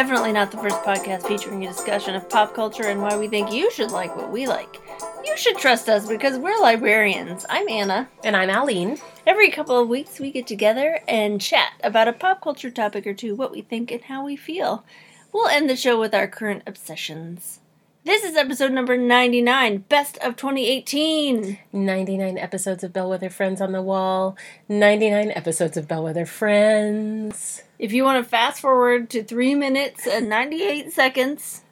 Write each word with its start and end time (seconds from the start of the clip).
Definitely 0.00 0.32
not 0.32 0.50
the 0.50 0.56
first 0.56 0.76
podcast 0.76 1.28
featuring 1.28 1.62
a 1.62 1.68
discussion 1.68 2.14
of 2.14 2.26
pop 2.26 2.54
culture 2.54 2.84
and 2.84 3.02
why 3.02 3.18
we 3.18 3.28
think 3.28 3.52
you 3.52 3.70
should 3.70 3.90
like 3.90 4.16
what 4.16 4.32
we 4.32 4.46
like. 4.46 4.78
You 5.26 5.36
should 5.36 5.58
trust 5.58 5.90
us 5.90 6.08
because 6.08 6.38
we're 6.38 6.58
librarians. 6.58 7.44
I'm 7.50 7.68
Anna. 7.68 8.08
And 8.24 8.34
I'm 8.34 8.48
Aline. 8.48 8.96
Every 9.26 9.50
couple 9.50 9.78
of 9.78 9.90
weeks, 9.90 10.18
we 10.18 10.30
get 10.30 10.46
together 10.46 11.00
and 11.06 11.38
chat 11.38 11.72
about 11.84 12.08
a 12.08 12.14
pop 12.14 12.40
culture 12.40 12.70
topic 12.70 13.06
or 13.06 13.12
two, 13.12 13.34
what 13.34 13.52
we 13.52 13.60
think 13.60 13.90
and 13.90 14.00
how 14.04 14.24
we 14.24 14.36
feel. 14.36 14.86
We'll 15.34 15.48
end 15.48 15.68
the 15.68 15.76
show 15.76 16.00
with 16.00 16.14
our 16.14 16.26
current 16.26 16.62
obsessions. 16.66 17.60
This 18.02 18.24
is 18.24 18.34
episode 18.34 18.72
number 18.72 18.96
99, 18.96 19.84
Best 19.90 20.16
of 20.22 20.34
2018. 20.34 21.58
99 21.70 22.38
episodes 22.38 22.82
of 22.82 22.94
Bellwether 22.94 23.28
Friends 23.28 23.60
on 23.60 23.72
the 23.72 23.82
Wall, 23.82 24.38
99 24.70 25.30
episodes 25.32 25.76
of 25.76 25.86
Bellwether 25.86 26.24
Friends. 26.24 27.62
If 27.78 27.92
you 27.92 28.02
want 28.04 28.24
to 28.24 28.26
fast 28.26 28.62
forward 28.62 29.10
to 29.10 29.22
3 29.22 29.54
minutes 29.54 30.06
and 30.06 30.30
98 30.30 30.90
seconds, 30.90 31.62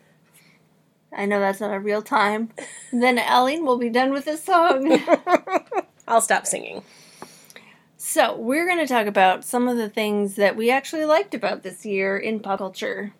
I 1.16 1.24
know 1.24 1.40
that's 1.40 1.60
not 1.60 1.72
a 1.72 1.80
real 1.80 2.02
time, 2.02 2.50
then 2.92 3.18
Ellen 3.18 3.64
will 3.64 3.78
be 3.78 3.88
done 3.88 4.12
with 4.12 4.26
this 4.26 4.44
song. 4.44 5.00
I'll 6.06 6.20
stop 6.20 6.46
singing. 6.46 6.82
So, 7.96 8.36
we're 8.36 8.66
going 8.66 8.86
to 8.86 8.86
talk 8.86 9.06
about 9.06 9.46
some 9.46 9.66
of 9.66 9.78
the 9.78 9.88
things 9.88 10.34
that 10.34 10.56
we 10.56 10.70
actually 10.70 11.06
liked 11.06 11.34
about 11.34 11.62
this 11.62 11.86
year 11.86 12.18
in 12.18 12.40
pop 12.40 12.58
culture. 12.58 13.14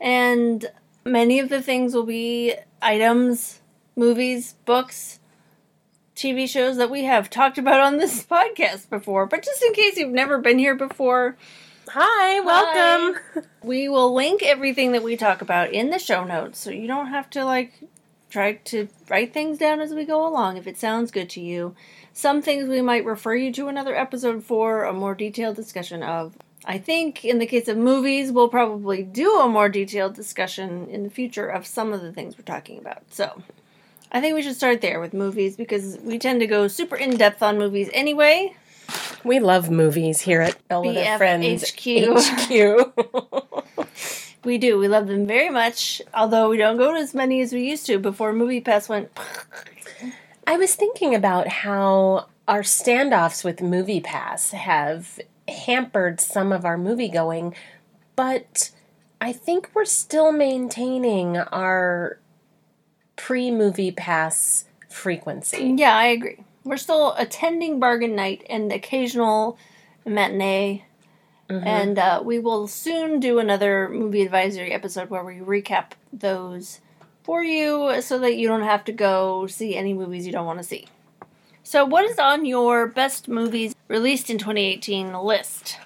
And 0.00 0.64
many 1.04 1.38
of 1.38 1.48
the 1.48 1.62
things 1.62 1.94
will 1.94 2.06
be 2.06 2.54
items, 2.80 3.60
movies, 3.96 4.54
books, 4.64 5.20
TV 6.14 6.48
shows 6.48 6.76
that 6.76 6.90
we 6.90 7.04
have 7.04 7.30
talked 7.30 7.58
about 7.58 7.80
on 7.80 7.96
this 7.96 8.24
podcast 8.30 8.88
before. 8.90 9.26
But 9.26 9.42
just 9.42 9.62
in 9.62 9.72
case 9.72 9.96
you've 9.96 10.10
never 10.10 10.38
been 10.38 10.58
here 10.58 10.74
before, 10.74 11.36
Hi, 11.88 12.40
welcome. 12.40 13.20
we 13.62 13.88
will 13.88 14.14
link 14.14 14.42
everything 14.42 14.92
that 14.92 15.02
we 15.02 15.16
talk 15.16 15.42
about 15.42 15.72
in 15.72 15.90
the 15.90 15.98
show 15.98 16.24
notes 16.24 16.58
so 16.58 16.70
you 16.70 16.86
don't 16.86 17.08
have 17.08 17.28
to 17.30 17.44
like 17.44 17.82
try 18.30 18.54
to 18.54 18.88
write 19.10 19.34
things 19.34 19.58
down 19.58 19.80
as 19.80 19.92
we 19.92 20.04
go 20.04 20.26
along 20.26 20.56
if 20.56 20.66
it 20.66 20.78
sounds 20.78 21.10
good 21.10 21.28
to 21.30 21.40
you. 21.40 21.74
Some 22.14 22.40
things 22.40 22.68
we 22.68 22.80
might 22.80 23.04
refer 23.04 23.34
you 23.34 23.52
to 23.52 23.68
another 23.68 23.94
episode 23.96 24.44
for 24.44 24.84
a 24.84 24.92
more 24.92 25.14
detailed 25.14 25.56
discussion 25.56 26.02
of. 26.02 26.36
I 26.64 26.78
think 26.78 27.24
in 27.24 27.38
the 27.38 27.46
case 27.46 27.68
of 27.68 27.76
movies, 27.76 28.30
we'll 28.30 28.48
probably 28.48 29.02
do 29.02 29.40
a 29.40 29.48
more 29.48 29.68
detailed 29.68 30.14
discussion 30.14 30.88
in 30.88 31.02
the 31.02 31.10
future 31.10 31.48
of 31.48 31.66
some 31.66 31.92
of 31.92 32.02
the 32.02 32.12
things 32.12 32.38
we're 32.38 32.44
talking 32.44 32.78
about. 32.78 33.02
So, 33.10 33.42
I 34.12 34.20
think 34.20 34.34
we 34.34 34.42
should 34.42 34.54
start 34.54 34.80
there 34.80 35.00
with 35.00 35.12
movies 35.14 35.56
because 35.56 35.98
we 36.02 36.18
tend 36.18 36.40
to 36.40 36.46
go 36.46 36.68
super 36.68 36.96
in 36.96 37.16
depth 37.16 37.42
on 37.42 37.58
movies 37.58 37.90
anyway. 37.92 38.54
We 39.24 39.40
love 39.40 39.70
movies 39.70 40.20
here 40.20 40.40
at 40.40 40.56
BF 40.68 41.16
Friends 41.16 41.70
HQ. 41.72 41.86
HQ. 42.18 43.86
We 44.44 44.58
do. 44.58 44.78
We 44.78 44.88
love 44.88 45.06
them 45.06 45.26
very 45.26 45.50
much, 45.50 46.02
although 46.12 46.48
we 46.50 46.56
don't 46.56 46.76
go 46.76 46.92
to 46.92 46.98
as 46.98 47.14
many 47.14 47.40
as 47.40 47.52
we 47.52 47.68
used 47.68 47.86
to 47.86 47.98
before 47.98 48.32
Movie 48.32 48.60
Pass 48.60 48.88
went. 48.88 49.10
I 50.46 50.56
was 50.56 50.74
thinking 50.74 51.14
about 51.14 51.46
how 51.46 52.26
our 52.48 52.62
standoffs 52.62 53.44
with 53.44 53.62
Movie 53.62 54.00
Pass 54.00 54.50
have 54.50 55.20
hampered 55.52 56.20
some 56.20 56.52
of 56.52 56.64
our 56.64 56.76
movie 56.76 57.08
going, 57.08 57.54
but 58.16 58.70
I 59.20 59.32
think 59.32 59.70
we're 59.74 59.84
still 59.84 60.32
maintaining 60.32 61.36
our 61.36 62.18
pre 63.16 63.50
movie 63.50 63.92
pass 63.92 64.64
frequency. 64.88 65.74
Yeah, 65.76 65.96
I 65.96 66.06
agree. 66.06 66.44
We're 66.64 66.76
still 66.76 67.14
attending 67.14 67.80
bargain 67.80 68.14
night 68.14 68.44
and 68.48 68.72
occasional 68.72 69.58
matinee, 70.04 70.84
and 71.48 71.98
uh, 71.98 72.22
we 72.24 72.38
will 72.38 72.66
soon 72.66 73.20
do 73.20 73.38
another 73.38 73.88
movie 73.88 74.22
advisory 74.22 74.72
episode 74.72 75.10
where 75.10 75.24
we 75.24 75.34
recap 75.36 75.92
those 76.12 76.80
for 77.24 77.42
you 77.44 78.00
so 78.00 78.18
that 78.18 78.36
you 78.36 78.48
don't 78.48 78.62
have 78.62 78.84
to 78.84 78.92
go 78.92 79.46
see 79.46 79.76
any 79.76 79.92
movies 79.92 80.26
you 80.26 80.32
don't 80.32 80.46
want 80.46 80.58
to 80.58 80.64
see. 80.64 80.86
So, 81.62 81.84
what 81.84 82.04
is 82.04 82.18
on 82.18 82.44
your 82.44 82.86
best 82.86 83.28
movies 83.28 83.74
released 83.88 84.30
in 84.30 84.38
2018 84.38 85.14
list? 85.14 85.78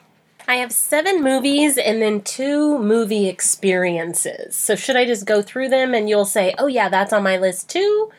I 0.48 0.56
have 0.56 0.72
seven 0.72 1.22
movies 1.22 1.76
and 1.76 2.00
then 2.00 2.22
two 2.22 2.78
movie 2.78 3.28
experiences. 3.28 4.54
So 4.54 4.76
should 4.76 4.94
I 4.94 5.04
just 5.04 5.26
go 5.26 5.42
through 5.42 5.70
them 5.70 5.92
and 5.92 6.08
you'll 6.08 6.24
say, 6.24 6.54
oh, 6.56 6.68
yeah, 6.68 6.88
that's 6.88 7.12
on 7.12 7.24
my 7.24 7.36
list 7.36 7.68
too? 7.68 8.10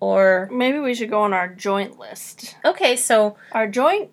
Or, 0.00 0.48
Maybe 0.50 0.78
we 0.78 0.94
should 0.94 1.10
go 1.10 1.20
on 1.22 1.34
our 1.34 1.48
joint 1.48 1.98
list. 1.98 2.56
okay, 2.64 2.96
so 2.96 3.36
Our 3.52 3.66
joint 3.66 4.10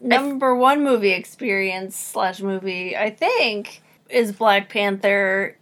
number 0.00 0.54
one 0.54 0.82
movie 0.82 1.10
experience 1.12 1.96
slash 1.96 2.40
movie, 2.40 2.96
I 2.96 3.10
think, 3.10 3.82
is 4.08 4.32
Black 4.32 4.68
Panther. 4.70 5.56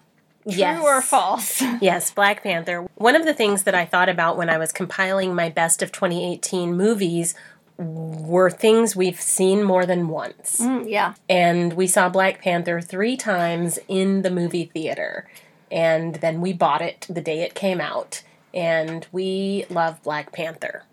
True 0.50 0.58
yes. 0.58 0.82
or 0.82 1.02
false? 1.02 1.62
Yes, 1.80 2.10
Black 2.10 2.42
Panther. 2.42 2.86
One 2.96 3.16
of 3.16 3.24
the 3.24 3.34
things 3.34 3.62
that 3.62 3.74
I 3.74 3.84
thought 3.84 4.08
about 4.08 4.36
when 4.36 4.50
I 4.50 4.58
was 4.58 4.72
compiling 4.72 5.34
my 5.34 5.48
best 5.48 5.82
of 5.82 5.92
2018 5.92 6.76
movies 6.76 7.34
were 7.78 8.50
things 8.50 8.94
we've 8.94 9.20
seen 9.20 9.62
more 9.62 9.86
than 9.86 10.08
once. 10.08 10.60
Mm, 10.60 10.88
yeah. 10.88 11.14
And 11.28 11.72
we 11.72 11.86
saw 11.86 12.10
Black 12.10 12.42
Panther 12.42 12.80
three 12.80 13.16
times 13.16 13.78
in 13.88 14.22
the 14.22 14.30
movie 14.30 14.66
theater. 14.66 15.28
And 15.70 16.16
then 16.16 16.40
we 16.40 16.52
bought 16.52 16.82
it 16.82 17.06
the 17.08 17.22
day 17.22 17.40
it 17.40 17.54
came 17.54 17.80
out. 17.80 18.22
And 18.52 19.06
we 19.12 19.64
love 19.70 20.02
Black 20.02 20.32
Panther. 20.32 20.84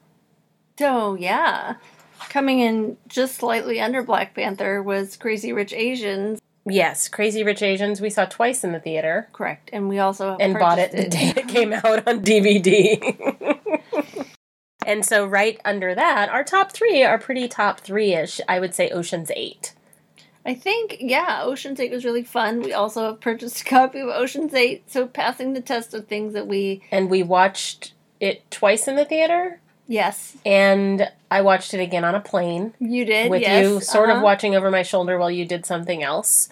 Oh, 0.80 1.16
yeah. 1.16 1.76
Coming 2.30 2.60
in 2.60 2.98
just 3.08 3.36
slightly 3.36 3.82
under 3.82 4.02
Black 4.02 4.34
Panther 4.34 4.82
was 4.82 5.18
Crazy 5.18 5.52
Rich 5.52 5.74
Asians. 5.74 6.40
Yes, 6.70 7.08
Crazy 7.08 7.44
Rich 7.44 7.62
Asians 7.62 8.02
we 8.02 8.10
saw 8.10 8.26
twice 8.26 8.64
in 8.64 8.72
the 8.72 8.80
theater 8.80 9.30
Correct. 9.34 9.70
And 9.74 9.90
we 9.90 10.00
also 10.00 10.38
and 10.40 10.54
bought 10.58 10.80
it 10.80 10.92
the 10.92 11.08
day 11.08 11.34
it 11.36 11.48
came 11.48 11.74
out 11.74 12.08
on 12.08 12.24
DVD. 12.24 13.60
and 14.86 15.06
so 15.06 15.26
right 15.26 15.60
under 15.64 15.96
that, 15.96 16.30
our 16.30 16.44
top 16.44 16.72
three 16.72 17.04
are 17.04 17.18
pretty 17.18 17.48
top 17.48 17.80
three 17.80 18.14
ish. 18.14 18.42
I 18.48 18.60
would 18.60 18.76
say 18.76 18.90
Ocean's 18.90 19.32
Eight. 19.36 19.74
I 20.48 20.56
think, 20.56 20.98
yeah, 21.02 21.42
Ocean's 21.44 21.78
8 21.78 21.92
was 21.92 22.06
really 22.06 22.24
fun. 22.24 22.62
We 22.62 22.72
also 22.72 23.08
have 23.08 23.20
purchased 23.20 23.60
a 23.62 23.66
copy 23.66 24.00
of 24.00 24.08
Ocean's 24.08 24.54
8, 24.54 24.90
so 24.90 25.06
passing 25.06 25.52
the 25.52 25.60
test 25.60 25.94
of 25.94 26.08
things 26.08 26.34
that 26.34 26.48
we, 26.48 26.84
And 26.90 27.10
we 27.10 27.22
watched 27.22 27.92
it 28.22 28.50
twice 28.50 28.88
in 28.88 28.96
the 28.96 29.04
theater. 29.04 29.60
Yes, 29.88 30.36
And 30.46 31.10
I 31.32 31.42
watched 31.42 31.74
it 31.74 31.80
again 31.80 32.04
on 32.06 32.16
a 32.16 32.20
plane 32.22 32.74
you 32.80 33.06
did. 33.06 33.30
with 33.32 33.42
yes, 33.42 33.64
you 33.64 33.80
sort 33.82 34.10
uh-huh. 34.10 34.18
of 34.18 34.24
watching 34.24 34.56
over 34.56 34.70
my 34.72 34.84
shoulder 34.84 35.18
while 35.18 35.32
you 35.32 35.46
did 35.46 35.66
something 35.66 36.04
else. 36.04 36.50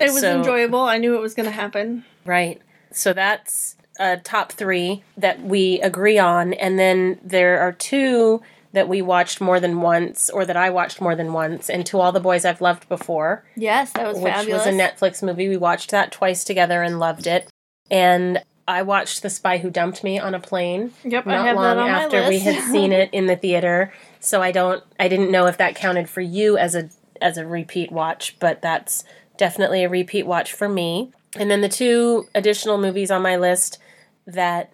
It 0.00 0.12
was 0.12 0.20
So- 0.20 0.36
enjoyable. 0.36 0.80
I 0.80 0.98
knew 0.98 1.14
it 1.16 1.20
was 1.20 1.34
going 1.34 1.46
to 1.46 1.52
happen. 1.52 2.04
Right. 2.24 2.60
So 2.92 3.12
that's 3.12 3.76
a 3.98 4.16
top 4.18 4.52
three 4.52 5.02
that 5.16 5.42
we 5.42 5.80
agree 5.80 6.18
on. 6.18 6.52
And 6.54 6.78
then 6.78 7.18
there 7.22 7.60
are 7.60 7.72
two 7.72 8.42
that 8.72 8.88
we 8.88 9.00
watched 9.00 9.40
more 9.40 9.58
than 9.58 9.80
once, 9.80 10.28
or 10.28 10.44
that 10.44 10.56
I 10.56 10.68
watched 10.68 11.00
more 11.00 11.14
than 11.14 11.32
once, 11.32 11.70
and 11.70 11.86
To 11.86 11.98
All 11.98 12.12
the 12.12 12.20
Boys 12.20 12.44
I've 12.44 12.60
Loved 12.60 12.86
Before, 12.90 13.42
Yes, 13.56 13.92
that 13.92 14.06
was 14.06 14.18
which 14.18 14.30
fabulous. 14.30 14.66
was 14.66 14.74
a 14.74 14.76
Netflix 14.78 15.22
movie. 15.22 15.48
We 15.48 15.56
watched 15.56 15.90
that 15.92 16.12
twice 16.12 16.44
together 16.44 16.82
and 16.82 16.98
loved 16.98 17.26
it. 17.26 17.48
And 17.90 18.42
I 18.68 18.82
watched 18.82 19.22
The 19.22 19.30
Spy 19.30 19.58
Who 19.58 19.70
Dumped 19.70 20.02
Me 20.02 20.18
on 20.18 20.34
a 20.34 20.40
plane 20.40 20.92
Yep, 21.04 21.26
I 21.26 21.36
not 21.36 21.54
long 21.54 21.78
on 21.78 21.90
my 21.90 22.02
after 22.02 22.28
we 22.28 22.40
had 22.40 22.62
seen 22.64 22.92
it 23.00 23.10
in 23.12 23.26
the 23.26 23.36
theater. 23.36 23.92
So 24.20 24.42
I 24.42 24.52
don't 24.52 24.82
I 24.98 25.08
didn't 25.08 25.30
know 25.30 25.46
if 25.46 25.56
that 25.58 25.76
counted 25.76 26.08
for 26.08 26.20
you 26.20 26.56
as 26.58 26.74
a 26.74 26.90
as 27.20 27.38
a 27.38 27.46
repeat 27.46 27.92
watch, 27.92 28.36
but 28.40 28.60
that's 28.62 29.04
definitely 29.36 29.84
a 29.84 29.88
repeat 29.88 30.26
watch 30.26 30.52
for 30.52 30.68
me. 30.68 31.12
And 31.36 31.50
then 31.50 31.60
the 31.60 31.68
two 31.68 32.28
additional 32.34 32.78
movies 32.78 33.10
on 33.10 33.22
my 33.22 33.36
list 33.36 33.78
that 34.26 34.72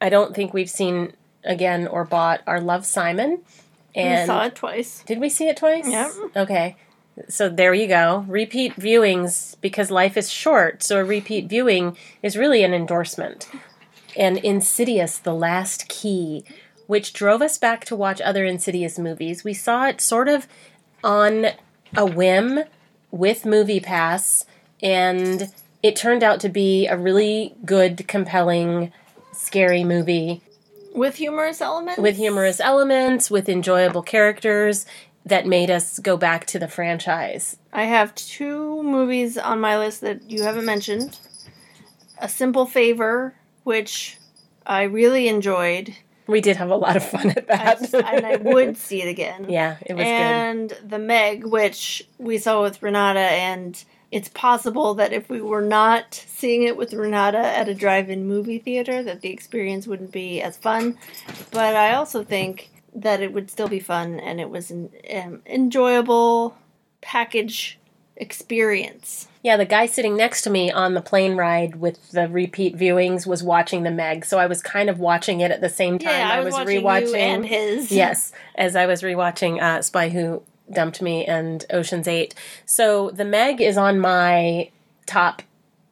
I 0.00 0.08
don't 0.08 0.34
think 0.34 0.54
we've 0.54 0.70
seen 0.70 1.14
again 1.44 1.86
or 1.88 2.04
bought 2.04 2.42
are 2.46 2.60
Love 2.60 2.86
Simon 2.86 3.42
we 3.94 4.02
and 4.02 4.26
saw 4.26 4.44
it 4.44 4.54
twice. 4.54 5.02
did 5.06 5.18
we 5.18 5.28
see 5.28 5.48
it 5.48 5.56
twice? 5.56 5.88
Yep. 5.88 6.10
Okay. 6.36 6.76
So 7.28 7.48
there 7.48 7.74
you 7.74 7.88
go. 7.88 8.24
Repeat 8.28 8.76
viewings 8.76 9.56
because 9.60 9.90
life 9.90 10.16
is 10.16 10.30
short, 10.30 10.82
so 10.82 10.98
a 10.98 11.04
repeat 11.04 11.48
viewing 11.48 11.96
is 12.22 12.36
really 12.36 12.62
an 12.62 12.72
endorsement. 12.74 13.48
And 14.16 14.38
Insidious 14.38 15.18
The 15.18 15.34
Last 15.34 15.88
Key, 15.88 16.44
which 16.86 17.12
drove 17.12 17.42
us 17.42 17.58
back 17.58 17.84
to 17.86 17.96
watch 17.96 18.20
other 18.20 18.44
Insidious 18.44 18.98
movies. 18.98 19.44
We 19.44 19.54
saw 19.54 19.86
it 19.86 20.00
sort 20.00 20.28
of 20.28 20.46
on 21.02 21.46
a 21.96 22.06
whim 22.06 22.60
with 23.10 23.44
Movie 23.46 23.80
Pass 23.80 24.44
and 24.82 25.52
it 25.82 25.96
turned 25.96 26.22
out 26.22 26.40
to 26.40 26.48
be 26.48 26.86
a 26.86 26.96
really 26.96 27.54
good, 27.64 28.06
compelling, 28.08 28.92
scary 29.32 29.84
movie 29.84 30.42
With 30.94 31.16
humorous 31.16 31.60
elements? 31.60 32.00
with 32.00 32.16
humorous 32.16 32.60
elements, 32.60 33.30
with 33.30 33.48
enjoyable 33.48 34.02
characters 34.02 34.86
that 35.24 35.46
made 35.46 35.70
us 35.70 35.98
go 35.98 36.16
back 36.16 36.46
to 36.46 36.58
the 36.58 36.68
franchise. 36.68 37.56
I 37.72 37.84
have 37.84 38.14
two 38.14 38.82
movies 38.82 39.36
on 39.36 39.60
my 39.60 39.76
list 39.78 40.00
that 40.00 40.30
you 40.30 40.42
haven't 40.42 40.64
mentioned. 40.64 41.18
A 42.20 42.28
Simple 42.28 42.66
Favor, 42.66 43.34
which 43.64 44.16
I 44.66 44.82
really 44.84 45.28
enjoyed. 45.28 45.94
We 46.26 46.40
did 46.40 46.56
have 46.56 46.70
a 46.70 46.76
lot 46.76 46.96
of 46.96 47.04
fun 47.04 47.30
at 47.30 47.50
I 47.50 47.56
that. 47.56 47.78
just- 47.80 47.94
and 47.94 48.26
I 48.26 48.36
would 48.36 48.76
see 48.76 49.02
it 49.02 49.08
again. 49.08 49.46
yeah, 49.48 49.76
it 49.84 49.94
was 49.94 50.02
good. 50.04 50.06
and 50.10 50.70
The 50.84 50.98
Meg, 50.98 51.44
which 51.44 52.06
we 52.18 52.38
saw 52.38 52.62
with 52.62 52.82
Renata 52.82 53.20
and 53.20 53.82
it's 54.10 54.30
possible 54.30 54.94
that 54.94 55.12
if 55.12 55.28
we 55.28 55.42
were 55.42 55.60
not 55.60 56.14
seeing 56.14 56.62
it 56.62 56.78
with 56.78 56.94
Renata 56.94 57.38
at 57.38 57.68
a 57.68 57.74
drive-in 57.74 58.26
movie 58.26 58.58
theater, 58.58 59.02
that 59.02 59.20
the 59.20 59.28
experience 59.28 59.86
wouldn't 59.86 60.12
be 60.12 60.40
as 60.40 60.56
fun. 60.56 60.96
But 61.50 61.76
I 61.76 61.92
also 61.92 62.24
think 62.24 62.70
that 63.02 63.20
it 63.20 63.32
would 63.32 63.50
still 63.50 63.68
be 63.68 63.80
fun 63.80 64.20
and 64.20 64.40
it 64.40 64.50
was 64.50 64.70
an 64.70 64.90
um, 65.14 65.42
enjoyable 65.46 66.56
package 67.00 67.78
experience. 68.16 69.28
Yeah, 69.42 69.56
the 69.56 69.64
guy 69.64 69.86
sitting 69.86 70.16
next 70.16 70.42
to 70.42 70.50
me 70.50 70.70
on 70.70 70.94
the 70.94 71.00
plane 71.00 71.36
ride 71.36 71.76
with 71.76 72.10
the 72.10 72.28
repeat 72.28 72.76
viewings 72.76 73.26
was 73.26 73.42
watching 73.42 73.84
the 73.84 73.90
Meg, 73.90 74.24
so 74.24 74.38
I 74.38 74.46
was 74.46 74.60
kind 74.60 74.90
of 74.90 74.98
watching 74.98 75.40
it 75.40 75.50
at 75.50 75.60
the 75.60 75.68
same 75.68 75.98
time. 75.98 76.12
Yeah, 76.12 76.30
I 76.30 76.40
was, 76.40 76.52
watching 76.52 76.82
rewatching 76.82 77.16
and 77.16 77.46
his. 77.46 77.90
Yes, 77.98 78.32
as 78.56 78.76
I 78.76 78.86
was 78.86 79.02
rewatching 79.02 79.62
uh, 79.62 79.80
Spy 79.82 80.08
Who 80.08 80.42
Dumped 80.70 81.00
Me 81.00 81.24
and 81.24 81.64
Ocean's 81.70 82.08
Eight. 82.08 82.34
So 82.66 83.10
the 83.10 83.24
Meg 83.24 83.60
is 83.60 83.78
on 83.78 84.00
my 84.00 84.70
top 85.06 85.42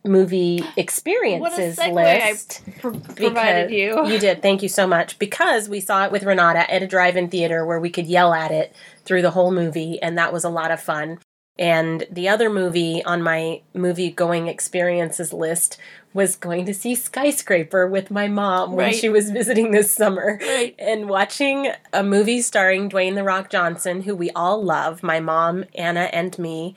movie 0.07 0.65
experiences 0.77 1.79
list. 1.79 2.63
I 2.67 2.71
pro- 2.81 2.93
provided 3.01 3.71
you. 3.71 4.07
You 4.07 4.19
did. 4.19 4.41
Thank 4.43 4.63
you 4.63 4.69
so 4.69 4.87
much. 4.87 5.19
Because 5.19 5.69
we 5.69 5.81
saw 5.81 6.05
it 6.05 6.13
with 6.13 6.23
Renata 6.25 6.71
at 6.73 6.83
a 6.83 6.87
drive-in 6.87 7.29
theater 7.29 7.65
where 7.67 7.81
we 7.81 7.91
could 7.91 8.07
yell 8.07 8.33
at 8.33 8.51
it 8.51 8.75
through 9.05 9.23
the 9.23 9.33
whole 9.33 9.51
movie, 9.53 10.01
and 10.01 10.17
that 10.17 10.33
was 10.33 10.45
a 10.45 10.49
lot 10.49 10.71
of 10.71 10.81
fun. 10.81 11.19
And 11.59 12.07
the 12.11 12.29
other 12.29 12.51
movie 12.51 13.03
on 13.05 13.23
my 13.23 13.63
movie 13.73 14.11
going 14.11 14.47
experiences 14.47 15.33
list 15.33 15.79
was 16.13 16.37
going 16.37 16.65
to 16.67 16.75
see 16.75 16.95
Skyscraper 16.95 17.87
with 17.87 18.11
my 18.11 18.29
mom 18.29 18.73
when 18.73 18.87
Right. 18.87 18.95
she 18.95 19.09
was 19.09 19.31
visiting 19.31 19.71
this 19.71 19.91
summer. 19.91 20.39
Right. 20.41 20.75
And 20.79 21.09
watching 21.09 21.71
a 21.93 22.03
movie 22.03 22.43
starring 22.43 22.91
Dwayne 22.91 23.15
The 23.15 23.25
Rock 23.25 23.51
Johnson, 23.51 24.03
who 24.03 24.15
we 24.15 24.31
all 24.31 24.63
love, 24.63 25.03
my 25.03 25.19
mom, 25.21 25.65
Anna, 25.75 26.09
and 26.13 26.39
me, 26.39 26.75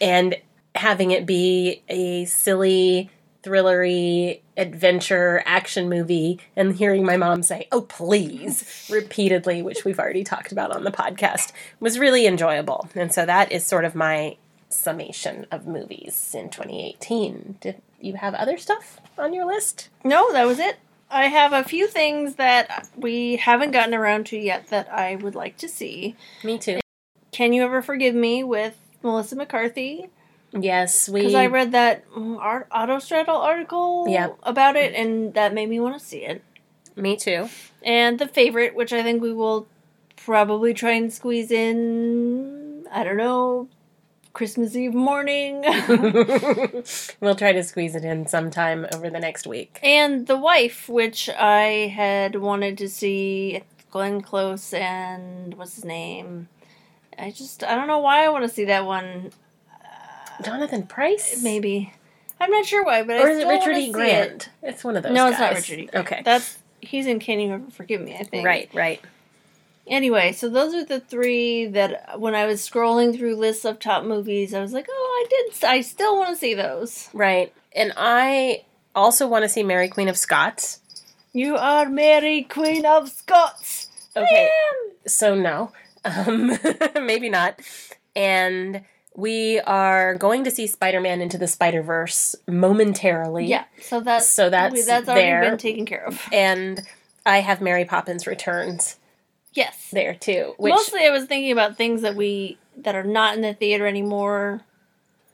and 0.00 0.36
having 0.74 1.10
it 1.10 1.26
be 1.26 1.82
a 1.88 2.24
silly, 2.24 3.10
thrillery 3.42 4.40
adventure 4.56 5.42
action 5.46 5.88
movie 5.88 6.38
and 6.56 6.76
hearing 6.76 7.04
my 7.04 7.16
mom 7.16 7.42
say, 7.42 7.66
oh, 7.72 7.82
please, 7.82 8.88
repeatedly, 8.90 9.62
which 9.62 9.84
we've 9.84 9.98
already 9.98 10.24
talked 10.24 10.52
about 10.52 10.74
on 10.74 10.84
the 10.84 10.90
podcast, 10.90 11.52
was 11.80 11.98
really 11.98 12.26
enjoyable. 12.26 12.88
And 12.94 13.12
so 13.12 13.26
that 13.26 13.50
is 13.50 13.66
sort 13.66 13.84
of 13.84 13.94
my 13.94 14.36
summation 14.68 15.46
of 15.50 15.66
movies 15.66 16.34
in 16.34 16.48
2018. 16.50 17.56
Did 17.60 17.82
you 18.00 18.14
have 18.14 18.34
other 18.34 18.56
stuff 18.56 19.00
on 19.18 19.32
your 19.32 19.46
list? 19.46 19.90
No, 20.04 20.32
that 20.32 20.46
was 20.46 20.58
it. 20.58 20.78
I 21.10 21.26
have 21.26 21.52
a 21.52 21.62
few 21.62 21.86
things 21.86 22.36
that 22.36 22.88
we 22.96 23.36
haven't 23.36 23.72
gotten 23.72 23.92
around 23.92 24.24
to 24.26 24.38
yet 24.38 24.68
that 24.68 24.90
I 24.90 25.16
would 25.16 25.34
like 25.34 25.58
to 25.58 25.68
see. 25.68 26.16
Me 26.42 26.58
too. 26.58 26.80
Can 27.32 27.52
You 27.52 27.64
Ever 27.64 27.82
Forgive 27.82 28.14
Me 28.14 28.42
with 28.42 28.78
Melissa 29.02 29.36
McCarthy? 29.36 30.08
Yes, 30.58 31.08
we. 31.08 31.20
Because 31.20 31.34
I 31.34 31.46
read 31.46 31.72
that 31.72 32.08
mm, 32.10 32.38
art, 32.38 32.68
Autostraddle 32.70 33.28
article 33.38 34.06
Yeah. 34.08 34.28
about 34.42 34.76
it, 34.76 34.94
and 34.94 35.32
that 35.34 35.54
made 35.54 35.68
me 35.68 35.80
want 35.80 35.98
to 35.98 36.04
see 36.04 36.24
it. 36.24 36.42
Me 36.96 37.16
too. 37.16 37.48
And 37.82 38.18
The 38.18 38.28
Favorite, 38.28 38.74
which 38.74 38.92
I 38.92 39.02
think 39.02 39.22
we 39.22 39.32
will 39.32 39.66
probably 40.16 40.74
try 40.74 40.92
and 40.92 41.12
squeeze 41.12 41.50
in, 41.50 42.86
I 42.92 43.02
don't 43.02 43.16
know, 43.16 43.68
Christmas 44.34 44.76
Eve 44.76 44.94
morning. 44.94 45.62
we'll 47.20 47.34
try 47.34 47.52
to 47.52 47.64
squeeze 47.64 47.94
it 47.94 48.04
in 48.04 48.26
sometime 48.26 48.86
over 48.94 49.10
the 49.10 49.18
next 49.20 49.46
week. 49.46 49.78
and 49.82 50.26
The 50.26 50.36
Wife, 50.36 50.88
which 50.88 51.28
I 51.30 51.92
had 51.94 52.36
wanted 52.36 52.78
to 52.78 52.88
see 52.88 53.62
Glenn 53.90 54.20
Close 54.20 54.72
and 54.74 55.54
what's 55.54 55.74
his 55.76 55.84
name? 55.84 56.48
I 57.18 57.30
just, 57.30 57.62
I 57.64 57.74
don't 57.74 57.88
know 57.88 57.98
why 57.98 58.24
I 58.24 58.28
want 58.28 58.44
to 58.44 58.48
see 58.48 58.64
that 58.66 58.84
one. 58.86 59.32
Jonathan 60.42 60.86
Pryce? 60.86 61.42
Maybe. 61.42 61.92
I'm 62.40 62.50
not 62.50 62.66
sure 62.66 62.84
why, 62.84 63.02
but 63.02 63.20
Or 63.20 63.28
I 63.28 63.30
is 63.30 63.38
it 63.38 63.46
Richard 63.46 63.76
E. 63.76 63.92
Grant? 63.92 64.48
It's 64.62 64.82
one 64.82 64.96
of 64.96 65.02
those 65.02 65.12
No, 65.12 65.28
it's 65.28 65.38
not. 65.38 65.54
Richard 65.54 65.78
E. 65.78 65.86
Grant. 65.86 66.06
Okay. 66.06 66.22
That's 66.24 66.58
he's 66.80 67.06
in 67.06 67.20
Can 67.20 67.40
You 67.40 67.52
Ever 67.52 67.70
Forgive 67.70 68.00
Me? 68.00 68.16
I 68.16 68.24
think. 68.24 68.44
Right, 68.44 68.68
right. 68.74 69.00
Anyway, 69.86 70.32
so 70.32 70.48
those 70.48 70.74
are 70.74 70.84
the 70.84 71.00
three 71.00 71.66
that 71.66 72.18
when 72.20 72.34
I 72.34 72.46
was 72.46 72.60
scrolling 72.60 73.16
through 73.16 73.36
lists 73.36 73.64
of 73.64 73.78
top 73.78 74.04
movies, 74.04 74.54
I 74.54 74.60
was 74.60 74.72
like, 74.72 74.86
oh, 74.88 75.26
I 75.26 75.28
did. 75.28 75.64
I 75.64 75.80
still 75.80 76.16
want 76.16 76.30
to 76.30 76.36
see 76.36 76.54
those. 76.54 77.08
Right. 77.12 77.52
And 77.74 77.92
I 77.96 78.64
also 78.94 79.26
want 79.26 79.44
to 79.44 79.48
see 79.48 79.62
Mary 79.62 79.88
Queen 79.88 80.08
of 80.08 80.16
Scots. 80.16 80.80
You 81.32 81.56
are 81.56 81.88
Mary 81.88 82.42
Queen 82.42 82.84
of 82.86 83.08
Scots. 83.08 83.88
Okay. 84.16 84.50
I 84.50 84.88
am. 84.88 84.92
So 85.06 85.34
no. 85.34 85.72
Um 86.04 86.58
maybe 87.06 87.30
not. 87.30 87.60
And 88.16 88.82
we 89.14 89.60
are 89.60 90.14
going 90.14 90.44
to 90.44 90.50
see 90.50 90.66
Spider-Man 90.66 91.20
into 91.20 91.36
the 91.38 91.46
Spider-Verse 91.46 92.34
momentarily. 92.48 93.46
Yeah. 93.46 93.64
So 93.82 94.00
that's 94.00 94.26
So 94.26 94.48
that's 94.50 94.86
that's 94.86 95.08
already 95.08 95.26
there. 95.26 95.40
been 95.50 95.58
taken 95.58 95.86
care 95.86 96.04
of. 96.06 96.20
And 96.32 96.82
I 97.26 97.38
have 97.40 97.60
Mary 97.60 97.84
Poppins 97.84 98.26
Returns 98.26 98.96
Yes. 99.54 99.88
there 99.92 100.14
too, 100.14 100.54
which 100.56 100.70
Mostly, 100.72 101.04
I 101.06 101.10
was 101.10 101.26
thinking 101.26 101.52
about 101.52 101.76
things 101.76 102.00
that 102.02 102.16
we 102.16 102.56
that 102.78 102.94
are 102.94 103.04
not 103.04 103.34
in 103.34 103.42
the 103.42 103.52
theater 103.52 103.86
anymore, 103.86 104.62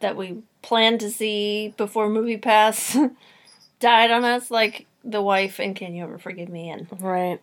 that 0.00 0.16
we 0.16 0.42
plan 0.60 0.98
to 0.98 1.08
see 1.10 1.72
before 1.76 2.08
Movie 2.08 2.36
Pass 2.36 2.96
died 3.80 4.10
on 4.10 4.24
us, 4.24 4.50
like 4.50 4.86
The 5.04 5.22
Wife 5.22 5.60
and 5.60 5.76
Can 5.76 5.94
You 5.94 6.02
Ever 6.02 6.18
Forgive 6.18 6.48
Me, 6.48 6.68
and 6.68 6.88
right. 7.00 7.38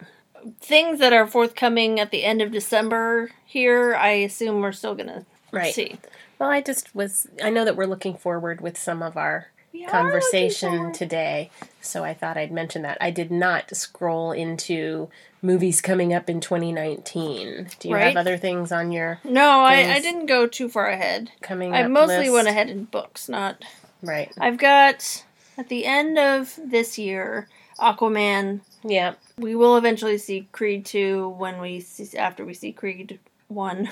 things 0.59 0.99
that 0.99 1.13
are 1.13 1.25
forthcoming 1.27 1.97
at 1.99 2.11
the 2.11 2.25
end 2.25 2.41
of 2.41 2.51
December. 2.51 3.31
Here, 3.45 3.95
I 3.95 4.09
assume 4.09 4.59
we're 4.61 4.73
still 4.73 4.95
gonna 4.95 5.25
Right. 5.53 5.73
see. 5.73 5.97
Well, 6.39 6.49
I 6.49 6.61
just 6.61 6.93
was 6.95 7.27
I 7.43 7.49
know 7.49 7.65
that 7.65 7.75
we're 7.75 7.85
looking 7.85 8.15
forward 8.15 8.61
with 8.61 8.77
some 8.77 9.01
of 9.01 9.15
our 9.17 9.47
We 9.73 9.85
conversation 9.85 10.91
today, 10.91 11.49
so 11.81 12.03
I 12.03 12.13
thought 12.13 12.37
I'd 12.37 12.51
mention 12.51 12.81
that. 12.83 12.97
I 13.01 13.11
did 13.11 13.31
not 13.31 13.75
scroll 13.75 14.31
into 14.31 15.09
movies 15.41 15.79
coming 15.81 16.13
up 16.13 16.29
in 16.29 16.41
2019. 16.41 17.67
Do 17.79 17.87
you 17.89 17.95
Right. 17.95 18.07
have 18.07 18.17
other 18.17 18.37
things 18.37 18.71
on 18.71 18.91
your 18.91 19.19
No, 19.23 19.61
I, 19.61 19.93
I 19.95 19.99
didn't 19.99 20.25
go 20.25 20.47
too 20.47 20.69
far 20.69 20.87
ahead. 20.87 21.31
coming 21.41 21.73
I 21.73 21.87
mostly 21.87 22.17
list? 22.29 22.33
went 22.33 22.47
ahead 22.47 22.69
in 22.69 22.85
books, 22.85 23.29
not. 23.29 23.63
Right. 24.01 24.31
I've 24.39 24.57
got 24.57 25.23
at 25.57 25.69
the 25.69 25.85
end 25.85 26.17
of 26.19 26.59
this 26.63 26.97
year, 26.97 27.47
Aquaman. 27.79 28.61
Yeah. 28.83 29.13
We 29.37 29.55
will 29.55 29.77
eventually 29.77 30.17
see 30.17 30.47
Creed 30.51 30.85
two 30.85 31.29
when 31.29 31.59
we 31.61 31.79
see 31.79 32.17
after 32.17 32.43
we 32.45 32.53
see 32.53 32.71
Creed 32.71 33.19
one. 33.47 33.89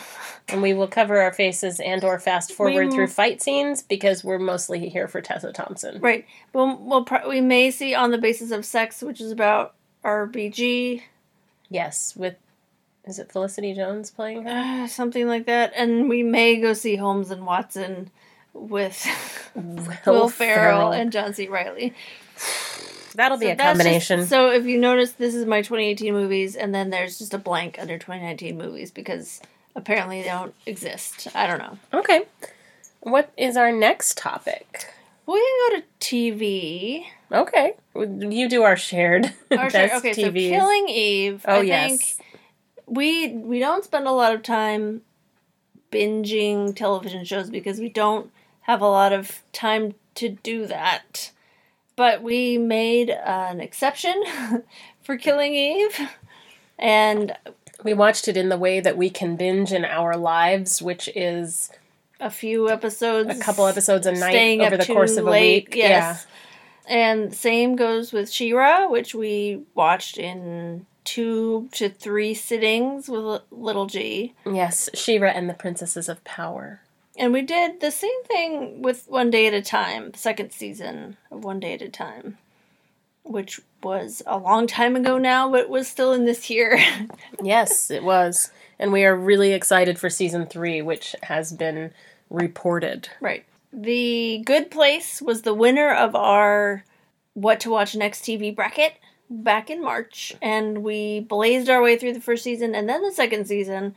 And 0.50 0.62
we 0.62 0.74
will 0.74 0.88
cover 0.88 1.20
our 1.22 1.32
faces 1.34 1.80
and 1.80 2.04
or 2.04 2.20
fast 2.20 2.52
forward 2.52 2.92
through 2.92 3.08
fight 3.08 3.42
scenes 3.42 3.82
because 3.82 4.24
we're 4.24 4.40
mostly 4.40 4.90
here 4.90 5.08
for 5.08 5.22
Tessa 5.22 5.52
Thompson. 5.54 6.00
right. 6.02 6.26
We'll 6.54 6.78
we'll 6.78 7.06
pro- 7.06 7.28
we 7.30 7.40
may 7.42 7.72
see 7.72 7.94
on 7.96 8.12
the 8.12 8.18
basis 8.18 8.52
of 8.52 8.66
sex, 8.66 9.02
which 9.02 9.22
is 9.22 9.32
about 9.32 9.76
RBG, 10.04 11.02
Yes, 11.70 12.16
with 12.16 12.36
is 13.06 13.20
it 13.20 13.32
Felicity 13.32 13.74
Jones 13.74 14.12
playing 14.12 14.44
her? 14.44 14.84
uh, 14.84 14.88
something 14.88 15.28
like 15.28 15.46
that, 15.46 15.74
and 15.76 16.08
we 16.10 16.24
may 16.24 16.58
go 16.60 16.74
see 16.74 16.96
Holmes 16.96 17.32
and 17.32 17.46
Watson 17.46 18.12
with 18.54 19.06
Will 20.06 20.30
Ferrell 20.30 20.92
and 20.92 21.12
John 21.12 21.34
C. 21.34 21.48
Reilly. 21.48 21.94
That'll 23.16 23.38
be 23.38 23.46
So 23.48 23.52
a 23.52 23.56
that's 23.56 23.78
just- 23.78 23.78
combination. 23.80 24.26
so 24.26 24.52
if 24.52 24.66
you 24.66 24.78
notice, 24.80 25.12
this 25.14 25.36
is 25.36 25.46
my 25.46 25.62
2018 25.62 26.14
movies, 26.14 26.56
and 26.56 26.74
then 26.74 26.90
there's 26.90 27.20
just 27.20 27.34
a 27.34 27.38
blank 27.38 27.78
under 27.80 27.98
2019 27.98 28.58
movies 28.58 28.92
because 28.92 29.40
apparently 29.76 30.22
they 30.22 30.28
don't 30.30 30.54
exist. 30.66 31.28
I 31.36 31.48
don't 31.48 31.60
know. 31.60 31.78
okay. 31.94 32.24
What 33.02 33.32
is 33.38 33.58
our 33.58 33.72
next 33.72 34.18
topic? 34.18 34.88
We 35.26 35.34
can 35.40 35.72
go 35.72 35.78
to 35.80 35.84
TV. 36.00 37.06
Okay. 37.32 37.74
You 37.96 38.50
do 38.50 38.64
our 38.64 38.78
shared 38.78 39.34
best 39.50 39.72
sorry, 39.74 39.92
okay, 39.94 40.14
so 40.14 40.32
Killing 40.32 40.88
Eve. 40.90 41.46
oh 41.48 41.60
I 41.60 41.62
yes. 41.62 41.90
think 42.18 42.26
we 42.86 43.30
we 43.30 43.60
don't 43.60 43.84
spend 43.84 44.08
a 44.08 44.12
lot 44.12 44.34
of 44.34 44.44
time 44.44 45.02
binging 45.92 46.76
television 46.76 47.24
shows 47.26 47.50
because 47.50 47.80
we 47.80 47.90
don't 47.90 48.32
have 48.62 48.82
a 48.82 48.88
lot 48.88 49.14
of 49.14 49.42
time 49.52 49.94
to 50.16 50.30
do 50.30 50.66
that. 50.68 51.32
But 51.96 52.24
we 52.24 52.58
made 52.58 53.10
an 53.10 53.60
exception 53.62 54.24
for 55.04 55.18
Killing 55.18 55.54
Eve, 55.54 56.00
and 56.80 57.36
We 57.84 57.94
watched 57.94 58.28
it 58.28 58.38
in 58.38 58.50
the 58.50 58.58
way 58.58 58.80
that 58.80 58.96
we 58.98 59.10
can 59.10 59.36
binge 59.36 59.74
in 59.74 59.84
our 59.84 60.16
lives, 60.16 60.82
which 60.82 61.10
is 61.16 61.70
a 62.20 62.30
few 62.30 62.70
episodes, 62.70 63.30
a 63.38 63.42
couple 63.42 63.68
episodes 63.68 64.08
a 64.08 64.14
night 64.14 64.62
over 64.62 64.78
the 64.78 64.86
course 64.86 65.18
of 65.18 65.28
a 65.28 65.32
week. 65.32 65.76
Yes. 65.76 66.26
And 66.88 67.34
same 67.34 67.76
goes 67.76 68.12
with 68.14 68.30
She-Ra, 68.32 68.88
which 68.88 69.14
we 69.14 69.64
watched 69.76 70.18
in 70.18 70.86
two 71.04 71.68
to 71.74 71.90
three 71.90 72.34
sittings 72.34 73.10
with 73.10 73.42
Little 73.52 73.86
G. 73.88 74.34
Yes, 74.46 74.90
She-Ra 74.94 75.30
and 75.30 75.50
the 75.50 75.54
Princesses 75.54 76.08
of 76.08 76.24
Power. 76.24 76.82
And 77.18 77.32
we 77.34 77.42
did 77.44 77.80
the 77.80 77.92
same 77.92 78.24
thing 78.26 78.82
with 78.82 79.06
One 79.08 79.30
Day 79.30 79.46
at 79.48 79.54
a 79.54 79.62
Time, 79.62 80.12
the 80.12 80.18
second 80.18 80.52
season 80.52 81.18
of 81.32 81.44
One 81.44 81.60
Day 81.60 81.74
at 81.74 81.82
a 81.82 81.90
Time, 81.90 82.38
which 83.24 83.60
was 83.84 84.24
a 84.26 84.38
long 84.38 84.66
time 84.66 84.96
ago 84.96 85.18
now, 85.18 85.50
but 85.52 85.70
was 85.70 85.88
still 85.88 86.12
in 86.14 86.26
this 86.26 86.50
year. 86.50 86.80
Yes, 87.44 87.92
it 87.92 88.04
was. 88.04 88.52
And 88.80 88.94
we 88.94 89.04
are 89.04 89.16
really 89.16 89.52
excited 89.54 90.00
for 90.00 90.10
season 90.10 90.46
three, 90.48 90.82
which 90.82 91.16
has 91.24 91.52
been 91.52 91.92
reported. 92.30 93.10
right. 93.20 93.44
The 93.76 94.44
Good 94.46 94.70
Place 94.70 95.20
was 95.22 95.42
the 95.42 95.54
winner 95.54 95.92
of 95.92 96.16
our 96.16 96.84
What 97.34 97.60
to 97.62 97.70
Watch 97.72 97.96
Next 97.96 98.22
TV 98.24 98.56
bracket 98.56 98.94
back 99.30 99.70
in 99.72 99.82
March, 99.82 100.36
and 100.42 100.84
we 100.84 101.22
blazed 101.22 101.70
our 101.70 101.82
way 101.82 101.98
through 101.98 102.14
the 102.14 102.22
first 102.22 102.44
season 102.44 102.76
and 102.76 102.88
then 102.88 103.02
the 103.02 103.12
second 103.12 103.46
season, 103.48 103.96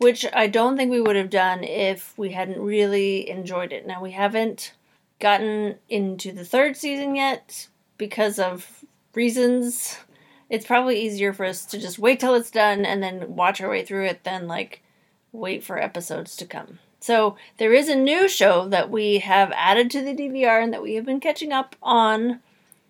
which 0.00 0.24
I 0.32 0.46
don't 0.46 0.78
think 0.78 0.90
we 0.90 1.02
would 1.02 1.16
have 1.16 1.28
done 1.28 1.62
if 1.62 2.16
we 2.16 2.30
hadn't 2.30 2.58
really 2.58 3.28
enjoyed 3.28 3.70
it. 3.70 3.86
Now, 3.86 4.00
we 4.00 4.12
haven't 4.12 4.72
gotten 5.18 5.74
into 5.90 6.32
the 6.32 6.44
third 6.44 6.74
season 6.74 7.14
yet 7.14 7.68
because 7.98 8.38
of 8.38 8.82
reasons. 9.14 9.98
It's 10.48 10.64
probably 10.64 10.98
easier 10.98 11.34
for 11.34 11.44
us 11.44 11.66
to 11.66 11.78
just 11.78 11.98
wait 11.98 12.18
till 12.18 12.34
it's 12.34 12.50
done 12.50 12.86
and 12.86 13.02
then 13.02 13.36
watch 13.36 13.60
our 13.60 13.68
way 13.68 13.84
through 13.84 14.06
it 14.06 14.24
than 14.24 14.48
like 14.48 14.82
wait 15.32 15.62
for 15.62 15.78
episodes 15.78 16.34
to 16.36 16.46
come. 16.46 16.78
So 17.00 17.36
there 17.58 17.74
is 17.74 17.90
a 17.90 17.94
new 17.94 18.26
show 18.26 18.66
that 18.68 18.90
we 18.90 19.18
have 19.18 19.52
added 19.54 19.90
to 19.90 20.00
the 20.00 20.14
DVR 20.14 20.62
and 20.62 20.72
that 20.72 20.82
we 20.82 20.94
have 20.94 21.04
been 21.04 21.20
catching 21.20 21.52
up 21.52 21.76
on. 21.82 22.40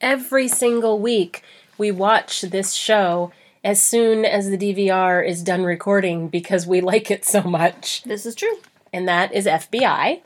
Every 0.00 0.46
single 0.46 1.00
week, 1.00 1.42
we 1.76 1.90
watch 1.90 2.42
this 2.42 2.72
show 2.72 3.32
as 3.62 3.80
soon 3.82 4.24
as 4.24 4.48
the 4.50 4.56
DVR 4.58 5.26
is 5.26 5.42
done 5.42 5.64
recording 5.64 6.28
because 6.28 6.66
we 6.66 6.80
like 6.92 7.10
it 7.10 7.24
so 7.24 7.42
much. 7.42 8.02
This 8.04 8.26
is 8.26 8.34
true. 8.34 8.58
And 8.92 9.06
that 9.08 9.32
is 9.32 9.46
FBI. 9.46 10.20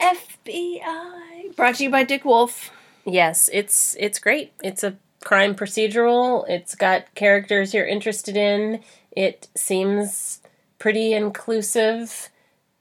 FBI. 0.00 1.56
Brought 1.56 1.76
to 1.76 1.84
you 1.84 1.90
by 1.90 2.04
Dick 2.04 2.24
Wolf. 2.24 2.70
Yes, 3.04 3.48
it's 3.52 3.96
it's 3.98 4.18
great. 4.18 4.52
It's 4.62 4.82
a 4.84 4.96
crime 5.24 5.54
procedural. 5.54 6.48
It's 6.48 6.74
got 6.74 7.14
characters 7.14 7.74
you're 7.74 7.86
interested 7.86 8.36
in. 8.36 8.80
It 9.12 9.48
seems 9.54 10.40
pretty 10.78 11.12
inclusive. 11.12 12.30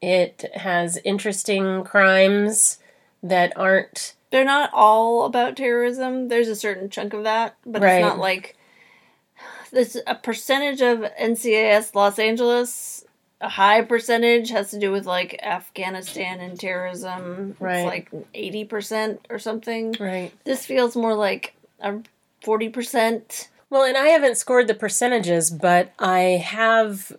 It 0.01 0.45
has 0.55 0.97
interesting 1.03 1.83
crimes 1.83 2.79
that 3.21 3.53
aren't 3.55 4.15
They're 4.31 4.45
not 4.45 4.71
all 4.73 5.25
about 5.25 5.57
terrorism. 5.57 6.29
There's 6.29 6.47
a 6.47 6.55
certain 6.55 6.89
chunk 6.89 7.13
of 7.13 7.23
that, 7.23 7.55
but 7.65 7.81
Right. 7.81 7.95
it's 7.97 8.01
not 8.01 8.17
like 8.17 8.55
there's 9.71 9.97
a 10.07 10.15
percentage 10.15 10.81
of 10.81 10.99
NCIS 10.99 11.95
Los 11.95 12.19
Angeles. 12.19 13.05
A 13.39 13.49
high 13.49 13.81
percentage 13.81 14.51
has 14.51 14.69
to 14.71 14.79
do 14.79 14.91
with 14.91 15.05
like 15.07 15.39
Afghanistan 15.41 16.39
and 16.39 16.59
terrorism. 16.59 17.55
Right. 17.59 17.77
It's 17.77 17.85
like 17.85 18.11
eighty 18.35 18.65
percent 18.65 19.25
or 19.29 19.39
something. 19.39 19.95
right. 19.99 20.31
This 20.43 20.65
feels 20.65 20.95
more 20.95 21.15
like 21.15 21.55
a 21.79 21.99
forty 22.43 22.69
percent. 22.69 23.49
Well, 23.71 23.83
and 23.83 23.97
I 23.97 24.07
haven't 24.07 24.37
scored 24.37 24.67
the 24.67 24.73
percentages, 24.75 25.49
but 25.49 25.93
I 25.97 26.43
have 26.45 27.13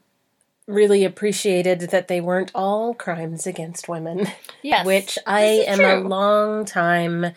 really 0.69 1.05
appreciated 1.05 1.81
that 1.81 2.07
they 2.07 2.21
weren't 2.21 2.53
all 2.55 2.95
crimes 2.95 3.47
against 3.47 3.89
women. 3.89 4.29
Yes, 4.63 4.87
which 4.87 5.19
I 5.27 5.41
this 5.41 5.69
am 5.69 5.81
is 5.81 6.05
a 6.05 6.09
long 6.09 6.65
time 6.65 7.33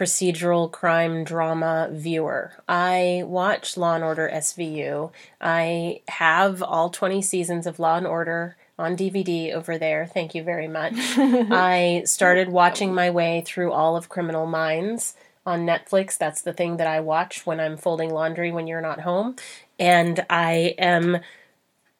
procedural 0.00 0.72
crime 0.72 1.24
drama 1.24 1.90
viewer. 1.92 2.52
I 2.66 3.22
watch 3.26 3.76
Law 3.76 3.96
and 3.96 4.02
Order 4.02 4.30
SVU. 4.32 5.12
I 5.42 6.00
have 6.08 6.62
all 6.62 6.88
20 6.88 7.20
seasons 7.20 7.66
of 7.66 7.78
Law 7.78 7.98
and 7.98 8.06
Order 8.06 8.56
on 8.78 8.96
DVD 8.96 9.52
over 9.52 9.76
there. 9.76 10.06
Thank 10.06 10.34
you 10.34 10.42
very 10.42 10.68
much. 10.68 10.94
I 11.18 12.04
started 12.06 12.48
watching 12.48 12.94
my 12.94 13.10
way 13.10 13.42
through 13.44 13.72
all 13.72 13.94
of 13.94 14.08
Criminal 14.08 14.46
Minds 14.46 15.16
on 15.44 15.66
Netflix. 15.66 16.16
That's 16.16 16.40
the 16.40 16.54
thing 16.54 16.78
that 16.78 16.86
I 16.86 17.00
watch 17.00 17.44
when 17.44 17.60
I'm 17.60 17.76
folding 17.76 18.08
laundry 18.08 18.50
when 18.50 18.66
you're 18.66 18.80
not 18.80 19.00
home. 19.00 19.36
And 19.78 20.24
I 20.30 20.76
am 20.78 21.18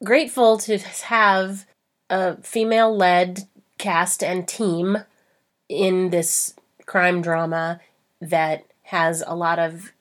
grateful 0.03 0.57
to 0.57 0.79
have 0.79 1.67
a 2.09 2.39
female 2.39 2.97
led 2.97 3.47
cast 3.77 4.25
and 4.25 4.49
team 4.49 5.05
in 5.69 6.09
this 6.09 6.55
crime 6.87 7.21
drama 7.21 7.79
that 8.21 8.65
has 8.85 9.23
a 9.27 9.35
lot 9.35 9.59
of 9.59 9.93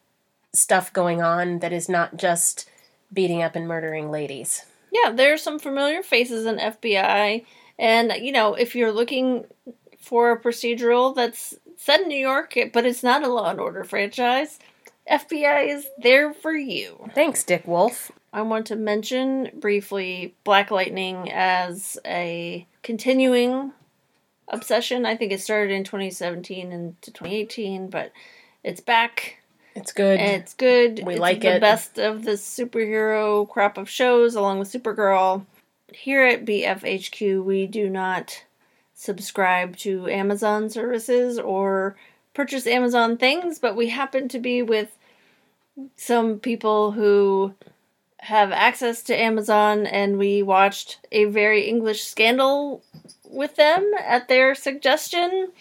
stuff 0.54 0.92
going 0.92 1.22
on 1.22 1.60
that 1.60 1.74
is 1.74 1.88
not 1.88 2.18
just 2.18 2.70
beating 3.14 3.42
up 3.42 3.56
and 3.56 3.68
murdering 3.68 4.12
ladies. 4.12 4.66
Yeah, 4.92 5.12
there 5.12 5.34
are 5.34 5.38
some 5.38 5.60
familiar 5.60 6.02
faces 6.02 6.46
in 6.46 6.58
FBI, 6.58 7.46
and 7.78 8.14
you 8.20 8.32
know, 8.32 8.56
if 8.56 8.76
you're 8.76 8.92
looking 8.92 9.46
for 10.00 10.32
a 10.32 10.40
procedural 10.40 11.16
that's 11.16 11.56
set 11.78 12.02
in 12.02 12.08
New 12.08 12.18
York, 12.18 12.58
but 12.74 12.86
it's 12.86 13.04
not 13.04 13.24
a 13.24 13.28
Law 13.28 13.52
and 13.52 13.60
Order 13.60 13.84
franchise, 13.84 14.60
FBI 15.10 15.70
is 15.70 15.88
there 16.02 16.34
for 16.34 16.56
you. 16.56 17.10
Thanks, 17.14 17.44
Dick 17.44 17.68
Wolf. 17.68 18.12
I 18.32 18.42
want 18.44 18.68
to 18.68 18.76
mention 18.76 19.50
briefly 19.56 20.36
Black 20.44 20.72
Lightning 20.72 21.32
as 21.32 21.98
a 22.06 22.68
continuing 22.84 23.74
obsession. 24.50 25.06
I 25.06 25.16
think 25.16 25.32
it 25.32 25.42
started 25.42 25.74
in 25.74 25.84
2017 25.84 26.72
and 26.72 27.02
to 27.02 27.12
2018, 27.12 27.90
but 27.90 28.12
it's 28.64 28.82
back. 28.82 29.38
It's 29.76 29.92
good. 29.92 30.20
And 30.20 30.42
it's 30.42 30.54
good. 30.54 31.02
We 31.06 31.14
it's 31.14 31.22
like 31.22 31.42
the 31.42 31.56
it. 31.56 31.62
best 31.62 31.98
of 31.98 32.24
the 32.24 32.32
superhero 32.32 33.48
crop 33.48 33.78
of 33.78 33.90
shows, 33.90 34.36
along 34.36 34.60
with 34.60 34.72
Supergirl. 34.72 35.46
Here 35.94 36.24
at 36.24 36.46
BFHQ, 36.46 37.44
we 37.44 37.66
do 37.66 37.90
not 37.90 38.44
subscribe 38.94 39.78
to 39.78 40.08
Amazon 40.10 40.70
services 40.70 41.40
or 41.40 41.96
purchase 42.34 42.68
Amazon 42.68 43.18
things, 43.18 43.58
but 43.60 43.76
we 43.76 43.90
happen 43.90 44.28
to 44.30 44.40
be 44.40 44.62
with 44.62 44.98
some 45.96 46.40
people 46.40 46.92
who 46.92 47.54
have 48.20 48.52
access 48.52 49.02
to 49.04 49.16
Amazon, 49.16 49.86
and 49.86 50.18
we 50.18 50.44
watched 50.44 51.00
a 51.12 51.26
very 51.26 51.68
English 51.68 52.04
scandal 52.04 52.84
with 53.30 53.56
them 53.56 53.92
at 54.00 54.28
their 54.28 54.56
suggestion, 54.56 55.52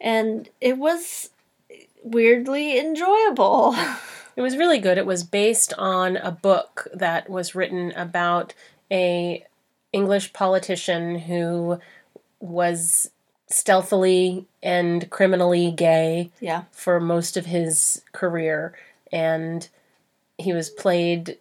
and 0.00 0.48
it 0.60 0.76
was 0.76 1.30
weirdly 2.02 2.78
enjoyable. 2.78 3.74
It 4.36 4.42
was 4.42 4.58
really 4.58 4.80
good. 4.80 4.98
It 4.98 5.06
was 5.06 5.24
based 5.24 5.72
on 5.78 6.18
a 6.18 6.30
book 6.30 6.88
that 6.92 7.30
was 7.30 7.54
written 7.54 7.92
about 7.92 8.52
a 8.92 9.42
English 9.94 10.34
politician 10.34 11.20
who 11.20 11.80
was 12.38 13.10
stealthily 13.48 14.44
and 14.62 15.08
criminally 15.08 15.70
gay 15.70 16.30
yeah. 16.40 16.64
for 16.70 17.00
most 17.00 17.38
of 17.38 17.46
his 17.46 18.02
career 18.12 18.74
and 19.12 19.68
he 20.36 20.52
was 20.52 20.68
played 20.68 21.38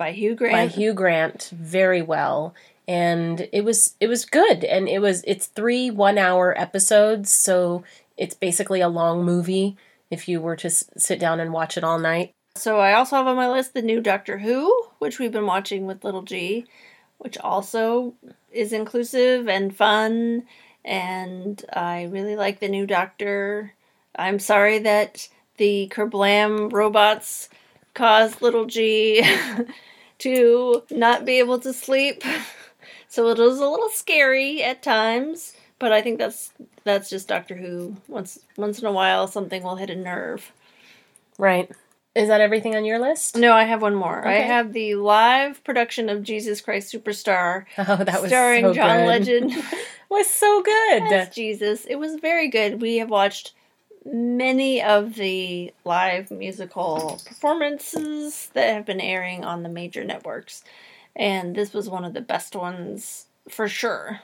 By 0.00 0.12
Hugh 0.12 0.32
by 0.34 0.36
Grant. 0.36 0.72
Hugh 0.72 0.94
Grant 0.94 1.50
very 1.54 2.00
well 2.00 2.54
and 2.88 3.46
it 3.52 3.62
was 3.64 3.94
it 4.00 4.08
was 4.08 4.24
good 4.24 4.64
and 4.64 4.88
it 4.88 5.00
was 5.00 5.22
it's 5.26 5.46
3 5.46 5.90
1 5.90 6.16
hour 6.18 6.58
episodes 6.58 7.30
so 7.30 7.84
it's 8.16 8.34
basically 8.34 8.80
a 8.80 8.88
long 8.88 9.24
movie 9.24 9.76
if 10.10 10.26
you 10.26 10.40
were 10.40 10.56
to 10.56 10.68
s- 10.68 10.84
sit 10.96 11.20
down 11.20 11.38
and 11.38 11.52
watch 11.52 11.76
it 11.76 11.84
all 11.84 11.98
night 11.98 12.32
So 12.56 12.80
I 12.80 12.94
also 12.94 13.16
have 13.16 13.26
on 13.26 13.36
my 13.36 13.48
list 13.48 13.74
the 13.74 13.82
new 13.82 14.00
Doctor 14.00 14.38
Who, 14.38 14.86
which 15.00 15.18
we've 15.18 15.30
been 15.38 15.46
watching 15.46 15.86
with 15.86 16.02
little 16.02 16.22
G, 16.22 16.64
which 17.18 17.36
also 17.38 18.14
is 18.50 18.72
inclusive 18.72 19.48
and 19.48 19.76
fun, 19.76 20.44
and 20.84 21.62
I 21.72 22.04
really 22.10 22.34
like 22.36 22.58
the 22.58 22.68
new 22.68 22.86
Doctor. 22.86 23.74
I'm 24.16 24.38
sorry 24.40 24.78
that 24.80 25.28
the 25.58 25.92
Kerblam 25.94 26.72
robots 26.72 27.48
caused 27.94 28.42
little 28.42 28.64
G 28.66 29.22
to 30.20 30.82
not 30.90 31.24
be 31.24 31.38
able 31.38 31.58
to 31.60 31.72
sleep. 31.72 32.22
So 33.12 33.26
it 33.26 33.38
was 33.38 33.58
a 33.58 33.66
little 33.68 33.88
scary 33.88 34.62
at 34.62 34.84
times, 34.84 35.54
but 35.80 35.90
I 35.90 36.00
think 36.00 36.18
that's 36.18 36.52
that's 36.84 37.10
just 37.10 37.26
Doctor 37.26 37.56
Who. 37.56 37.96
Once 38.06 38.38
once 38.56 38.78
in 38.78 38.86
a 38.86 38.92
while 38.92 39.26
something 39.26 39.64
will 39.64 39.74
hit 39.74 39.90
a 39.90 39.96
nerve. 39.96 40.52
right 41.36 41.68
is 42.14 42.28
that 42.28 42.40
everything 42.40 42.76
on 42.76 42.84
your 42.84 43.00
list 43.00 43.36
No, 43.36 43.52
I 43.52 43.64
have 43.64 43.82
one 43.82 43.96
more. 43.96 44.24
I 44.26 44.34
have 44.34 44.72
the 44.72 44.94
live 44.94 45.62
production 45.64 46.08
of 46.08 46.22
Jesus 46.22 46.60
Christ 46.60 46.92
Superstar, 46.92 47.64
oh 47.78 47.96
that 47.96 48.22
was 48.22 48.30
starring 48.30 48.64
so 48.64 48.74
John. 48.74 49.06
Legend 49.06 49.52
was 50.08 50.28
so 50.28 50.62
good 50.62 51.12
as 51.12 51.34
Jesus. 51.34 51.86
It 51.86 51.96
was 51.96 52.14
very 52.14 52.48
good. 52.48 52.80
We 52.80 52.98
have 52.98 53.10
watched 53.10 53.54
many 54.04 54.82
of 54.82 55.14
the 55.14 55.72
live 55.84 56.30
musical 56.30 57.20
performances 57.26 58.50
that 58.54 58.74
have 58.74 58.86
been 58.86 59.00
airing 59.00 59.44
on 59.44 59.62
the 59.62 59.68
major 59.68 60.04
networks, 60.04 60.64
and 61.14 61.54
this 61.54 61.72
was 61.72 61.88
one 61.88 62.04
of 62.04 62.14
the 62.14 62.20
best 62.20 62.56
ones 62.56 63.26
for 63.48 63.68
sure. 63.68 64.20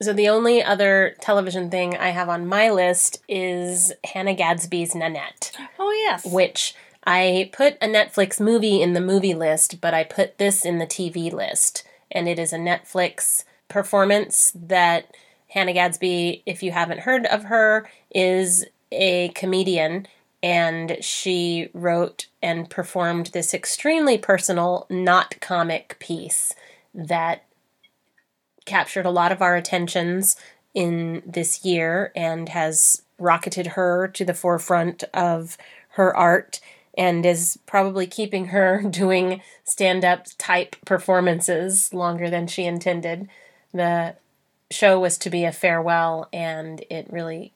So 0.00 0.12
the 0.12 0.28
only 0.28 0.62
other 0.62 1.16
television 1.20 1.70
thing 1.70 1.96
I 1.96 2.10
have 2.10 2.28
on 2.28 2.46
my 2.46 2.70
list 2.70 3.20
is 3.28 3.92
Hannah 4.04 4.34
Gadsby's 4.34 4.94
Nanette, 4.94 5.52
Oh 5.78 5.90
yes, 5.90 6.24
which 6.24 6.74
I 7.04 7.50
put 7.52 7.74
a 7.80 7.86
Netflix 7.86 8.38
movie 8.40 8.80
in 8.80 8.92
the 8.92 9.00
movie 9.00 9.34
list, 9.34 9.80
but 9.80 9.94
I 9.94 10.04
put 10.04 10.38
this 10.38 10.64
in 10.64 10.78
the 10.78 10.86
TV 10.86 11.32
list. 11.32 11.84
And 12.10 12.28
it 12.28 12.38
is 12.38 12.52
a 12.52 12.58
Netflix 12.58 13.44
performance 13.68 14.52
that 14.54 15.14
Hannah 15.48 15.72
Gadsby, 15.72 16.42
if 16.46 16.62
you 16.62 16.72
haven't 16.72 17.00
heard 17.00 17.26
of 17.26 17.44
her, 17.44 17.90
is 18.14 18.66
a 18.92 19.28
comedian 19.30 20.06
and 20.42 20.98
she 21.00 21.68
wrote 21.74 22.26
and 22.42 22.70
performed 22.70 23.26
this 23.26 23.52
extremely 23.52 24.16
personal, 24.16 24.86
not 24.88 25.40
comic 25.40 25.96
piece 25.98 26.54
that 26.94 27.44
captured 28.64 29.06
a 29.06 29.10
lot 29.10 29.32
of 29.32 29.42
our 29.42 29.56
attentions 29.56 30.36
in 30.74 31.22
this 31.26 31.64
year 31.64 32.12
and 32.14 32.50
has 32.50 33.02
rocketed 33.18 33.68
her 33.68 34.06
to 34.06 34.24
the 34.24 34.34
forefront 34.34 35.02
of 35.12 35.58
her 35.90 36.16
art 36.16 36.60
and 36.96 37.24
is 37.26 37.58
probably 37.66 38.06
keeping 38.06 38.46
her 38.46 38.82
doing 38.90 39.40
stand 39.64 40.04
up 40.04 40.26
type 40.38 40.76
performances 40.84 41.92
longer 41.92 42.30
than 42.30 42.46
she 42.46 42.64
intended. 42.64 43.28
The 43.72 44.16
show 44.70 45.00
was 45.00 45.18
to 45.18 45.30
be 45.30 45.44
a 45.44 45.52
farewell, 45.52 46.28
and 46.32 46.84
it 46.90 47.06
really 47.10 47.52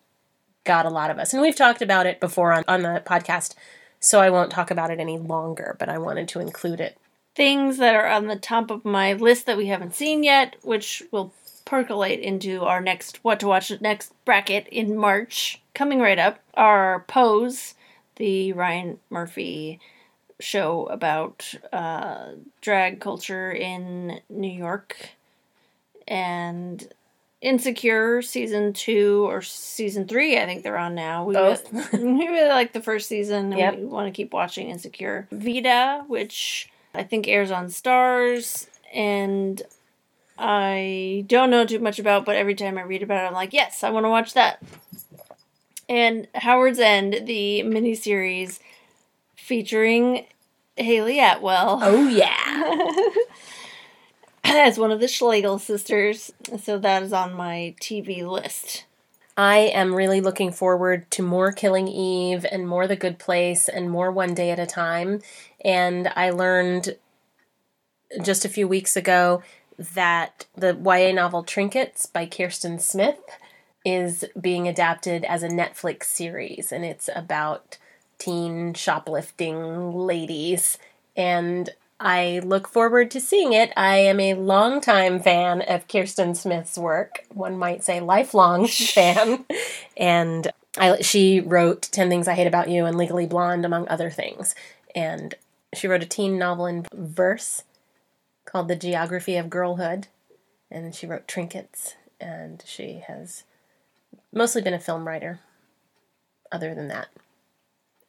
got 0.65 0.87
a 0.87 0.91
lot 0.91 1.11
of 1.11 1.19
us. 1.19 1.33
And 1.33 1.43
we've 1.43 1.57
talked 1.57 1.83
about 1.83 2.07
it 2.07 2.21
before 2.21 2.53
on, 2.53 2.65
on 2.69 2.83
the 2.83 3.03
podcast, 3.05 3.55
so 4.01 4.21
I 4.21 4.31
won't 4.31 4.51
talk 4.51 4.71
about 4.71 4.91
it 4.91 5.01
any 5.01 5.19
longer, 5.19 5.77
but 5.79 5.89
I 5.89 5.99
wanted 5.99 6.29
to 6.29 6.41
include 6.41 6.81
it. 6.81 6.99
Things 7.35 7.79
that 7.79 7.95
are 7.95 8.09
on 8.09 8.27
the 8.27 8.37
top 8.37 8.71
of 8.71 8.85
my 8.85 9.15
list 9.15 9.47
that 9.47 9.57
we 9.57 9.67
haven't 9.67 9.95
seen 9.95 10.23
yet, 10.23 10.57
which 10.63 11.03
will 11.11 11.33
percolate 11.65 12.21
into 12.21 12.63
our 12.65 12.81
next 12.81 13.25
what 13.25 13.41
to 13.41 13.47
watch 13.47 13.73
next 13.81 14.13
bracket 14.25 14.67
in 14.69 14.97
March, 14.97 15.63
coming 15.75 16.01
right 16.01 16.19
up, 16.19 16.41
are 16.55 17.05
Pose, 17.09 17.75
the 18.17 18.53
Ryan 18.53 18.99
Murphy 19.09 19.81
show 20.41 20.87
about 20.87 21.55
uh, 21.73 22.33
drag 22.61 23.01
culture 23.01 23.51
in 23.51 24.21
New 24.29 24.53
York, 24.53 25.11
and 26.07 26.93
Insecure 27.43 28.23
season 28.23 28.73
two 28.73 29.27
or 29.29 29.43
season 29.43 30.07
three, 30.07 30.39
I 30.39 30.47
think 30.47 30.63
they're 30.63 30.79
on 30.79 30.95
now. 30.95 31.25
We 31.25 31.35
Both. 31.35 31.73
Really, 31.93 32.05
we 32.19 32.29
really 32.29 32.49
like 32.49 32.73
the 32.73 32.81
first 32.81 33.09
season, 33.09 33.47
and 33.53 33.59
Yep. 33.59 33.79
we 33.79 33.85
want 33.85 34.07
to 34.07 34.13
keep 34.17 34.33
watching 34.33 34.71
Insecure. 34.71 35.27
Vida, 35.33 36.05
which 36.07 36.71
I 36.95 37.03
think 37.03 37.27
airs 37.27 37.51
on 37.51 37.67
Starz, 37.67 38.69
and 38.95 39.61
I 40.39 41.25
don't 41.27 41.51
know 41.51 41.67
too 41.67 41.81
much 41.81 41.99
about, 41.99 42.25
but 42.25 42.37
every 42.37 42.55
time 42.55 42.79
I 42.79 42.83
read 42.83 43.03
about 43.03 43.25
it, 43.25 43.27
I'm 43.27 43.35
like, 43.35 43.53
yes, 43.53 43.83
I 43.83 43.91
want 43.91 44.05
to 44.05 44.11
watch 44.11 44.35
that. 44.35 44.63
And 45.89 46.29
Howard's 46.37 46.79
End, 46.79 47.27
the 47.27 47.63
miniseries 47.67 48.61
featuring 49.37 50.27
Hayley 50.77 51.19
Atwell 51.19 51.81
Oh, 51.83 52.09
yeah. 52.09 53.11
as 54.45 54.79
one 54.79 54.91
of 54.91 55.01
the 55.01 55.09
Schlegel 55.09 55.59
sisters. 55.59 56.33
So 56.61 56.79
that 56.79 57.03
is 57.03 57.13
on 57.13 57.35
my 57.35 57.75
TV 57.81 58.27
list. 58.29 58.85
I 59.37 59.59
am 59.59 59.95
really 59.95 60.21
looking 60.21 60.53
forward 60.53 61.11
to 61.13 61.23
more 61.23 61.53
Killing 61.53 61.89
Eve 61.89 62.45
and 62.51 62.69
more 62.69 62.87
The 62.87 62.97
Good 62.97 63.19
Place 63.19 63.69
and 63.69 63.91
more 63.91 64.11
One 64.11 64.35
Day 64.35 64.51
at 64.51 64.59
a 64.59 64.67
Time. 64.67 65.23
And 65.65 66.13
I 66.15 66.31
learned 66.31 66.97
just 68.23 68.45
a 68.45 68.51
few 68.51 68.69
weeks 68.69 68.95
ago 68.95 69.43
that 69.79 70.47
the 70.55 70.75
YA 70.75 71.13
novel 71.13 71.43
Trinkets 71.43 72.05
by 72.05 72.27
Kirsten 72.27 72.79
Smith 72.79 73.21
is 73.85 74.25
being 74.39 74.69
adapted 74.69 75.25
as 75.25 75.43
a 75.43 75.49
Netflix 75.49 76.05
series, 76.05 76.71
and 76.71 76.85
it's 76.85 77.09
about 77.17 77.79
teen 78.19 78.75
shoplifting 78.75 79.93
ladies. 79.93 80.79
And 81.17 81.71
I 82.05 82.41
look 82.45 82.67
forward 82.67 83.13
to 83.13 83.21
seeing 83.21 83.53
it. 83.53 83.73
I 83.77 83.99
am 83.99 84.19
a 84.19 84.35
longtime 84.35 85.21
fan 85.21 85.63
of 85.63 85.87
Kirsten 85.87 86.35
Smith's 86.35 86.77
work, 86.77 87.25
one 87.33 87.57
might 87.57 87.85
say 87.85 88.01
lifelong 88.01 88.67
fan. 88.69 89.45
And 89.97 90.51
I, 90.77 91.01
she 91.01 91.39
wrote 91.39 91.83
10 91.83 92.09
Things 92.09 92.27
I 92.27 92.35
Hate 92.35 92.49
About 92.49 92.69
You 92.69 92.87
and 92.87 92.99
Legally 92.99 93.27
Blonde, 93.27 93.65
among 93.65 93.87
other 93.87 94.11
things. 94.11 94.57
And 94.97 95.37
she 95.75 95.87
wrote 95.87 96.03
a 96.03 96.07
teen 96.07 96.39
novel 96.39 96.67
in 96.67 96.87
verse 96.93 97.63
called 98.47 98.67
The 98.67 98.77
Geography 98.77 99.37
of 99.37 99.49
Girlhood. 99.49 100.09
And 100.73 100.93
she 100.95 101.07
wrote 101.07 101.29
Trinkets. 101.29 101.95
And 102.21 102.65
she 102.67 103.05
has 103.07 103.45
mostly 104.33 104.61
been 104.61 104.75
a 104.75 104.81
film 104.81 105.07
writer, 105.07 105.39
other 106.51 106.75
than 106.75 106.89
that. 106.89 107.09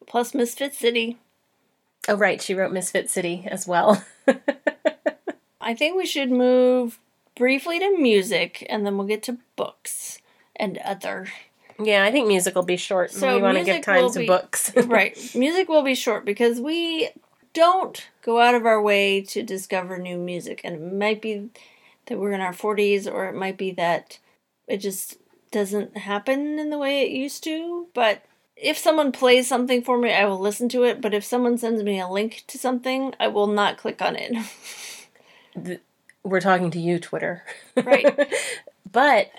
Plus 0.08 0.34
Misfit 0.34 0.74
City. 0.74 1.20
Oh, 2.08 2.16
right. 2.16 2.42
She 2.42 2.54
wrote 2.54 2.72
Misfit 2.72 3.10
City 3.10 3.48
as 3.50 3.66
well. 3.68 4.04
I 5.62 5.74
think 5.74 5.96
we 5.96 6.06
should 6.06 6.32
move 6.32 7.00
briefly 7.36 7.80
to 7.80 7.98
music 7.98 8.66
and 8.70 8.86
then 8.86 8.98
we'll 8.98 9.08
get 9.08 9.24
to 9.24 9.38
books 9.56 10.20
and 10.56 10.78
other. 10.80 11.28
yeah, 11.80 12.04
I 12.04 12.12
think 12.12 12.28
music 12.28 12.56
will 12.56 12.64
be 12.64 12.78
short. 12.78 13.12
So 13.12 13.36
we 13.36 13.42
want 13.42 13.58
to 13.58 13.64
give 13.64 13.82
time 13.84 14.12
to 14.12 14.20
be- 14.20 14.28
books. 14.28 14.76
right. 14.86 15.18
Music 15.34 15.70
will 15.70 15.84
be 15.84 15.96
short 15.96 16.26
because 16.26 16.60
we 16.60 17.10
don't 17.54 18.06
go 18.22 18.40
out 18.40 18.56
of 18.56 18.66
our 18.66 18.82
way 18.82 19.22
to 19.22 19.44
discover 19.44 19.98
new 19.98 20.18
music. 20.18 20.62
And 20.64 20.76
it 20.76 20.94
might 20.94 21.22
be 21.22 21.50
that 22.08 22.20
we're 22.20 22.34
in 22.34 22.42
our 22.42 22.54
40s 22.54 23.12
or 23.12 23.28
it 23.28 23.36
might 23.36 23.58
be 23.58 23.72
that 23.72 24.20
it 24.68 24.78
just 24.78 25.18
doesn't 25.52 25.96
happen 25.98 26.60
in 26.60 26.70
the 26.70 26.78
way 26.78 27.02
it 27.02 27.12
used 27.12 27.44
to. 27.46 27.88
But 27.94 28.24
if 28.56 28.78
someone 28.78 29.12
plays 29.12 29.48
something 29.48 29.82
for 29.82 29.98
me, 29.98 30.12
I 30.14 30.26
will 30.26 30.40
listen 30.40 30.70
to 30.70 30.84
it. 30.84 31.02
But 31.02 31.14
if 31.14 31.24
someone 31.24 31.58
sends 31.58 31.84
me 31.84 32.00
a 32.00 32.08
link 32.08 32.44
to 32.48 32.58
something, 32.58 33.14
I 33.20 33.28
will 33.28 33.48
not 33.48 33.78
click 33.78 34.02
on 34.02 34.16
it. 34.18 35.80
We're 36.24 36.42
talking 36.42 36.72
to 36.72 36.80
you, 36.80 37.00
Twitter. 37.00 37.44
right. 37.76 38.34
But 38.92 39.32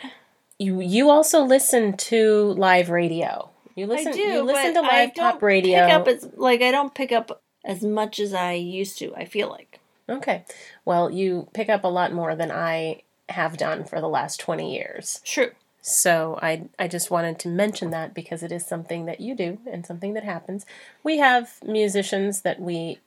you 0.58 0.80
you 0.80 1.10
also 1.10 1.44
listen 1.44 1.96
to 1.96 2.54
live 2.58 2.90
radio. 2.90 3.50
You 3.76 3.86
listen 3.86 4.08
I 4.08 4.16
do. 4.16 4.20
you 4.20 4.42
listen 4.42 4.74
to 4.74 4.80
live 4.80 5.14
don't 5.14 5.32
pop 5.34 5.42
radio. 5.42 5.86
Pick 5.86 5.94
up 5.94 6.08
as, 6.08 6.28
like 6.34 6.60
I 6.60 6.72
don't 6.72 6.92
pick 6.92 7.12
up 7.12 7.40
as 7.64 7.84
much 7.84 8.18
as 8.18 8.34
I 8.34 8.54
used 8.54 8.98
to. 8.98 9.14
I 9.14 9.26
feel 9.26 9.48
like. 9.48 9.78
okay. 10.08 10.44
Well, 10.84 11.08
you 11.08 11.48
pick 11.54 11.68
up 11.68 11.84
a 11.84 11.88
lot 11.88 12.12
more 12.12 12.34
than 12.34 12.50
I 12.50 13.02
have 13.28 13.56
done 13.56 13.84
for 13.84 14.00
the 14.00 14.08
last 14.08 14.40
20 14.40 14.74
years. 14.74 15.20
True. 15.24 15.52
So 15.86 16.38
I 16.40 16.62
I 16.78 16.88
just 16.88 17.10
wanted 17.10 17.38
to 17.40 17.48
mention 17.48 17.90
that 17.90 18.14
because 18.14 18.42
it 18.42 18.50
is 18.50 18.64
something 18.64 19.04
that 19.04 19.20
you 19.20 19.34
do 19.34 19.58
and 19.70 19.84
something 19.84 20.14
that 20.14 20.24
happens. 20.24 20.64
We 21.02 21.18
have 21.18 21.58
musicians 21.62 22.40
that 22.40 22.58
we 22.58 23.00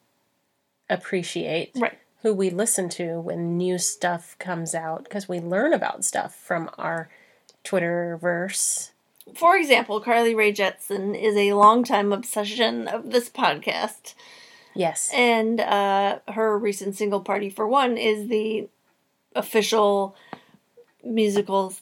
appreciate 0.88 1.72
Right. 1.76 1.98
who 2.22 2.36
we 2.36 2.52
listen 2.52 2.88
to 2.90 3.20
when 3.20 3.58
new 3.58 3.80
stuff 3.80 4.36
comes 4.38 4.76
out 4.76 5.06
because 5.06 5.28
we 5.28 5.40
learn 5.40 5.74
about 5.74 6.06
stuff 6.06 6.36
from 6.36 6.70
our 6.78 7.10
Twitterverse. 7.64 8.92
For 9.34 9.58
example, 9.58 10.00
Carly 10.00 10.36
Rae 10.36 10.54
Jepsen 10.54 11.20
is 11.20 11.36
a 11.36 11.54
longtime 11.54 12.14
obsession 12.14 12.88
of 12.88 13.10
this 13.10 13.28
podcast, 13.28 14.14
Yes. 14.76 15.10
and 15.16 15.60
uh, 15.60 16.20
her 16.28 16.58
recent 16.60 16.96
single 16.96 17.22
"Party 17.22 17.50
for 17.50 17.68
One" 17.68 17.98
is 17.98 18.28
the 18.30 18.70
official 19.36 20.16
musical 21.04 21.74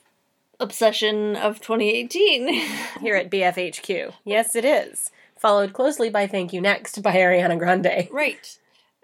obsession 0.60 1.36
of 1.36 1.62
2018. 1.62 2.48
Here 3.02 3.16
at 3.16 3.30
BFHQ. 3.30 4.14
Yes, 4.24 4.56
it 4.56 4.66
is. 4.66 5.12
Followed 5.38 5.74
closely 5.74 6.10
by 6.10 6.28
Thank 6.28 6.54
You 6.54 6.62
Next 6.62 7.02
by 7.04 7.14
Ariana 7.16 7.58
Grande. 7.60 8.08
right. 8.12 8.58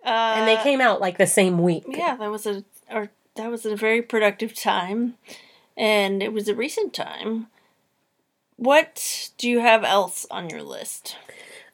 Uh, 0.04 0.36
And 0.38 0.48
they 0.48 0.62
came 0.64 0.82
out 0.82 1.00
like 1.00 1.18
the 1.20 1.28
same 1.28 1.60
week. 1.60 1.84
Yeah, 1.88 2.16
that 2.16 2.32
was 2.32 2.46
a 2.48 2.64
or 2.90 3.10
that 3.36 3.52
was 3.52 3.66
a 3.66 3.76
very 3.76 4.02
productive 4.02 4.56
time, 4.56 5.16
and 5.78 6.24
it 6.24 6.34
was 6.34 6.48
a 6.48 6.56
recent 6.56 6.94
time. 6.94 7.48
What 8.58 9.30
do 9.38 9.50
you 9.50 9.60
have 9.60 9.84
else 9.84 10.26
on 10.32 10.50
your 10.50 10.64
list? 10.64 11.18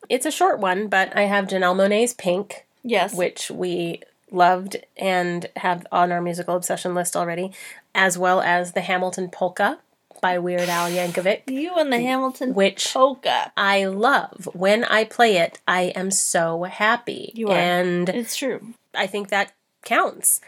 It's 0.09 0.25
a 0.25 0.31
short 0.31 0.59
one, 0.59 0.87
but 0.87 1.15
I 1.15 1.23
have 1.23 1.47
Janelle 1.47 1.75
Monáe's 1.75 2.13
Pink, 2.13 2.65
Yes, 2.83 3.13
which 3.13 3.49
we 3.51 4.01
loved 4.29 4.75
and 4.97 5.49
have 5.55 5.87
on 5.91 6.11
our 6.11 6.21
musical 6.21 6.55
obsession 6.55 6.93
list 6.93 7.15
already, 7.15 7.51
as 7.97 8.17
well 8.17 8.39
as 8.41 8.71
the 8.73 8.81
Hamilton 8.81 9.27
Polka 9.29 9.79
by 10.21 10.37
Weird 10.39 10.69
Al 10.69 10.89
Yankovic, 10.89 11.49
you 11.49 11.73
and 11.75 11.91
the 11.91 11.99
Hamilton 11.99 12.53
which 12.53 12.93
polka. 12.93 13.51
I 13.57 13.85
love. 13.85 14.47
When 14.53 14.83
I 14.85 15.03
play 15.03 15.37
it, 15.37 15.59
I 15.67 15.93
am 15.95 16.11
so 16.11 16.63
happy. 16.63 17.31
You 17.35 17.49
are. 17.49 17.57
And 17.57 18.07
It's 18.09 18.37
true. 18.37 18.73
I 18.95 19.07
think 19.07 19.29
that 19.29 19.51
counts. 19.83 20.39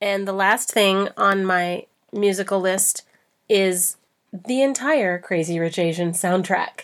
And 0.00 0.26
the 0.26 0.32
last 0.32 0.72
thing 0.72 1.08
on 1.16 1.44
my 1.44 1.86
musical 2.12 2.60
list 2.60 3.02
is 3.48 3.96
the 4.32 4.62
entire 4.62 5.18
Crazy 5.18 5.58
Rich 5.60 5.78
Asian 5.78 6.12
soundtrack. 6.12 6.80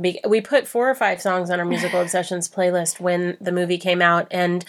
Be- 0.00 0.20
We 0.26 0.40
put 0.40 0.66
four 0.66 0.88
or 0.88 0.94
five 0.94 1.20
songs 1.20 1.50
on 1.50 1.58
our 1.60 1.66
musical 1.66 2.00
obsessions 2.02 2.48
playlist 2.48 3.00
when 3.00 3.36
the 3.40 3.52
movie 3.52 3.78
came 3.78 4.00
out, 4.02 4.26
and 4.30 4.64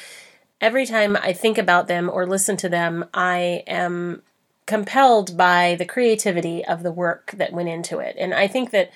every 0.59 0.85
time 0.85 1.15
I 1.15 1.33
think 1.33 1.57
about 1.57 1.87
them 1.87 2.09
or 2.09 2.25
listen 2.25 2.57
to 2.57 2.69
them, 2.69 3.05
I 3.13 3.63
am 3.67 4.23
compelled 4.73 5.37
by 5.37 5.75
the 5.77 5.85
creativity 5.85 6.65
of 6.65 6.81
the 6.81 6.91
work 6.91 7.31
that 7.37 7.53
went 7.53 7.69
into 7.69 7.99
it. 7.99 8.15
And 8.17 8.33
I 8.33 8.47
think 8.47 8.71
that 8.71 8.89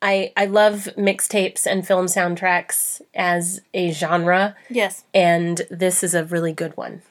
I 0.00 0.32
I 0.36 0.46
love 0.46 0.88
mixtapes 0.96 1.66
and 1.66 1.84
film 1.84 2.06
soundtracks 2.06 3.00
as 3.12 3.60
a 3.74 3.90
genre, 3.90 4.54
Yes. 4.68 5.02
and 5.12 5.62
this 5.68 6.04
is 6.04 6.14
a 6.14 6.24
really 6.24 6.52
good 6.52 6.76
one. 6.76 7.02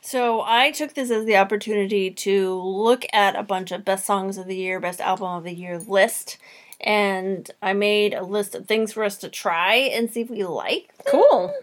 So 0.00 0.42
I 0.44 0.72
took 0.72 0.94
this 0.94 1.10
as 1.12 1.26
the 1.26 1.36
opportunity 1.36 2.10
to 2.10 2.54
look 2.60 3.04
at 3.12 3.36
a 3.36 3.42
bunch 3.44 3.70
of 3.70 3.84
best 3.84 4.04
songs 4.04 4.36
of 4.36 4.46
the 4.46 4.56
year, 4.56 4.80
best 4.80 5.00
album 5.00 5.28
of 5.28 5.44
the 5.44 5.54
year 5.54 5.78
list, 5.78 6.38
and 6.80 7.48
I 7.62 7.72
made 7.72 8.14
a 8.14 8.24
list 8.24 8.56
of 8.56 8.66
things 8.66 8.92
for 8.92 9.04
us 9.04 9.16
to 9.18 9.28
try 9.28 9.74
and 9.76 10.10
see 10.10 10.22
if 10.22 10.30
we 10.30 10.42
like. 10.44 10.90
Cool. 11.06 11.54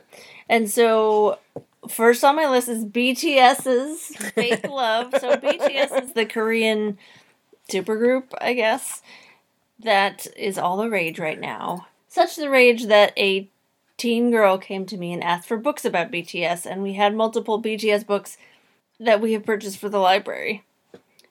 And 0.48 0.70
so 0.70 1.40
first 1.90 2.24
on 2.24 2.36
my 2.36 2.50
list 2.50 2.68
is 2.70 2.86
BTS's 2.86 4.16
Fake 4.34 4.68
Love. 4.70 5.14
So 5.20 5.36
BTS 5.36 6.04
is 6.04 6.14
the 6.14 6.26
Korean 6.26 6.98
supergroup, 7.70 8.26
I 8.40 8.54
guess, 8.54 9.02
that 9.80 10.28
is 10.38 10.58
all 10.58 10.78
the 10.78 10.90
rage 10.90 11.20
right 11.20 11.40
now. 11.40 11.88
Such 12.08 12.36
the 12.36 12.50
rage 12.50 12.86
that 12.86 13.14
a 13.18 13.50
teen 13.98 14.32
girl 14.32 14.58
came 14.58 14.86
to 14.86 14.98
me 14.98 15.14
and 15.14 15.24
asked 15.24 15.48
for 15.48 15.58
books 15.58 15.84
about 15.86 16.12
BTS, 16.12 16.66
and 16.66 16.82
we 16.84 16.94
had 16.94 17.16
multiple 17.16 17.62
BTS 17.62 18.06
books 18.06 18.38
that 19.00 19.20
we 19.22 19.34
have 19.34 19.46
purchased 19.46 19.78
for 19.78 19.90
the 19.90 20.00
library. 20.00 20.64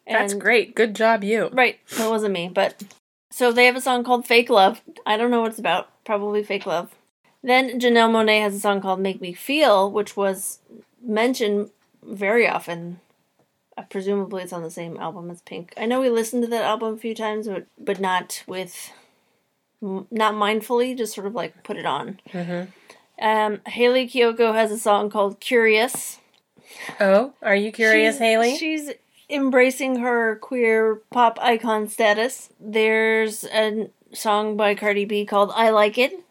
That's 0.06 0.32
And- 0.32 0.40
great. 0.40 0.74
Good 0.74 0.94
job, 0.94 1.24
you. 1.24 1.48
Right, 1.52 1.78
that 1.96 2.10
wasn't 2.10 2.34
me, 2.34 2.50
but 2.52 2.82
so 3.30 3.50
they 3.52 3.64
have 3.66 3.76
a 3.76 3.80
song 3.80 4.04
called 4.04 4.26
Fake 4.26 4.50
Love. 4.50 4.80
I 5.06 5.16
don't 5.16 5.30
know 5.30 5.40
what 5.40 5.50
it's 5.50 5.58
about. 5.58 5.88
Probably 6.04 6.42
fake 6.42 6.66
love. 6.66 6.90
Then 7.44 7.78
Janelle 7.78 8.10
Monáe 8.10 8.40
has 8.40 8.54
a 8.54 8.60
song 8.60 8.80
called 8.80 9.00
Make 9.00 9.20
Me 9.20 9.34
Feel, 9.34 9.90
which 9.90 10.16
was 10.16 10.60
mentioned 11.02 11.70
very 12.02 12.48
often. 12.48 13.00
Uh, 13.76 13.82
presumably, 13.90 14.42
it's 14.42 14.52
on 14.52 14.62
the 14.62 14.70
same 14.70 14.96
album 14.96 15.30
as 15.30 15.42
Pink. 15.42 15.74
I 15.76 15.84
know 15.84 16.00
we 16.00 16.08
listened 16.08 16.42
to 16.44 16.48
that 16.48 16.64
album 16.64 16.94
a 16.94 16.96
few 16.96 17.14
times, 17.14 17.46
but 17.46 17.66
but 17.78 18.00
not 18.00 18.42
with, 18.46 18.90
m- 19.82 20.06
not 20.10 20.32
mindfully. 20.34 20.96
Just 20.96 21.14
sort 21.14 21.26
of 21.26 21.34
like 21.34 21.62
put 21.64 21.76
it 21.76 21.84
on. 21.84 22.18
Mhm. 22.32 22.68
Um, 23.20 23.60
Hayley 23.66 24.08
Kiyoko 24.08 24.54
has 24.54 24.70
a 24.72 24.78
song 24.78 25.10
called 25.10 25.38
Curious. 25.40 26.18
Oh, 26.98 27.34
are 27.42 27.54
you 27.54 27.70
curious, 27.72 28.14
She's- 28.14 28.18
Hayley? 28.18 28.56
She's 28.56 28.90
embracing 29.28 29.96
her 29.96 30.36
queer 30.36 31.02
pop 31.10 31.38
icon 31.42 31.88
status. 31.88 32.48
There's 32.58 33.44
a 33.44 33.90
song 34.14 34.56
by 34.56 34.74
Cardi 34.74 35.04
B 35.04 35.26
called 35.26 35.52
I 35.54 35.68
Like 35.70 35.98
It. 35.98 36.23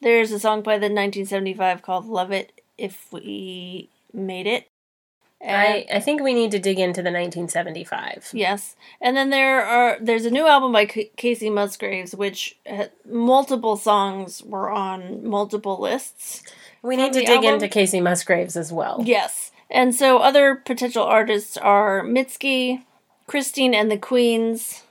There's 0.00 0.30
a 0.32 0.38
song 0.38 0.62
by 0.62 0.74
the 0.74 0.86
1975 0.86 1.82
called 1.82 2.06
Love 2.06 2.30
It 2.32 2.60
If 2.76 3.12
We 3.12 3.88
Made 4.12 4.46
It. 4.46 4.68
And- 5.40 5.56
I, 5.56 5.86
I 5.96 6.00
think 6.00 6.20
we 6.20 6.34
need 6.34 6.50
to 6.50 6.58
dig 6.58 6.78
into 6.80 7.00
the 7.00 7.10
1975. 7.10 8.30
Yes, 8.32 8.74
and 9.00 9.16
then 9.16 9.30
there 9.30 9.64
are 9.64 9.96
there's 10.00 10.24
a 10.24 10.30
new 10.32 10.48
album 10.48 10.72
by 10.72 10.84
Ca- 10.86 11.10
Kacey 11.16 11.52
Musgraves, 11.52 12.12
which 12.14 12.56
uh, 12.68 12.86
multiple 13.08 13.76
songs 13.76 14.42
were 14.42 14.68
on 14.68 15.24
multiple 15.24 15.80
lists. 15.80 16.42
We 16.82 16.96
need 16.96 17.12
to 17.12 17.20
dig 17.20 17.28
album? 17.44 17.54
into 17.54 17.68
Kacey 17.68 18.02
Musgraves 18.02 18.56
as 18.56 18.72
well. 18.72 19.00
Yes. 19.04 19.52
And 19.70 19.94
so 19.94 20.18
other 20.18 20.56
potential 20.56 21.04
artists 21.04 21.56
are 21.56 22.02
Mitski, 22.02 22.82
Christine 23.28 23.74
and 23.74 23.90
the 23.92 23.98
Queens, 23.98 24.82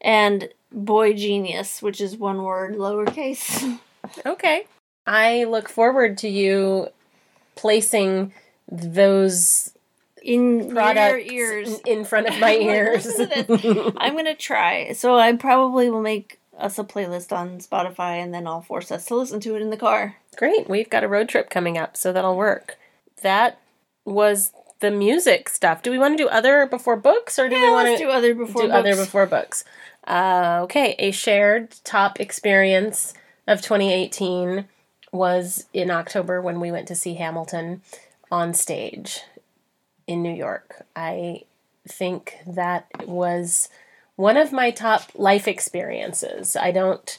and 0.00 0.48
Boy 0.72 1.12
Genius, 1.12 1.82
which 1.82 2.00
is 2.00 2.16
one 2.16 2.42
word 2.42 2.76
lowercase. 2.76 3.78
Okay. 4.26 4.66
I 5.06 5.44
look 5.44 5.68
forward 5.68 6.18
to 6.18 6.28
you 6.28 6.88
placing 7.56 8.32
those 8.70 9.72
In 10.22 10.70
your 10.74 11.18
ears. 11.18 11.78
in 11.86 12.04
front 12.04 12.28
of 12.28 12.38
my 12.38 12.54
ears. 12.56 13.04
Listen 13.06 13.30
to 13.30 13.56
this. 13.56 13.92
I'm 13.98 14.16
gonna 14.16 14.34
try. 14.34 14.92
So 14.92 15.16
I 15.18 15.32
probably 15.34 15.90
will 15.90 16.00
make 16.02 16.38
us 16.58 16.78
a 16.78 16.84
playlist 16.84 17.32
on 17.36 17.58
Spotify 17.58 18.22
and 18.22 18.32
then 18.32 18.46
I'll 18.46 18.62
force 18.62 18.90
us 18.90 19.06
to 19.06 19.16
listen 19.16 19.40
to 19.40 19.56
it 19.56 19.62
in 19.62 19.70
the 19.70 19.76
car. 19.76 20.16
Great. 20.36 20.68
We've 20.68 20.88
got 20.90 21.04
a 21.04 21.08
road 21.08 21.28
trip 21.28 21.50
coming 21.50 21.76
up, 21.76 21.96
so 21.96 22.12
that'll 22.12 22.36
work. 22.36 22.78
That 23.22 23.58
was 24.04 24.52
the 24.80 24.90
music 24.90 25.48
stuff. 25.48 25.82
Do 25.82 25.90
we 25.90 25.98
want 25.98 26.16
to 26.16 26.22
do 26.24 26.28
other 26.28 26.66
before 26.66 26.96
books 26.96 27.38
or 27.38 27.48
do 27.48 27.56
we 27.60 27.70
want 27.70 27.88
to 27.88 27.96
do 28.04 28.10
other 28.10 28.34
before 28.34 28.62
do 28.62 28.68
books. 28.68 28.78
other 28.78 28.96
before 28.96 29.26
books? 29.26 29.64
Uh, 30.06 30.60
okay, 30.64 30.94
a 30.98 31.10
shared 31.10 31.74
top 31.84 32.20
experience 32.20 33.14
of 33.46 33.60
2018 33.62 34.66
was 35.12 35.66
in 35.72 35.90
October 35.90 36.40
when 36.40 36.60
we 36.60 36.72
went 36.72 36.88
to 36.88 36.94
see 36.94 37.14
Hamilton 37.14 37.82
on 38.30 38.52
stage 38.54 39.20
in 40.06 40.22
New 40.22 40.34
York. 40.34 40.84
I 40.96 41.42
think 41.86 42.36
that 42.46 42.86
was 43.06 43.68
one 44.16 44.36
of 44.36 44.52
my 44.52 44.70
top 44.70 45.10
life 45.14 45.46
experiences. 45.46 46.56
I 46.56 46.70
don't 46.72 47.18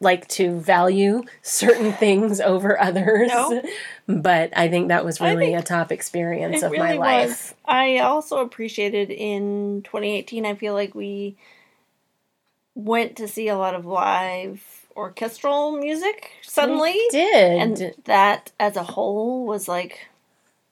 like 0.00 0.26
to 0.28 0.58
value 0.58 1.22
certain 1.42 1.92
things 2.04 2.40
over 2.40 2.80
others, 2.80 3.28
No. 3.28 3.62
but 4.06 4.50
I 4.56 4.68
think 4.68 4.88
that 4.88 5.04
was 5.04 5.20
really 5.20 5.54
a 5.54 5.62
top 5.62 5.92
experience 5.92 6.62
of 6.62 6.72
my 6.72 6.94
life. 6.94 7.28
was. 7.28 7.54
I 7.64 7.98
also 7.98 8.38
appreciated 8.38 9.10
in 9.10 9.82
2018. 9.84 10.44
I 10.46 10.54
feel 10.54 10.74
like 10.74 10.94
we 10.94 11.36
went 12.74 13.16
to 13.16 13.28
see 13.28 13.48
a 13.48 13.56
lot 13.56 13.74
of 13.74 13.84
live 13.86 14.86
orchestral 14.96 15.72
music 15.72 16.30
suddenly, 16.42 16.92
We 16.92 17.08
did. 17.10 17.58
and 17.58 17.94
that 18.04 18.52
as 18.60 18.76
a 18.76 18.82
whole 18.82 19.44
was 19.46 19.66
like 19.68 20.08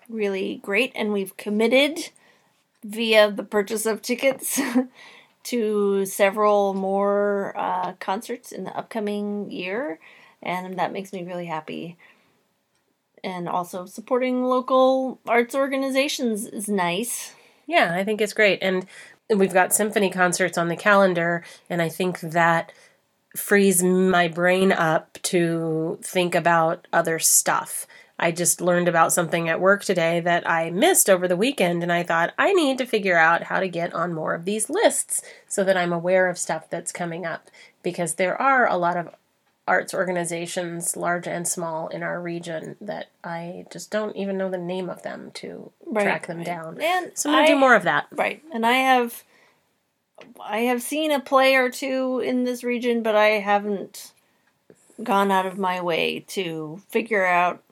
really 0.09 0.61
great. 0.63 0.93
And 0.95 1.13
we've 1.13 1.37
committed 1.37 2.11
via 2.85 3.31
the 3.31 3.45
purchase 3.45 3.87
of 3.87 4.03
tickets 4.03 4.61
to 5.45 6.07
several 6.07 6.75
more 6.75 7.55
uh, 7.57 7.93
concerts 7.95 8.53
in 8.53 8.65
the 8.65 8.77
upcoming 8.77 9.51
year, 9.51 9.99
and 10.43 10.79
that 10.79 10.93
makes 10.93 11.13
me 11.13 11.23
really 11.25 11.47
happy 11.47 11.97
and 13.25 13.49
also 13.49 13.87
supporting 13.87 14.43
local 14.45 15.21
arts 15.27 15.55
organizations 15.55 16.47
is 16.47 16.69
nice. 16.69 17.35
Yeah, 17.67 17.95
I 17.95 18.05
think 18.05 18.21
it's 18.21 18.33
great. 18.33 18.59
And 18.63 18.87
we've 19.31 19.53
got 19.53 19.73
symphony 19.73 20.11
concerts 20.11 20.59
on 20.59 20.69
the 20.69 20.77
calendar, 20.77 21.45
and 21.69 21.81
I 21.81 21.89
think 21.89 22.21
that 22.21 22.73
frees 23.37 23.83
my 23.83 24.29
brain 24.29 24.73
up 24.73 25.19
to 25.23 25.99
think 26.03 26.35
about 26.35 26.87
other 26.93 27.19
stuff. 27.19 27.87
I 28.19 28.31
just 28.31 28.61
learned 28.61 28.89
about 28.89 29.13
something 29.13 29.49
at 29.49 29.61
work 29.61 29.85
today 29.85 30.21
that 30.21 30.49
I 30.49 30.71
missed 30.71 31.09
over 31.09 31.27
the 31.27 31.37
weekend, 31.37 31.83
and 31.83 31.93
I 31.93 32.03
thought 32.03 32.35
I 32.39 32.53
need 32.53 32.79
to 32.79 32.87
figure 32.87 33.19
out 33.19 33.45
how 33.45 33.59
to 33.59 33.69
get 33.69 33.95
on 33.95 34.13
more 34.13 34.35
of 34.35 34.45
these 34.45 34.71
lists 34.71 35.23
so 35.49 35.65
that 35.65 35.77
I'm 35.77 35.93
aware 35.93 36.29
of 36.29 36.39
stuff 36.39 36.69
that's 36.69 36.93
coming 36.93 37.27
up 37.27 37.51
because 37.83 38.15
there 38.15 38.41
are 38.41 38.69
a 38.69 38.77
lot 38.77 38.97
of 38.97 39.15
arts 39.67 39.95
organizations, 39.95 40.97
large 40.97 41.29
and 41.29 41.47
small, 41.47 41.89
in 41.89 42.03
our 42.03 42.21
region 42.21 42.77
that 42.81 43.11
I 43.23 43.67
just 43.73 43.91
don't 43.91 44.17
even 44.17 44.37
know 44.37 44.51
the 44.51 44.59
name 44.59 44.91
of 44.91 45.03
them 45.03 45.31
to 45.35 45.71
track 45.93 46.27
them 46.27 46.43
down. 46.43 46.81
And 46.81 47.13
So 47.15 47.31
I'm 47.31 47.37
gonna 47.37 47.47
do 47.47 47.59
more 47.59 47.75
of 47.75 47.85
that. 47.85 48.07
Right. 48.13 48.43
And 48.53 48.67
I 48.67 48.73
have 48.73 49.23
I 50.41 50.61
have 50.61 50.83
seen 50.83 51.13
a 51.13 51.21
play 51.21 51.55
or 51.55 51.71
two 51.71 52.21
in 52.25 52.45
this 52.45 52.65
region, 52.65 53.03
but 53.03 53.15
I 53.15 53.29
haven't 53.41 54.13
gone 55.03 55.31
out 55.31 55.47
of 55.47 55.59
my 55.59 55.81
way 55.81 56.25
to 56.29 56.81
figure 56.89 57.25
out 57.25 57.63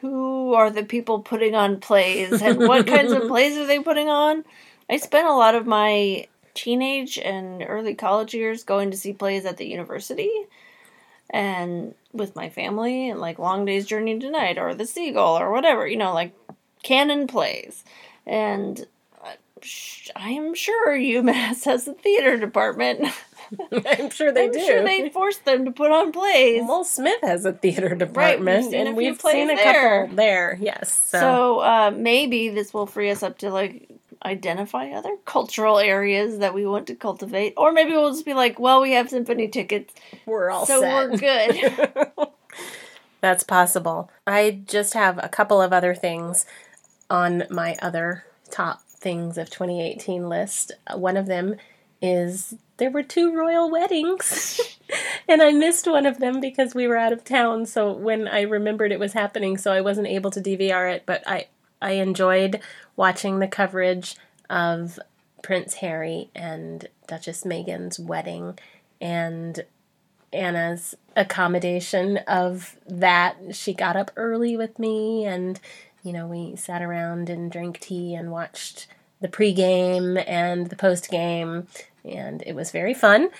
who 0.00 0.54
are 0.54 0.70
the 0.70 0.84
people 0.84 1.20
putting 1.20 1.54
on 1.54 1.80
plays 1.80 2.42
and 2.42 2.58
what 2.58 2.86
kinds 2.86 3.12
of 3.12 3.26
plays 3.28 3.56
are 3.56 3.66
they 3.66 3.78
putting 3.78 4.08
on. 4.08 4.44
I 4.88 4.98
spent 4.98 5.26
a 5.26 5.34
lot 5.34 5.54
of 5.54 5.66
my 5.66 6.28
teenage 6.54 7.18
and 7.18 7.64
early 7.66 7.94
college 7.94 8.34
years 8.34 8.64
going 8.64 8.90
to 8.90 8.96
see 8.96 9.12
plays 9.12 9.44
at 9.44 9.56
the 9.56 9.66
university 9.66 10.30
and 11.30 11.94
with 12.12 12.36
my 12.36 12.48
family 12.48 13.10
and 13.10 13.20
like 13.20 13.38
Long 13.38 13.64
Day's 13.64 13.86
Journey 13.86 14.12
Into 14.12 14.30
Night 14.30 14.58
or 14.58 14.74
The 14.74 14.86
Seagull 14.86 15.38
or 15.38 15.50
whatever, 15.50 15.86
you 15.86 15.96
know, 15.96 16.14
like 16.14 16.32
canon 16.82 17.26
plays. 17.26 17.84
And 18.26 18.86
I 20.14 20.30
am 20.30 20.54
sure 20.54 20.96
UMass 20.96 21.64
has 21.64 21.88
a 21.88 21.94
theater 21.94 22.36
department. 22.36 23.06
I'm 23.86 24.10
sure 24.10 24.32
they 24.32 24.48
do. 24.48 24.58
I'm 24.58 24.60
do. 24.60 24.66
sure 24.66 24.82
they 24.82 25.08
forced 25.08 25.44
them 25.44 25.64
to 25.64 25.70
put 25.70 25.90
on 25.90 26.12
plays. 26.12 26.62
Well, 26.66 26.84
Smith 26.84 27.20
has 27.22 27.44
a 27.44 27.52
theater 27.52 27.94
department, 27.94 28.64
seen 28.64 28.74
a 28.74 28.88
and 28.88 28.96
we've 28.96 29.20
seen 29.20 29.50
a 29.50 29.56
there. 29.56 30.02
couple 30.02 30.16
there. 30.16 30.58
Yes, 30.60 30.92
so, 30.92 31.18
so 31.18 31.58
uh, 31.60 31.92
maybe 31.94 32.48
this 32.48 32.74
will 32.74 32.86
free 32.86 33.10
us 33.10 33.22
up 33.22 33.38
to 33.38 33.50
like 33.50 33.88
identify 34.24 34.90
other 34.90 35.16
cultural 35.24 35.78
areas 35.78 36.38
that 36.38 36.54
we 36.54 36.66
want 36.66 36.86
to 36.88 36.94
cultivate, 36.94 37.54
or 37.56 37.72
maybe 37.72 37.92
we'll 37.92 38.12
just 38.12 38.24
be 38.24 38.34
like, 38.34 38.58
well, 38.58 38.80
we 38.80 38.92
have 38.92 39.10
symphony 39.10 39.48
tickets, 39.48 39.94
we're 40.24 40.50
all 40.50 40.66
so 40.66 40.80
set. 40.80 41.10
we're 41.10 41.16
good. 41.16 42.28
That's 43.20 43.42
possible. 43.42 44.10
I 44.26 44.62
just 44.66 44.94
have 44.94 45.18
a 45.22 45.28
couple 45.28 45.60
of 45.60 45.72
other 45.72 45.94
things 45.94 46.46
on 47.10 47.44
my 47.50 47.76
other 47.80 48.24
top 48.50 48.82
things 48.82 49.38
of 49.38 49.50
2018 49.50 50.28
list. 50.28 50.72
One 50.94 51.16
of 51.16 51.26
them 51.26 51.56
is 52.02 52.54
there 52.76 52.90
were 52.90 53.02
two 53.02 53.34
royal 53.34 53.70
weddings, 53.70 54.78
and 55.28 55.42
I 55.42 55.52
missed 55.52 55.86
one 55.86 56.06
of 56.06 56.18
them 56.18 56.40
because 56.40 56.74
we 56.74 56.86
were 56.86 56.96
out 56.96 57.12
of 57.12 57.24
town. 57.24 57.66
So 57.66 57.92
when 57.92 58.28
I 58.28 58.42
remembered 58.42 58.92
it 58.92 59.00
was 59.00 59.14
happening, 59.14 59.56
so 59.56 59.72
I 59.72 59.80
wasn't 59.80 60.08
able 60.08 60.30
to 60.32 60.40
DVR 60.40 60.94
it, 60.94 61.04
but 61.06 61.22
I 61.26 61.46
I 61.80 61.92
enjoyed 61.92 62.60
watching 62.96 63.38
the 63.38 63.48
coverage 63.48 64.16
of 64.48 64.98
Prince 65.42 65.74
Harry 65.74 66.30
and 66.34 66.88
Duchess 67.06 67.44
Meghan's 67.44 67.98
wedding 67.98 68.58
and 69.00 69.64
Anna's 70.32 70.94
accommodation 71.14 72.18
of 72.26 72.76
that. 72.86 73.36
She 73.52 73.72
got 73.72 73.96
up 73.96 74.10
early 74.16 74.56
with 74.56 74.78
me, 74.78 75.24
and 75.24 75.60
you 76.02 76.12
know, 76.12 76.26
we 76.26 76.56
sat 76.56 76.82
around 76.82 77.30
and 77.30 77.50
drank 77.50 77.80
tea 77.80 78.14
and 78.14 78.30
watched 78.30 78.86
the 79.20 79.28
pregame 79.28 80.22
and 80.26 80.68
the 80.68 80.76
postgame, 80.76 81.66
and 82.04 82.42
it 82.46 82.54
was 82.54 82.70
very 82.70 82.94
fun. 82.94 83.30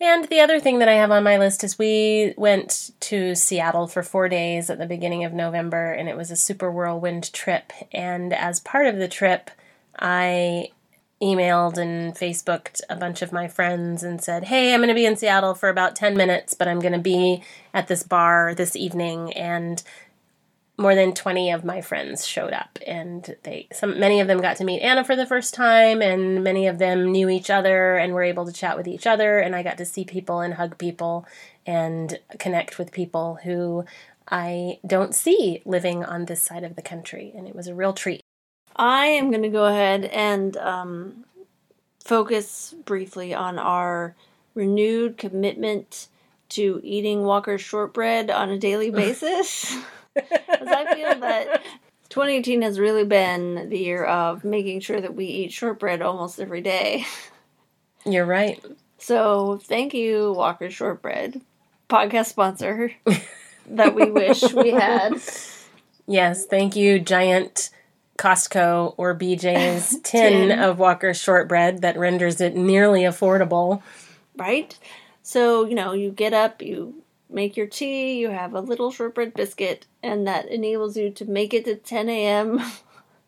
And 0.00 0.28
the 0.28 0.40
other 0.40 0.60
thing 0.60 0.78
that 0.80 0.88
I 0.88 0.94
have 0.94 1.10
on 1.10 1.24
my 1.24 1.38
list 1.38 1.64
is 1.64 1.78
we 1.78 2.34
went 2.36 2.90
to 3.00 3.34
Seattle 3.34 3.86
for 3.86 4.02
four 4.02 4.28
days 4.28 4.68
at 4.68 4.78
the 4.78 4.86
beginning 4.86 5.24
of 5.24 5.32
November, 5.32 5.92
and 5.92 6.08
it 6.08 6.16
was 6.16 6.30
a 6.30 6.36
super 6.36 6.70
whirlwind 6.70 7.32
trip. 7.32 7.72
And 7.92 8.34
as 8.34 8.60
part 8.60 8.86
of 8.86 8.96
the 8.96 9.08
trip, 9.08 9.50
I 9.98 10.70
emailed 11.22 11.78
and 11.78 12.14
Facebooked 12.14 12.82
a 12.90 12.96
bunch 12.96 13.22
of 13.22 13.32
my 13.32 13.48
friends 13.48 14.02
and 14.02 14.22
said, 14.22 14.44
Hey, 14.44 14.74
I'm 14.74 14.80
going 14.80 14.88
to 14.88 14.94
be 14.94 15.06
in 15.06 15.16
Seattle 15.16 15.54
for 15.54 15.70
about 15.70 15.96
10 15.96 16.14
minutes, 16.14 16.52
but 16.52 16.68
I'm 16.68 16.80
going 16.80 16.92
to 16.92 16.98
be 16.98 17.42
at 17.72 17.88
this 17.88 18.02
bar 18.02 18.54
this 18.54 18.76
evening. 18.76 19.32
And 19.32 19.82
more 20.78 20.94
than 20.94 21.14
20 21.14 21.50
of 21.52 21.64
my 21.64 21.80
friends 21.80 22.26
showed 22.26 22.52
up 22.52 22.78
and 22.86 23.36
they 23.44 23.66
some 23.72 23.98
many 23.98 24.20
of 24.20 24.26
them 24.26 24.40
got 24.40 24.56
to 24.58 24.64
meet 24.64 24.80
Anna 24.80 25.04
for 25.04 25.16
the 25.16 25.26
first 25.26 25.54
time 25.54 26.02
and 26.02 26.44
many 26.44 26.66
of 26.66 26.78
them 26.78 27.10
knew 27.12 27.28
each 27.28 27.48
other 27.48 27.96
and 27.96 28.12
were 28.12 28.22
able 28.22 28.44
to 28.44 28.52
chat 28.52 28.76
with 28.76 28.86
each 28.86 29.06
other 29.06 29.38
and 29.38 29.56
I 29.56 29.62
got 29.62 29.78
to 29.78 29.86
see 29.86 30.04
people 30.04 30.40
and 30.40 30.54
hug 30.54 30.76
people 30.76 31.26
and 31.64 32.18
connect 32.38 32.78
with 32.78 32.92
people 32.92 33.38
who 33.42 33.84
I 34.28 34.80
don't 34.86 35.14
see 35.14 35.62
living 35.64 36.04
on 36.04 36.26
this 36.26 36.42
side 36.42 36.64
of 36.64 36.76
the 36.76 36.82
country 36.82 37.32
and 37.34 37.48
it 37.48 37.54
was 37.54 37.68
a 37.68 37.74
real 37.74 37.92
treat. 37.92 38.20
I 38.74 39.06
am 39.06 39.30
going 39.30 39.42
to 39.42 39.48
go 39.48 39.64
ahead 39.64 40.04
and 40.04 40.56
um, 40.58 41.24
focus 42.04 42.74
briefly 42.84 43.32
on 43.32 43.58
our 43.58 44.14
renewed 44.54 45.16
commitment 45.16 46.08
to 46.50 46.80
eating 46.84 47.22
Walker's 47.22 47.62
shortbread 47.62 48.30
on 48.30 48.50
a 48.50 48.58
daily 48.58 48.90
basis. 49.02 49.74
Because 50.16 50.68
I 50.68 50.94
feel 50.94 51.20
that 51.20 51.62
2018 52.08 52.62
has 52.62 52.78
really 52.78 53.04
been 53.04 53.68
the 53.68 53.78
year 53.78 54.04
of 54.04 54.44
making 54.44 54.80
sure 54.80 55.00
that 55.00 55.14
we 55.14 55.26
eat 55.26 55.52
shortbread 55.52 56.02
almost 56.02 56.40
every 56.40 56.60
day. 56.60 57.04
You're 58.04 58.24
right. 58.26 58.62
So 58.98 59.60
thank 59.64 59.94
you, 59.94 60.32
Walker 60.32 60.70
Shortbread, 60.70 61.40
podcast 61.88 62.26
sponsor 62.26 62.92
that 63.70 63.94
we 63.94 64.10
wish 64.10 64.52
we 64.52 64.70
had. 64.72 65.20
Yes, 66.06 66.46
thank 66.46 66.76
you, 66.76 66.98
giant 66.98 67.70
Costco 68.18 68.94
or 68.96 69.14
BJ's 69.14 69.90
tin, 70.02 70.48
Tin. 70.48 70.58
of 70.58 70.78
Walker 70.78 71.12
shortbread 71.12 71.82
that 71.82 71.98
renders 71.98 72.40
it 72.40 72.54
nearly 72.56 73.02
affordable. 73.02 73.82
right? 74.36 74.76
So, 75.22 75.64
you 75.66 75.74
know, 75.74 75.92
you 75.92 76.10
get 76.12 76.32
up, 76.32 76.62
you 76.62 77.02
make 77.28 77.56
your 77.56 77.66
tea, 77.66 78.18
you 78.18 78.30
have 78.30 78.54
a 78.54 78.60
little 78.60 78.90
shortbread 78.90 79.34
biscuit, 79.34 79.86
and 80.02 80.26
that 80.26 80.48
enables 80.48 80.96
you 80.96 81.10
to 81.10 81.24
make 81.24 81.52
it 81.54 81.64
to 81.64 81.76
10 81.76 82.08
a.m. 82.08 82.62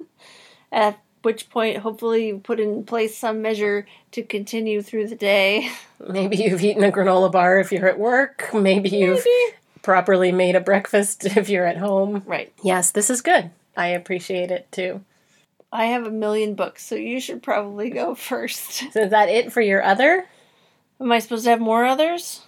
At 0.73 1.01
which 1.23 1.51
point, 1.51 1.79
hopefully, 1.79 2.29
you 2.29 2.39
put 2.39 2.61
in 2.61 2.85
place 2.85 3.17
some 3.17 3.43
measure 3.43 3.87
to 4.13 4.23
continue 4.23 4.83
through 4.83 5.09
the 5.09 5.17
day. 5.17 5.71
Maybe 6.09 6.37
you've 6.37 6.63
eaten 6.63 6.85
a 6.85 6.93
granola 6.93 7.31
bar 7.31 7.59
if 7.59 7.73
you're 7.73 7.89
at 7.89 7.99
work. 7.99 8.51
Maybe 8.55 8.91
you've 8.91 9.27
properly 9.83 10.33
made 10.33 10.55
a 10.55 10.61
breakfast 10.61 11.25
if 11.37 11.49
you're 11.49 11.67
at 11.67 11.79
home. 11.79 12.23
Right. 12.27 12.53
Yes, 12.63 12.91
this 12.91 13.11
is 13.11 13.23
good. 13.23 13.51
I 13.77 13.89
appreciate 13.89 14.51
it 14.51 14.71
too. 14.71 15.05
I 15.71 15.87
have 15.87 16.07
a 16.07 16.11
million 16.11 16.55
books, 16.55 16.85
so 16.85 16.95
you 16.95 17.21
should 17.21 17.43
probably 17.43 17.91
go 17.91 18.15
first. 18.15 18.93
So 18.93 19.03
is 19.03 19.11
that 19.11 19.29
it 19.29 19.53
for 19.53 19.61
your 19.61 19.83
other? 19.83 20.27
Am 21.01 21.13
I 21.13 21.19
supposed 21.19 21.45
to 21.45 21.51
have 21.51 21.61
more 21.61 21.85
others? 21.85 22.41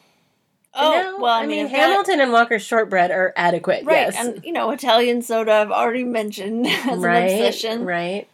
Oh, 0.74 0.90
No, 0.90 1.22
well, 1.22 1.34
I, 1.34 1.46
mean, 1.46 1.66
I've 1.66 1.72
got- 1.72 1.80
Hamilton 1.80 2.20
and 2.20 2.32
Walker's 2.32 2.62
shortbread 2.62 3.10
are 3.10 3.32
adequate. 3.36 3.84
Right, 3.84 4.12
yes. 4.12 4.16
and 4.18 4.44
you 4.44 4.52
know, 4.52 4.70
Italian 4.70 5.22
soda 5.22 5.52
I've 5.52 5.70
already 5.70 6.04
mentioned 6.04 6.66
as 6.68 6.98
right, 6.98 7.18
an 7.22 7.46
obsession. 7.46 7.84
Right. 7.84 8.28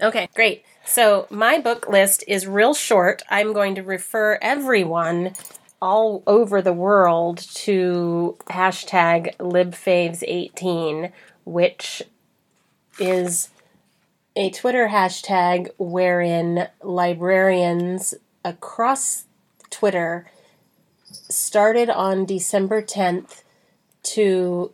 Okay, 0.00 0.28
great. 0.34 0.64
So 0.84 1.26
my 1.30 1.58
book 1.58 1.88
list 1.88 2.24
is 2.26 2.46
real 2.46 2.74
short. 2.74 3.22
I'm 3.28 3.52
going 3.52 3.74
to 3.76 3.82
refer 3.82 4.38
everyone 4.40 5.34
all 5.80 6.22
over 6.26 6.60
the 6.60 6.72
world 6.72 7.38
to 7.38 8.36
hashtag 8.46 9.36
libfaves18, 9.36 11.12
which 11.44 12.02
is 12.98 13.50
a 14.34 14.50
Twitter 14.50 14.88
hashtag 14.88 15.70
wherein 15.78 16.68
librarians 16.82 18.14
across 18.44 19.24
Twitter 19.70 20.26
started 21.28 21.90
on 21.90 22.24
December 22.24 22.82
10th 22.82 23.42
to 24.02 24.72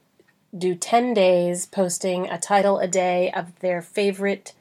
do 0.56 0.74
10 0.74 1.14
days 1.14 1.66
posting 1.66 2.28
a 2.28 2.38
title 2.38 2.78
a 2.78 2.86
day 2.86 3.30
of 3.32 3.58
their 3.60 3.82
favorite 3.82 4.52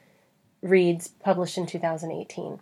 reads 0.62 1.08
published 1.08 1.56
in 1.56 1.66
2018. 1.66 2.58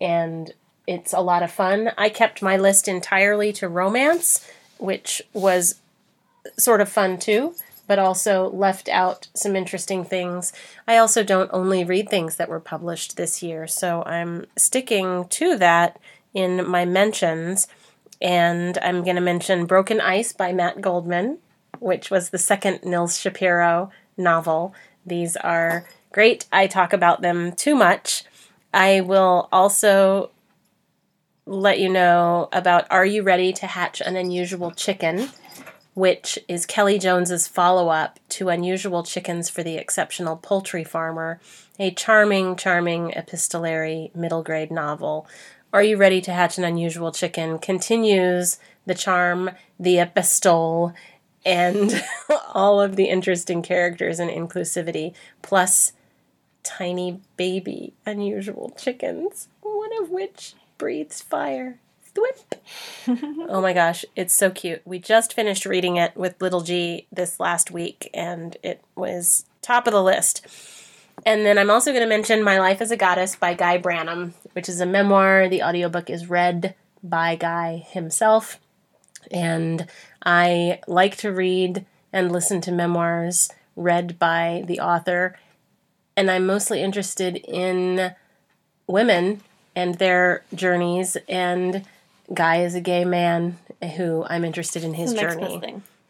And 0.00 0.52
it's 0.86 1.12
a 1.12 1.20
lot 1.20 1.42
of 1.42 1.50
fun. 1.50 1.90
I 1.96 2.08
kept 2.08 2.42
my 2.42 2.56
list 2.56 2.86
entirely 2.86 3.52
to 3.54 3.68
romance, 3.68 4.46
which 4.78 5.22
was 5.32 5.80
sort 6.58 6.80
of 6.80 6.88
fun 6.88 7.18
too, 7.18 7.54
but 7.86 7.98
also 7.98 8.50
left 8.50 8.88
out 8.88 9.28
some 9.34 9.56
interesting 9.56 10.04
things. 10.04 10.52
I 10.86 10.98
also 10.98 11.22
don't 11.22 11.50
only 11.52 11.84
read 11.84 12.08
things 12.08 12.36
that 12.36 12.48
were 12.48 12.60
published 12.60 13.16
this 13.16 13.42
year, 13.42 13.66
so 13.66 14.02
I'm 14.04 14.46
sticking 14.56 15.26
to 15.28 15.56
that 15.56 15.98
in 16.34 16.68
my 16.68 16.84
mentions. 16.84 17.68
And 18.20 18.78
I'm 18.82 19.02
going 19.02 19.16
to 19.16 19.22
mention 19.22 19.66
Broken 19.66 20.00
Ice 20.00 20.32
by 20.32 20.52
Matt 20.52 20.80
Goldman, 20.80 21.38
which 21.78 22.10
was 22.10 22.30
the 22.30 22.38
second 22.38 22.80
Nils 22.84 23.18
Shapiro 23.18 23.90
novel. 24.16 24.74
These 25.04 25.36
are 25.36 25.86
great. 26.12 26.46
I 26.50 26.66
talk 26.66 26.92
about 26.92 27.20
them 27.20 27.52
too 27.52 27.74
much. 27.74 28.24
I 28.72 29.00
will 29.02 29.48
also 29.52 30.30
let 31.44 31.78
you 31.78 31.88
know 31.88 32.48
about 32.52 32.86
Are 32.90 33.06
You 33.06 33.22
Ready 33.22 33.52
to 33.52 33.66
Hatch 33.66 34.00
an 34.00 34.16
Unusual 34.16 34.72
Chicken, 34.72 35.28
which 35.94 36.38
is 36.48 36.66
Kelly 36.66 36.98
Jones's 36.98 37.46
follow-up 37.46 38.18
to 38.30 38.48
Unusual 38.48 39.02
Chickens 39.02 39.48
for 39.48 39.62
the 39.62 39.76
Exceptional 39.76 40.36
Poultry 40.36 40.84
Farmer, 40.84 41.40
a 41.78 41.90
charming, 41.90 42.56
charming 42.56 43.12
epistolary 43.12 44.10
middle 44.14 44.42
grade 44.42 44.70
novel. 44.70 45.28
Are 45.76 45.82
You 45.82 45.98
Ready 45.98 46.22
to 46.22 46.32
Hatch 46.32 46.56
an 46.56 46.64
Unusual 46.64 47.12
Chicken 47.12 47.58
continues 47.58 48.58
the 48.86 48.94
charm, 48.94 49.50
the 49.78 49.98
epistole, 49.98 50.94
and 51.44 52.02
all 52.54 52.80
of 52.80 52.96
the 52.96 53.10
interesting 53.10 53.60
characters 53.60 54.18
and 54.18 54.30
inclusivity, 54.30 55.12
plus 55.42 55.92
tiny 56.62 57.20
baby 57.36 57.92
unusual 58.06 58.72
chickens, 58.78 59.48
one 59.60 59.90
of 60.00 60.08
which 60.08 60.54
breathes 60.78 61.20
fire. 61.20 61.78
Thwip. 62.14 62.54
oh 63.50 63.60
my 63.60 63.74
gosh, 63.74 64.02
it's 64.16 64.32
so 64.32 64.48
cute. 64.48 64.80
We 64.86 64.98
just 64.98 65.34
finished 65.34 65.66
reading 65.66 65.96
it 65.96 66.16
with 66.16 66.40
little 66.40 66.62
G 66.62 67.06
this 67.12 67.38
last 67.38 67.70
week, 67.70 68.08
and 68.14 68.56
it 68.62 68.80
was 68.94 69.44
top 69.60 69.86
of 69.86 69.92
the 69.92 70.02
list. 70.02 70.46
And 71.26 71.44
then 71.44 71.58
I'm 71.58 71.70
also 71.70 71.90
going 71.90 72.04
to 72.04 72.08
mention 72.08 72.44
My 72.44 72.60
Life 72.60 72.80
as 72.80 72.92
a 72.92 72.96
Goddess 72.96 73.34
by 73.34 73.54
Guy 73.54 73.78
Branum, 73.78 74.32
which 74.52 74.68
is 74.68 74.80
a 74.80 74.86
memoir. 74.86 75.48
The 75.48 75.64
audiobook 75.64 76.08
is 76.08 76.30
read 76.30 76.76
by 77.02 77.34
Guy 77.34 77.84
himself. 77.90 78.60
And 79.32 79.88
I 80.24 80.78
like 80.86 81.16
to 81.16 81.32
read 81.32 81.84
and 82.12 82.30
listen 82.30 82.60
to 82.60 82.70
memoirs 82.70 83.50
read 83.74 84.20
by 84.20 84.62
the 84.66 84.78
author. 84.78 85.36
And 86.16 86.30
I'm 86.30 86.46
mostly 86.46 86.80
interested 86.80 87.36
in 87.36 88.14
women 88.86 89.40
and 89.74 89.96
their 89.96 90.44
journeys. 90.54 91.16
And 91.28 91.84
Guy 92.32 92.62
is 92.62 92.76
a 92.76 92.80
gay 92.80 93.04
man 93.04 93.58
who 93.96 94.24
I'm 94.30 94.44
interested 94.44 94.84
in 94.84 94.94
his 94.94 95.12
journey. 95.12 95.58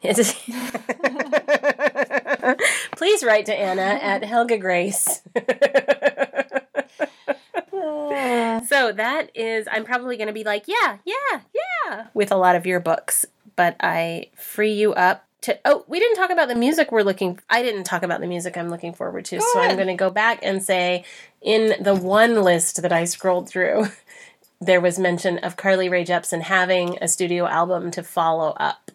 best 0.03 0.37
thing. 0.45 1.53
Please 2.97 3.23
write 3.23 3.47
to 3.47 3.55
Anna 3.55 3.83
at 3.83 4.25
Helga 4.33 4.59
Grace. 4.59 5.23
Ah. 7.73 8.63
so 8.67 8.93
that 8.93 9.31
is, 9.35 9.69
I'm 9.71 9.85
probably 9.85 10.17
going 10.17 10.29
to 10.29 10.33
be 10.33 10.45
like, 10.45 10.65
yeah, 10.67 10.99
yeah, 11.05 11.41
yeah, 11.55 12.07
with 12.15 12.33
a 12.33 12.37
lot 12.37 12.57
of 12.57 12.67
your 12.67 12.81
books. 12.81 13.27
But 13.55 13.77
I 13.81 14.31
free 14.35 14.73
you 14.73 14.93
up 14.95 15.27
to. 15.43 15.59
Oh, 15.65 15.85
we 15.87 15.99
didn't 15.99 16.17
talk 16.17 16.31
about 16.31 16.49
the 16.49 16.55
music 16.55 16.91
we're 16.91 17.03
looking. 17.03 17.39
I 17.49 17.63
didn't 17.63 17.85
talk 17.85 18.03
about 18.03 18.21
the 18.21 18.27
music 18.27 18.57
I'm 18.57 18.71
looking 18.71 18.93
forward 18.93 19.27
to. 19.27 19.41
so 19.41 19.61
I'm 19.61 19.77
going 19.77 19.89
to 19.89 19.95
go 19.95 20.11
back 20.11 20.41
and 20.43 20.63
say, 20.63 21.05
in 21.43 21.83
the 21.83 21.95
one 21.95 22.43
list 22.43 22.83
that 22.83 22.93
I 22.93 23.05
scrolled 23.05 23.49
through, 23.49 23.87
there 24.61 24.81
was 24.81 24.99
mention 24.99 25.39
of 25.39 25.57
Carly 25.57 25.89
Rae 25.89 26.05
Jepsen 26.05 26.43
having 26.43 26.99
a 27.01 27.09
studio 27.09 27.47
album 27.47 27.91
to 27.93 28.03
follow 28.03 28.51
up 28.59 28.91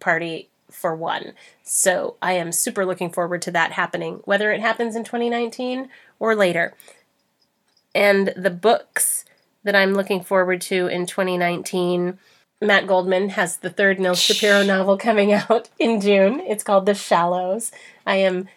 Party 0.00 0.50
for 0.76 0.94
One. 0.94 1.32
So 1.62 2.16
I 2.22 2.32
am 2.34 2.52
super 2.52 2.84
looking 2.86 3.10
forward 3.10 3.42
to 3.42 3.50
that 3.52 3.72
happening, 3.72 4.20
whether 4.24 4.52
it 4.52 4.60
happens 4.60 4.94
in 4.94 5.04
2019 5.04 5.88
or 6.18 6.34
later. 6.34 6.74
And 7.94 8.32
the 8.36 8.50
books 8.50 9.24
that 9.64 9.74
I'm 9.74 9.94
looking 9.94 10.22
forward 10.22 10.60
to 10.62 10.86
in 10.86 11.06
2019, 11.06 12.18
Matt 12.60 12.86
Goldman 12.86 13.30
has 13.30 13.56
the 13.56 13.70
third 13.70 13.98
Nils 13.98 14.20
Shapiro 14.20 14.62
novel 14.62 14.96
coming 14.96 15.32
out 15.50 15.68
in 15.78 16.00
June. 16.00 16.40
It's 16.40 16.62
called 16.62 16.86
The 16.86 16.94
Shallows. 16.94 17.72
I 18.06 18.16
am 18.16 18.48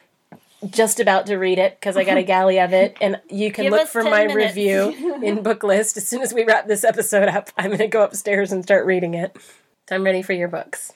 just 0.69 0.99
about 0.99 1.25
to 1.27 1.37
read 1.37 1.57
it 1.57 1.79
because 1.79 1.95
I 1.95 2.03
got 2.03 2.17
a 2.17 2.23
galley 2.35 2.59
of 2.59 2.73
it, 2.73 2.97
and 2.99 3.19
you 3.29 3.49
can 3.51 3.63
Give 3.63 3.71
look 3.71 3.87
for 3.87 4.03
my 4.03 4.27
minutes. 4.27 4.55
review 4.55 5.19
in 5.23 5.41
book 5.41 5.63
list 5.63 5.95
as 5.95 6.05
soon 6.05 6.21
as 6.21 6.33
we 6.33 6.43
wrap 6.43 6.67
this 6.67 6.83
episode 6.83 7.29
up. 7.29 7.49
I'm 7.57 7.67
going 7.67 7.77
to 7.79 7.87
go 7.87 8.03
upstairs 8.03 8.51
and 8.51 8.61
start 8.63 8.85
reading 8.85 9.13
it. 9.13 9.35
So 9.87 9.95
I'm 9.95 10.03
ready 10.03 10.21
for 10.21 10.33
your 10.33 10.49
books. 10.49 10.93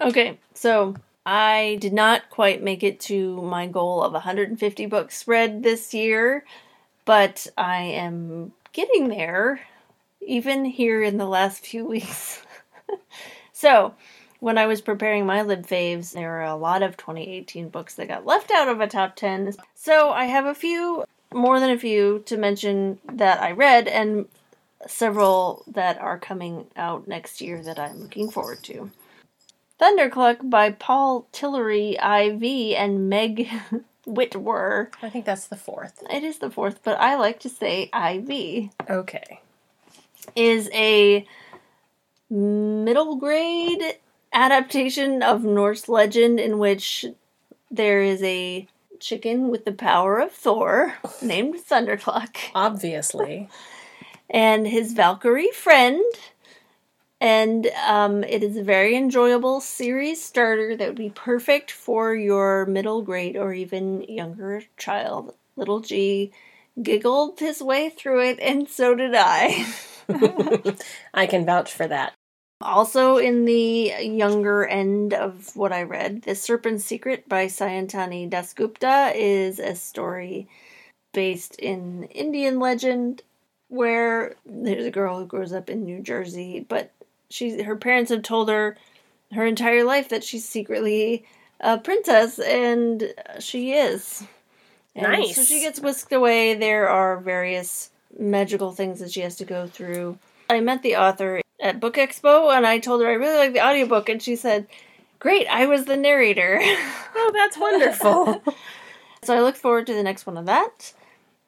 Okay, 0.00 0.38
so 0.54 0.94
I 1.24 1.78
did 1.80 1.92
not 1.92 2.28
quite 2.30 2.62
make 2.62 2.82
it 2.82 3.00
to 3.00 3.40
my 3.42 3.66
goal 3.66 4.02
of 4.02 4.12
150 4.12 4.86
books 4.86 5.26
read 5.28 5.62
this 5.62 5.94
year. 5.94 6.44
but 7.04 7.46
I 7.56 7.82
am 7.82 8.52
getting 8.72 9.08
there, 9.08 9.60
even 10.20 10.64
here 10.64 11.02
in 11.02 11.18
the 11.18 11.26
last 11.26 11.64
few 11.66 11.84
weeks. 11.84 12.42
so, 13.52 13.94
when 14.40 14.58
I 14.58 14.66
was 14.66 14.80
preparing 14.80 15.26
my 15.26 15.42
lib 15.42 15.66
faves, 15.66 16.12
there 16.12 16.30
were 16.30 16.42
a 16.42 16.56
lot 16.56 16.82
of 16.82 16.96
2018 16.96 17.68
books 17.68 17.94
that 17.94 18.08
got 18.08 18.26
left 18.26 18.50
out 18.50 18.68
of 18.68 18.80
a 18.80 18.86
top 18.86 19.16
10. 19.16 19.54
So, 19.74 20.10
I 20.10 20.24
have 20.26 20.46
a 20.46 20.54
few, 20.54 21.04
more 21.32 21.60
than 21.60 21.70
a 21.70 21.78
few, 21.78 22.22
to 22.26 22.36
mention 22.36 22.98
that 23.12 23.42
I 23.42 23.52
read, 23.52 23.86
and 23.86 24.26
several 24.86 25.62
that 25.66 25.98
are 26.00 26.18
coming 26.18 26.66
out 26.76 27.06
next 27.06 27.40
year 27.40 27.62
that 27.62 27.78
I'm 27.78 28.00
looking 28.00 28.30
forward 28.30 28.62
to. 28.64 28.90
Thundercluck 29.84 30.48
by 30.48 30.70
Paul 30.70 31.26
Tillery 31.30 31.92
IV 31.96 32.42
and 32.78 33.10
Meg 33.10 33.50
Wittwer. 34.06 34.88
I 35.02 35.10
think 35.10 35.26
that's 35.26 35.46
the 35.48 35.56
fourth. 35.56 36.02
It 36.10 36.24
is 36.24 36.38
the 36.38 36.50
fourth, 36.50 36.80
but 36.82 36.98
I 36.98 37.16
like 37.16 37.38
to 37.40 37.50
say 37.50 37.90
IV. 37.94 38.70
Okay. 38.88 39.40
Is 40.34 40.70
a 40.72 41.26
middle 42.30 43.16
grade 43.16 43.98
adaptation 44.32 45.22
of 45.22 45.44
Norse 45.44 45.86
legend 45.86 46.40
in 46.40 46.58
which 46.58 47.04
there 47.70 48.00
is 48.00 48.22
a 48.22 48.66
chicken 49.00 49.48
with 49.50 49.66
the 49.66 49.72
power 49.72 50.18
of 50.18 50.32
Thor 50.32 50.94
named 51.22 51.56
Thundercluck. 51.56 52.36
Obviously. 52.54 53.50
and 54.30 54.66
his 54.66 54.94
Valkyrie 54.94 55.50
friend. 55.52 56.02
And 57.20 57.68
um, 57.86 58.22
it 58.24 58.42
is 58.42 58.56
a 58.56 58.62
very 58.62 58.96
enjoyable 58.96 59.60
series 59.60 60.22
starter 60.22 60.76
that 60.76 60.88
would 60.88 60.96
be 60.96 61.10
perfect 61.10 61.70
for 61.70 62.14
your 62.14 62.66
middle 62.66 63.02
grade 63.02 63.36
or 63.36 63.54
even 63.54 64.02
younger 64.02 64.62
child. 64.76 65.34
Little 65.56 65.80
G 65.80 66.32
giggled 66.82 67.38
his 67.38 67.62
way 67.62 67.88
through 67.88 68.28
it, 68.28 68.38
and 68.40 68.68
so 68.68 68.94
did 68.94 69.14
I. 69.14 69.66
I 71.14 71.26
can 71.26 71.46
vouch 71.46 71.72
for 71.72 71.86
that. 71.86 72.12
Also, 72.60 73.16
in 73.16 73.44
the 73.44 73.92
younger 74.00 74.64
end 74.64 75.12
of 75.12 75.54
what 75.54 75.72
I 75.72 75.82
read, 75.82 76.22
The 76.22 76.34
Serpent's 76.34 76.84
Secret 76.84 77.28
by 77.28 77.46
Sayantani 77.46 78.30
Dasgupta 78.30 79.12
is 79.14 79.58
a 79.58 79.74
story 79.74 80.48
based 81.12 81.56
in 81.56 82.04
Indian 82.04 82.58
legend 82.58 83.22
where 83.68 84.34
there's 84.46 84.86
a 84.86 84.90
girl 84.90 85.18
who 85.18 85.26
grows 85.26 85.52
up 85.52 85.68
in 85.68 85.84
New 85.84 86.00
Jersey, 86.00 86.64
but 86.68 86.90
she's 87.34 87.60
her 87.62 87.76
parents 87.76 88.10
have 88.10 88.22
told 88.22 88.48
her 88.48 88.76
her 89.32 89.44
entire 89.44 89.82
life 89.84 90.08
that 90.08 90.22
she's 90.22 90.48
secretly 90.48 91.24
a 91.60 91.78
princess, 91.78 92.38
and 92.38 93.12
she 93.40 93.72
is. 93.72 94.24
And 94.94 95.10
Nice. 95.10 95.36
So 95.36 95.42
she 95.42 95.60
gets 95.60 95.80
whisked 95.80 96.12
away. 96.12 96.54
There 96.54 96.88
are 96.88 97.18
various 97.18 97.90
magical 98.16 98.72
things 98.72 99.00
that 99.00 99.10
she 99.10 99.20
has 99.20 99.36
to 99.36 99.44
go 99.44 99.66
through. 99.66 100.18
I 100.48 100.60
met 100.60 100.82
the 100.82 100.96
author 100.96 101.40
at 101.60 101.80
Book 101.80 101.96
Expo, 101.96 102.54
and 102.56 102.66
I 102.66 102.78
told 102.78 103.02
her 103.02 103.08
I 103.08 103.14
really 103.14 103.38
like 103.38 103.52
the 103.52 103.66
audiobook, 103.66 104.08
and 104.08 104.22
she 104.22 104.36
said, 104.36 104.68
"Great, 105.18 105.46
I 105.48 105.66
was 105.66 105.86
the 105.86 105.96
narrator." 105.96 106.60
Oh, 107.16 107.30
that's 107.32 107.56
wonderful. 107.56 108.42
So 109.22 109.34
I 109.34 109.40
look 109.40 109.56
forward 109.56 109.86
to 109.86 109.94
the 109.94 110.02
next 110.02 110.26
one 110.26 110.36
of 110.36 110.44
that. 110.44 110.92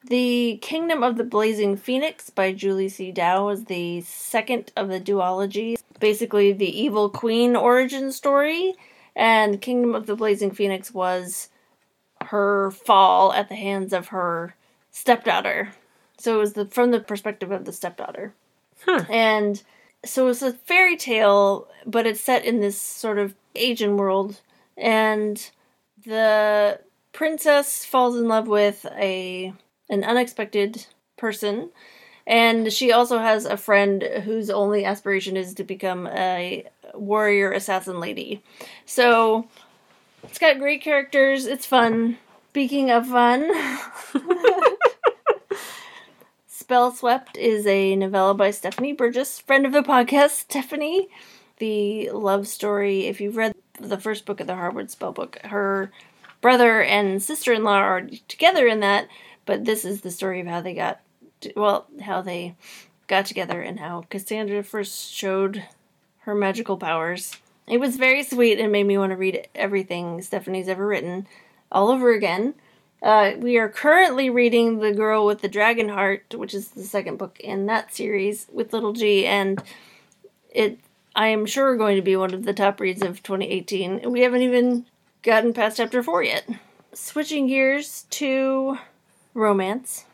The 0.04 0.58
Kingdom 0.62 1.02
of 1.02 1.16
the 1.16 1.24
Blazing 1.24 1.76
Phoenix 1.76 2.30
by 2.30 2.52
Julie 2.52 2.88
C. 2.88 3.12
Dao 3.12 3.52
is 3.52 3.64
the 3.64 4.02
second 4.02 4.70
of 4.76 4.88
the 4.88 5.00
duology. 5.00 5.76
Basically, 5.98 6.52
the 6.52 6.80
Evil 6.80 7.08
Queen 7.08 7.56
origin 7.56 8.12
story, 8.12 8.74
and 9.16 9.60
Kingdom 9.60 9.94
of 9.94 10.06
the 10.06 10.14
Blazing 10.14 10.52
Phoenix 10.52 10.94
was 10.94 11.48
her 12.26 12.70
fall 12.70 13.32
at 13.32 13.48
the 13.48 13.56
hands 13.56 13.92
of 13.92 14.08
her 14.08 14.54
stepdaughter. 14.90 15.72
So 16.18 16.36
it 16.36 16.38
was 16.38 16.52
the 16.52 16.66
from 16.66 16.90
the 16.92 17.00
perspective 17.00 17.50
of 17.50 17.64
the 17.64 17.72
stepdaughter. 17.72 18.32
And 19.08 19.62
so 20.04 20.28
it's 20.28 20.42
a 20.42 20.52
fairy 20.52 20.96
tale, 20.96 21.66
but 21.84 22.06
it's 22.06 22.20
set 22.20 22.44
in 22.44 22.60
this 22.60 22.80
sort 22.80 23.18
of 23.18 23.34
Asian 23.54 23.96
world. 23.96 24.40
And 24.76 25.50
the 26.04 26.80
princess 27.12 27.84
falls 27.84 28.16
in 28.16 28.28
love 28.28 28.46
with 28.46 28.86
a 28.92 29.52
an 29.88 30.04
unexpected 30.04 30.86
person. 31.16 31.70
And 32.26 32.72
she 32.72 32.90
also 32.90 33.18
has 33.18 33.44
a 33.44 33.56
friend 33.56 34.02
whose 34.24 34.50
only 34.50 34.84
aspiration 34.84 35.36
is 35.36 35.54
to 35.54 35.64
become 35.64 36.08
a 36.08 36.64
warrior 36.94 37.52
assassin 37.52 38.00
lady. 38.00 38.42
So 38.84 39.46
it's 40.24 40.38
got 40.38 40.58
great 40.58 40.82
characters. 40.82 41.46
It's 41.46 41.66
fun. 41.66 42.18
Speaking 42.50 42.90
of 42.90 43.06
fun 43.06 43.52
spell 46.46 46.90
swept 46.90 47.36
is 47.36 47.66
a 47.66 47.94
novella 47.94 48.34
by 48.34 48.50
stephanie 48.50 48.96
burgis 48.96 49.40
friend 49.42 49.66
of 49.66 49.72
the 49.72 49.82
podcast 49.82 50.30
stephanie. 50.30 51.08
The 51.58 52.10
love 52.10 52.48
story 52.48 53.06
if 53.06 53.20
you've 53.20 53.36
read 53.36 53.54
the 53.78 53.98
first 53.98 54.24
book 54.24 54.40
of 54.40 54.46
the 54.46 54.54
Harwood 54.54 54.90
spell 54.90 55.12
book 55.12 55.38
her 55.44 55.92
brother 56.40 56.82
and 56.82 57.22
sister-in-law 57.22 57.76
are 57.76 58.08
together 58.26 58.66
in 58.66 58.80
that 58.80 59.06
but 59.46 59.64
this 59.64 59.84
is 59.84 60.00
the 60.02 60.10
story 60.10 60.40
of 60.40 60.46
how 60.46 60.60
they 60.60 60.74
got 60.74 61.00
well 61.54 61.86
how 62.02 62.20
they 62.20 62.54
got 63.06 63.26
together 63.26 63.62
and 63.62 63.80
how 63.80 64.04
cassandra 64.10 64.62
first 64.62 65.12
showed 65.12 65.64
her 66.20 66.34
magical 66.34 66.76
powers. 66.76 67.36
It 67.68 67.78
was 67.78 67.96
very 67.96 68.22
sweet 68.22 68.58
and 68.58 68.72
made 68.72 68.86
me 68.86 68.98
want 68.98 69.10
to 69.10 69.16
read 69.16 69.48
everything 69.54 70.20
stephanie's 70.22 70.68
ever 70.68 70.86
written 70.86 71.26
all 71.70 71.88
over 71.88 72.12
again. 72.12 72.54
Uh, 73.02 73.32
we 73.38 73.56
are 73.58 73.68
currently 73.68 74.30
reading 74.30 74.78
the 74.78 74.92
girl 74.92 75.26
with 75.26 75.40
the 75.40 75.48
dragon 75.48 75.88
heart 75.88 76.34
which 76.34 76.54
is 76.54 76.68
the 76.68 76.82
second 76.82 77.16
book 77.16 77.38
in 77.40 77.66
that 77.66 77.94
series 77.94 78.46
with 78.52 78.72
little 78.72 78.94
g 78.94 79.26
and 79.26 79.62
it 80.50 80.78
i 81.14 81.28
am 81.28 81.44
sure 81.44 81.76
going 81.76 81.94
to 81.94 82.02
be 82.02 82.16
one 82.16 82.32
of 82.32 82.44
the 82.44 82.54
top 82.54 82.80
reads 82.80 83.02
of 83.02 83.22
2018 83.22 84.10
we 84.10 84.22
haven't 84.22 84.40
even 84.40 84.86
gotten 85.26 85.52
past 85.52 85.76
chapter 85.76 86.02
4 86.02 86.22
yet. 86.22 86.48
Switching 86.94 87.48
gears 87.48 88.06
to 88.10 88.78
romance 89.36 90.06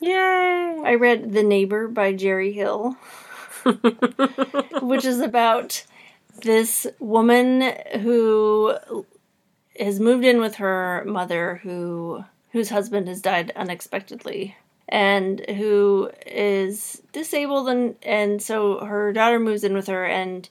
Yay! 0.00 0.82
I 0.84 0.96
read 0.96 1.32
The 1.32 1.42
Neighbor 1.42 1.88
by 1.88 2.12
Gerri 2.12 2.52
Hill, 2.52 2.96
which 4.82 5.04
is 5.04 5.20
about 5.20 5.84
this 6.42 6.86
woman 6.98 7.74
who 8.00 8.76
has 9.78 10.00
moved 10.00 10.24
in 10.24 10.40
with 10.40 10.56
her 10.56 11.04
mother 11.06 11.60
who 11.62 12.24
whose 12.52 12.70
husband 12.70 13.08
has 13.08 13.20
died 13.22 13.52
unexpectedly 13.56 14.56
and 14.88 15.40
who 15.48 16.10
is 16.26 17.02
disabled 17.12 17.68
and 17.68 17.96
and 18.02 18.42
so 18.42 18.84
her 18.84 19.12
daughter 19.12 19.40
moves 19.40 19.64
in 19.64 19.74
with 19.74 19.86
her 19.86 20.04
and 20.04 20.48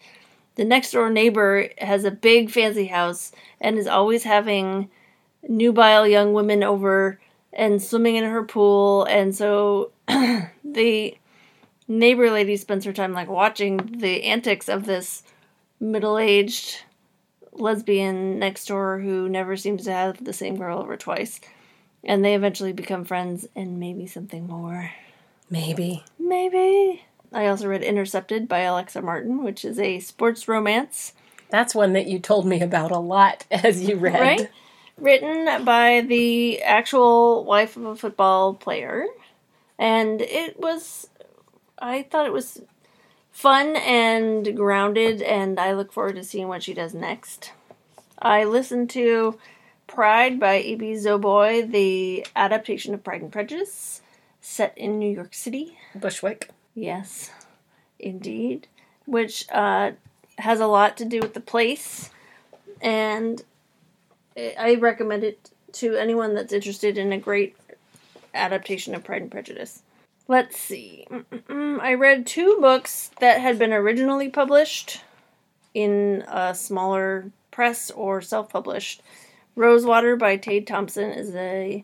the 0.55 0.65
next 0.65 0.91
door 0.91 1.09
neighbor 1.09 1.69
has 1.77 2.05
a 2.05 2.11
big 2.11 2.49
fancy 2.49 2.87
house 2.87 3.31
and 3.61 3.77
is 3.77 3.87
always 3.87 4.23
having 4.23 4.89
nubile 5.47 6.07
young 6.07 6.33
women 6.33 6.63
over 6.63 7.19
and 7.55 7.81
swimming 7.81 8.15
in 8.15 8.23
her 8.23 8.43
pool 8.43 9.03
and 9.05 9.35
so 9.35 9.91
the 10.63 11.15
neighbor 11.87 12.29
lady 12.31 12.55
spends 12.57 12.85
her 12.85 12.93
time 12.93 13.13
like 13.13 13.29
watching 13.29 13.77
the 13.99 14.23
antics 14.23 14.67
of 14.69 14.85
this 14.85 15.23
middle-aged 15.79 16.77
lesbian 17.51 18.39
next 18.39 18.65
door 18.67 18.99
who 18.99 19.29
never 19.29 19.55
seems 19.55 19.83
to 19.83 19.91
have 19.91 20.23
the 20.23 20.33
same 20.33 20.57
girl 20.57 20.79
over 20.79 20.97
twice 20.97 21.39
and 22.03 22.23
they 22.25 22.33
eventually 22.35 22.73
become 22.73 23.05
friends 23.05 23.47
and 23.55 23.79
maybe 23.79 24.07
something 24.07 24.47
more 24.47 24.91
Maybe. 25.49 26.03
maybe 26.17 27.03
i 27.31 27.45
also 27.45 27.67
read 27.67 27.83
intercepted 27.83 28.47
by 28.47 28.59
alexa 28.59 29.01
martin 29.01 29.43
which 29.43 29.63
is 29.63 29.77
a 29.77 29.99
sports 29.99 30.47
romance 30.47 31.13
That's 31.49 31.75
one 31.75 31.93
that 31.93 32.07
you 32.07 32.17
told 32.17 32.47
me 32.47 32.61
about 32.61 32.89
a 32.91 32.97
lot 32.97 33.45
as 33.51 33.83
you 33.87 33.97
read. 33.97 34.19
right? 34.19 34.49
Written 34.97 35.65
by 35.65 36.01
the 36.01 36.61
actual 36.61 37.43
wife 37.43 37.75
of 37.75 37.85
a 37.85 37.95
football 37.95 38.53
player. 38.53 39.05
And 39.77 40.21
it 40.21 40.59
was, 40.59 41.09
I 41.79 42.03
thought 42.03 42.27
it 42.27 42.33
was 42.33 42.61
fun 43.31 43.75
and 43.75 44.55
grounded, 44.55 45.21
and 45.21 45.59
I 45.59 45.73
look 45.73 45.91
forward 45.91 46.15
to 46.15 46.23
seeing 46.23 46.47
what 46.47 46.63
she 46.63 46.73
does 46.73 46.93
next. 46.93 47.51
I 48.19 48.43
listened 48.43 48.91
to 48.91 49.39
Pride 49.87 50.39
by 50.39 50.55
Ibi 50.55 50.93
Zoboi, 50.93 51.69
the 51.69 52.25
adaptation 52.35 52.93
of 52.93 53.03
Pride 53.03 53.21
and 53.21 53.31
Prejudice, 53.31 54.01
set 54.39 54.77
in 54.77 54.99
New 54.99 55.11
York 55.11 55.33
City. 55.33 55.77
Bushwick. 55.95 56.49
Yes, 56.75 57.31
indeed. 57.99 58.67
Which 59.05 59.45
uh, 59.51 59.91
has 60.37 60.59
a 60.59 60.67
lot 60.67 60.95
to 60.97 61.05
do 61.05 61.19
with 61.19 61.33
the 61.33 61.41
place, 61.41 62.11
and 62.81 63.43
I 64.37 64.75
recommend 64.75 65.23
it 65.23 65.51
to 65.73 65.95
anyone 65.95 66.35
that's 66.35 66.53
interested 66.53 66.97
in 66.97 67.11
a 67.11 67.17
great 67.17 67.55
adaptation 68.33 68.95
of 68.95 69.03
Pride 69.03 69.21
and 69.21 69.31
Prejudice. 69.31 69.81
Let's 70.27 70.57
see. 70.57 71.05
Mm-mm-mm. 71.09 71.79
I 71.79 71.95
read 71.95 72.25
two 72.25 72.57
books 72.61 73.11
that 73.19 73.41
had 73.41 73.59
been 73.59 73.73
originally 73.73 74.29
published 74.29 75.01
in 75.73 76.23
a 76.27 76.55
smaller 76.55 77.31
press 77.51 77.91
or 77.91 78.21
self 78.21 78.49
published. 78.49 79.01
Rosewater 79.55 80.15
by 80.15 80.37
Tade 80.37 80.65
Thompson 80.65 81.11
is 81.11 81.35
a 81.35 81.83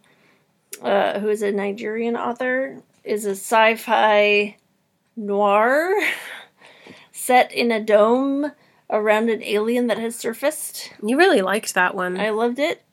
uh, 0.81 1.19
who 1.19 1.29
is 1.29 1.41
a 1.41 1.51
Nigerian 1.51 2.15
author, 2.15 2.81
is 3.03 3.25
a 3.25 3.31
sci 3.31 3.75
fi 3.75 4.57
noir 5.15 5.93
set 7.11 7.51
in 7.51 7.71
a 7.71 7.83
dome 7.83 8.51
around 8.89 9.29
an 9.29 9.43
alien 9.43 9.87
that 9.87 9.97
has 9.97 10.15
surfaced. 10.15 10.91
You 11.03 11.17
really 11.17 11.41
liked 11.41 11.73
that 11.73 11.95
one. 11.95 12.19
I 12.19 12.31
loved 12.31 12.59
it. 12.59 12.83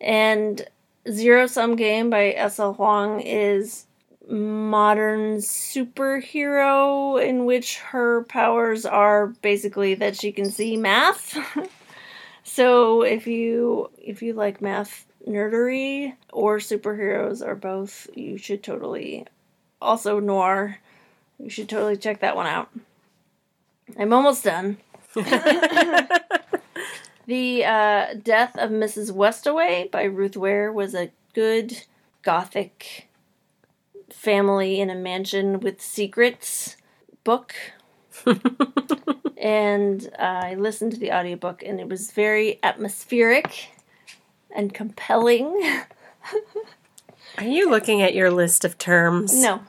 And 0.00 0.66
Zero 1.10 1.46
Sum 1.46 1.76
Game 1.76 2.10
by 2.10 2.32
S.L. 2.32 2.74
Huang 2.74 3.20
is 3.20 3.86
modern 4.28 5.38
superhero 5.38 7.22
in 7.24 7.46
which 7.46 7.78
her 7.78 8.24
powers 8.24 8.84
are 8.84 9.28
basically 9.40 9.94
that 9.94 10.16
she 10.16 10.32
can 10.32 10.50
see 10.50 10.76
math. 10.76 11.38
so 12.42 13.02
if 13.02 13.26
you 13.26 13.90
if 13.96 14.22
you 14.22 14.34
like 14.34 14.60
math 14.60 15.06
nerdery 15.26 16.14
or 16.32 16.58
superheroes 16.58 17.46
or 17.46 17.54
both, 17.54 18.08
you 18.14 18.36
should 18.36 18.62
totally 18.62 19.26
also 19.80 20.20
noir. 20.20 20.78
You 21.38 21.48
should 21.48 21.68
totally 21.68 21.96
check 21.96 22.20
that 22.20 22.36
one 22.36 22.46
out. 22.46 22.68
I'm 23.98 24.12
almost 24.12 24.44
done. 24.44 24.76
the 27.26 27.64
uh, 27.64 28.14
Death 28.22 28.56
of 28.56 28.70
Mrs. 28.70 29.12
Westaway 29.12 29.90
by 29.90 30.04
Ruth 30.04 30.36
Ware 30.36 30.72
was 30.72 30.94
a 30.94 31.10
good 31.34 31.84
gothic 32.22 33.08
family 34.10 34.80
in 34.80 34.90
a 34.90 34.94
mansion 34.94 35.60
with 35.60 35.80
secrets 35.80 36.76
book. 37.24 37.54
and 39.36 40.10
uh, 40.18 40.42
I 40.44 40.54
listened 40.54 40.92
to 40.92 40.98
the 40.98 41.12
audiobook 41.12 41.62
and 41.62 41.80
it 41.80 41.88
was 41.88 42.10
very 42.10 42.58
atmospheric 42.62 43.68
and 44.54 44.74
compelling. 44.74 45.62
Are 47.38 47.44
you 47.44 47.70
looking 47.70 48.02
at 48.02 48.14
your 48.14 48.30
list 48.30 48.64
of 48.64 48.78
terms? 48.78 49.40
No. 49.40 49.62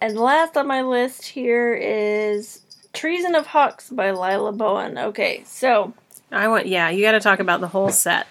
And 0.00 0.16
last 0.16 0.56
on 0.56 0.66
my 0.66 0.82
list 0.82 1.26
here 1.26 1.74
is 1.74 2.62
Treason 2.92 3.34
of 3.34 3.48
Hawks 3.48 3.90
by 3.90 4.10
Lila 4.10 4.52
Bowen. 4.52 4.98
Okay, 4.98 5.42
so 5.46 5.94
I 6.32 6.48
want, 6.48 6.66
yeah, 6.66 6.90
you 6.90 7.02
got 7.02 7.12
to 7.12 7.20
talk 7.20 7.40
about 7.40 7.60
the 7.60 7.68
whole 7.68 7.90
set. 7.90 8.26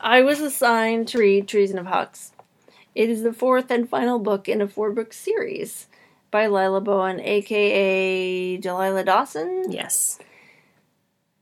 I 0.00 0.22
was 0.22 0.40
assigned 0.40 1.08
to 1.08 1.18
read 1.18 1.46
Treason 1.46 1.78
of 1.78 1.86
Hawks. 1.86 2.32
It 2.94 3.08
is 3.08 3.22
the 3.22 3.32
fourth 3.32 3.70
and 3.70 3.88
final 3.88 4.18
book 4.18 4.48
in 4.48 4.60
a 4.60 4.68
four 4.68 4.90
book 4.90 5.12
series 5.12 5.86
by 6.30 6.46
Lila 6.46 6.80
Bowen, 6.80 7.20
aka 7.20 8.56
Delilah 8.56 9.04
Dawson. 9.04 9.70
Yes. 9.70 10.18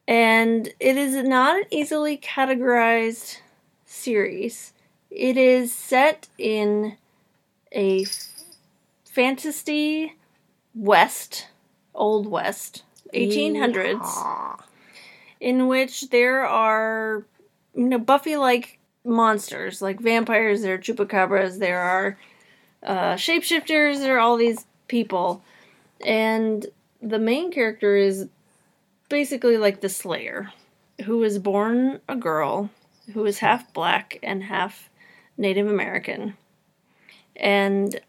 And 0.07 0.69
it 0.81 0.97
is 0.97 1.15
not 1.25 1.57
an 1.57 1.65
easily 1.71 2.19
categorized 2.19 3.39
series. 3.85 4.73
It 5.11 5.37
is 5.37 5.73
set 5.73 6.29
in 6.39 6.97
a 7.73 8.05
fantasy 9.05 10.17
west, 10.75 11.47
old 12.01 12.27
west, 12.27 12.83
1800s, 13.15 14.01
Yeehaw. 14.01 14.61
in 15.39 15.69
which 15.69 16.11
there 16.11 16.45
are, 16.45 17.25
you 17.75 17.85
know, 17.85 17.99
Buffy 17.99 18.37
like 18.37 18.79
monsters, 19.05 19.81
like 19.81 20.01
vampires, 20.01 20.63
there 20.63 20.75
are 20.75 20.79
chupacabras, 20.79 21.59
there 21.59 21.81
are 21.81 22.19
uh, 22.83 23.15
shapeshifters, 23.15 23.99
there 23.99 24.17
are 24.17 24.21
all 24.21 24.37
these 24.37 24.67
people. 24.89 25.43
And 26.05 26.67
the 27.03 27.19
main 27.19 27.53
character 27.53 27.97
is 27.97 28.29
basically 29.09 29.57
like 29.57 29.81
the 29.81 29.89
Slayer, 29.89 30.53
who 31.05 31.19
was 31.19 31.39
born 31.39 32.01
a 32.09 32.17
girl 32.17 32.71
who 33.13 33.25
is 33.27 33.39
half 33.39 33.73
black 33.73 34.19
and 34.23 34.45
half 34.45 34.89
Native 35.37 35.67
American. 35.67 36.37
And 37.37 38.01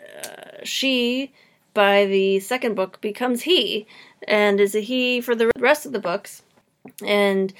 uh, 0.00 0.62
she, 0.62 1.32
by 1.74 2.06
the 2.06 2.40
second 2.40 2.74
book, 2.74 3.00
becomes 3.00 3.42
he 3.42 3.86
and 4.26 4.60
is 4.60 4.74
a 4.74 4.80
he 4.80 5.20
for 5.20 5.34
the 5.34 5.50
rest 5.58 5.84
of 5.84 5.92
the 5.92 5.98
books. 5.98 6.42
And 7.04 7.52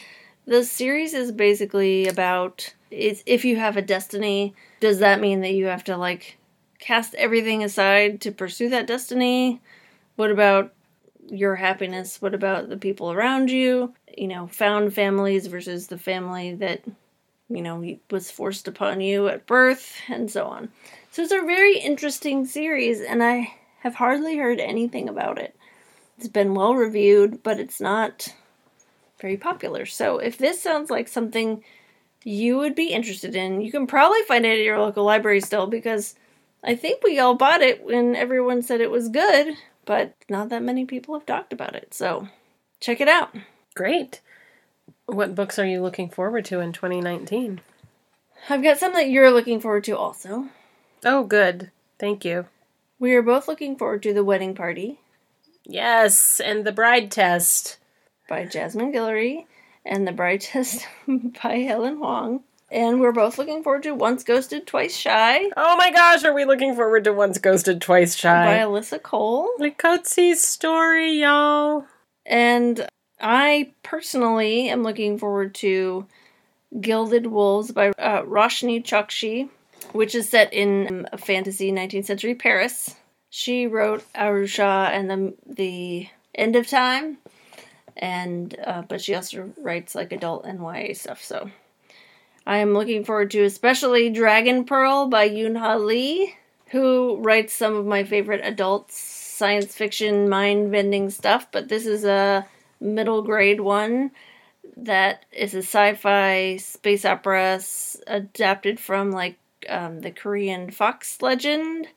the 0.47 0.65
series 0.65 1.15
is 1.15 1.33
basically 1.33 2.07
about 2.07 2.73
if 2.91 3.45
you 3.45 3.57
have 3.57 3.77
a 3.77 3.83
destiny, 3.83 4.55
does 4.81 5.01
that 5.01 5.21
mean 5.21 5.41
that 5.41 5.55
you 5.55 5.67
have 5.67 5.85
to 5.85 5.97
like 5.97 6.39
cast 6.79 7.15
everything 7.15 7.65
aside 7.65 8.21
to 8.21 8.31
pursue 8.31 8.69
that 8.69 8.87
destiny? 8.87 9.61
What 10.17 10.31
about 10.31 10.73
your 11.29 11.57
happiness? 11.57 12.23
What 12.23 12.35
about 12.35 12.69
the 12.69 12.77
people 12.77 13.11
around 13.11 13.51
you? 13.51 13.95
You 14.17 14.29
know, 14.29 14.47
found 14.47 14.95
families 14.95 15.47
versus 15.49 15.89
the 15.89 15.99
family 15.99 16.55
that, 16.57 16.83
you 17.49 17.63
know, 17.63 17.97
was 18.11 18.31
forced 18.31 18.69
upon 18.69 19.01
you 19.01 19.27
at 19.29 19.47
birth 19.47 19.97
and 20.09 20.31
so 20.31 20.47
on. 20.47 20.69
So 21.11 21.23
it's 21.23 21.33
a 21.33 21.41
very 21.41 21.79
interesting 21.79 22.47
series, 22.47 23.01
and 23.01 23.23
I 23.23 23.55
have 23.85 23.95
hardly 23.97 24.39
heard 24.39 24.59
anything 24.61 25.11
about 25.11 25.39
it. 25.39 25.55
It's 26.17 26.27
been 26.27 26.55
well 26.55 26.75
reviewed, 26.75 27.43
but 27.43 27.61
it's 27.61 27.83
not 27.83 28.35
very 29.21 29.37
popular. 29.37 29.85
So 29.85 30.19
if 30.19 30.39
this 30.39 30.61
sounds 30.61 30.89
like 30.89 31.07
something 31.07 31.63
you 32.25 32.57
would 32.57 32.75
be 32.75 32.89
interested 32.89 33.37
in, 33.37 33.61
you 33.61 33.71
can 33.71 33.87
probably 33.87 34.23
find 34.23 34.47
it 34.47 34.59
at 34.59 34.65
your 34.65 34.81
local 34.81 35.05
library 35.05 35.43
still 35.43 35.67
because 35.67 36.15
I 36.65 36.75
think 36.75 37.05
we 37.05 37.19
all 37.19 37.35
bought 37.35 37.61
it 37.61 37.85
when 37.85 38.17
everyone 38.17 38.63
said 38.63 38.81
it 38.81 38.91
was 38.91 39.11
good, 39.11 39.55
but 39.85 40.15
not 40.31 40.49
that 40.49 40.63
many 40.63 40.87
people 40.87 41.15
have 41.15 41.27
talked 41.27 41.53
about 41.53 41.77
it. 41.77 41.93
So 41.93 42.29
check 42.81 43.03
it 43.03 43.09
out. 43.09 43.37
Great. 43.75 44.23
What 45.05 45.35
books 45.35 45.59
are 45.59 45.67
you 45.67 45.83
looking 45.83 46.09
forward 46.09 46.47
to 46.47 46.61
in 46.61 46.73
2019? 46.73 47.61
I've 48.49 48.63
got 48.63 48.79
some 48.79 48.95
that 48.95 49.11
you're 49.11 49.31
looking 49.31 49.61
forward 49.61 49.85
to 49.85 49.97
also. 49.99 50.49
Oh, 51.05 51.25
good. 51.25 51.71
Thank 51.99 52.25
you. 52.25 52.47
We 53.05 53.13
are 53.17 53.21
both 53.23 53.49
looking 53.49 53.77
forward 53.77 54.03
to 54.05 54.15
The 54.15 54.25
Wedding 54.25 54.55
Party 54.55 54.99
Yes, 55.67 56.41
and 56.41 56.65
the 56.65 56.73
bride 56.73 57.11
test. 57.11 57.77
by 58.31 58.47
Jasmine 58.47 58.95
Guillory 58.95 59.45
and 59.85 60.09
The 60.09 60.13
Bride 60.13 60.41
Test 60.53 60.87
by 61.07 61.59
Helen 61.59 61.99
Hoang. 61.99 62.41
And 62.73 63.03
we're 63.03 63.13
both 63.13 63.37
looking 63.37 63.63
forward 63.63 63.83
to 63.83 63.95
Once 63.95 64.25
Ghosted, 64.25 64.67
Twice 64.67 64.97
Shy 64.97 65.51
Oh 65.55 65.77
my 65.77 65.91
gosh, 65.91 66.25
are 66.25 66.33
we 66.33 66.47
looking 66.47 66.75
forward 66.75 67.05
to 67.05 67.13
Once 67.13 67.37
Ghosted, 67.37 67.83
Twice 67.83 68.15
Shy? 68.15 68.33
by 68.47 68.57
Shy? 68.57 68.63
Alyssa 68.65 69.03
Cole. 69.03 69.51
Likotsi's 69.61 70.41
story, 70.41 71.21
y'all. 71.21 71.85
And 72.25 72.87
I 73.21 73.73
personally 73.83 74.71
am 74.71 74.83
looking 74.83 75.19
forward 75.19 75.55
to 75.57 76.07
Gilded 76.81 77.27
Wolves 77.27 77.71
by 77.71 77.89
uh, 77.99 78.23
Roshani 78.23 78.83
Chokshi, 78.83 79.51
which 79.93 80.15
is 80.15 80.29
set 80.29 80.53
in 80.53 81.09
a 81.13 81.19
fantasy 81.19 81.73
19th 81.73 82.07
century 82.07 82.35
Paris. 82.35 82.95
She 83.31 83.67
wrote 83.67 84.05
Aru 84.15 84.47
Shah 84.47 84.91
and 84.93 85.11
the 85.11 85.35
the 85.47 86.09
End 86.35 86.57
of 86.57 86.67
Time, 86.67 87.19
and 87.97 88.57
uh, 88.65 88.83
but 88.83 89.01
she 89.01 89.15
also 89.15 89.53
writes 89.59 89.95
like 89.95 90.13
adult 90.13 90.45
and 90.45 90.61
YA 90.61 90.95
stuff. 90.95 91.23
So 91.23 91.51
I 92.47 92.59
am 92.59 92.75
looking 92.75 93.05
forward 93.05 93.31
to 93.33 93.45
especially 93.45 94.11
Dragon 94.11 94.65
Pearl 94.65 95.09
by 95.09 95.29
Yoon 95.29 95.59
Ha 95.59 95.77
Lee, 95.77 96.35
who 96.71 97.17
writes 97.17 97.55
some 97.55 97.75
of 97.75 97.87
my 97.87 98.05
favorite 98.05 98.43
adult 98.45 98.93
science 98.93 99.75
fiction 99.75 100.29
mind 100.29 100.71
bending 100.71 101.11
stuff. 101.11 101.49
But 101.51 101.69
this 101.69 101.87
is 101.87 102.05
a 102.05 102.47
middle 102.81 103.23
grade 103.23 103.61
one 103.61 104.11
that 104.77 105.25
is 105.33 105.55
a 105.55 105.59
sci-fi 105.59 106.57
space 106.57 107.05
opera 107.05 107.61
adapted 108.07 108.81
from 108.81 109.11
like 109.11 109.39
um, 109.69 110.01
the 110.01 110.11
Korean 110.11 110.71
Fox 110.71 111.21
legend. 111.23 111.89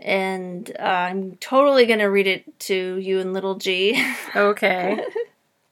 And 0.00 0.70
uh, 0.78 0.82
I'm 0.82 1.36
totally 1.36 1.86
gonna 1.86 2.10
read 2.10 2.26
it 2.26 2.58
to 2.60 2.96
you 2.98 3.20
and 3.20 3.32
Little 3.32 3.56
G. 3.56 4.02
Okay. 4.36 5.04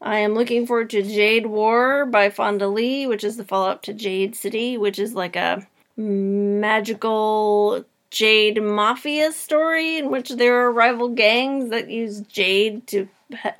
I 0.01 0.19
am 0.19 0.35
looking 0.35 0.67
forward 0.67 0.91
to 0.91 1.03
Jade 1.03 1.47
War 1.47 2.07
by 2.07 2.31
Fonda 2.31 2.67
Lee, 2.67 3.07
which 3.07 3.23
is 3.23 3.37
the 3.37 3.45
follow 3.45 3.69
up 3.69 3.83
to 3.83 3.93
Jade 3.93 4.35
City, 4.35 4.77
which 4.77 4.99
is 4.99 5.15
like 5.15 5.37
a 5.37 5.67
magical 5.97 7.85
Jade 8.11 8.63
Mafia 8.63 9.33
story 9.33 9.99
in 9.99 10.11
which 10.11 10.31
there 10.31 10.61
are 10.63 10.73
rival 10.73 11.09
gangs 11.09 11.71
that 11.71 11.89
use 11.89 12.21
Jade 12.21 12.87
to 12.89 13.09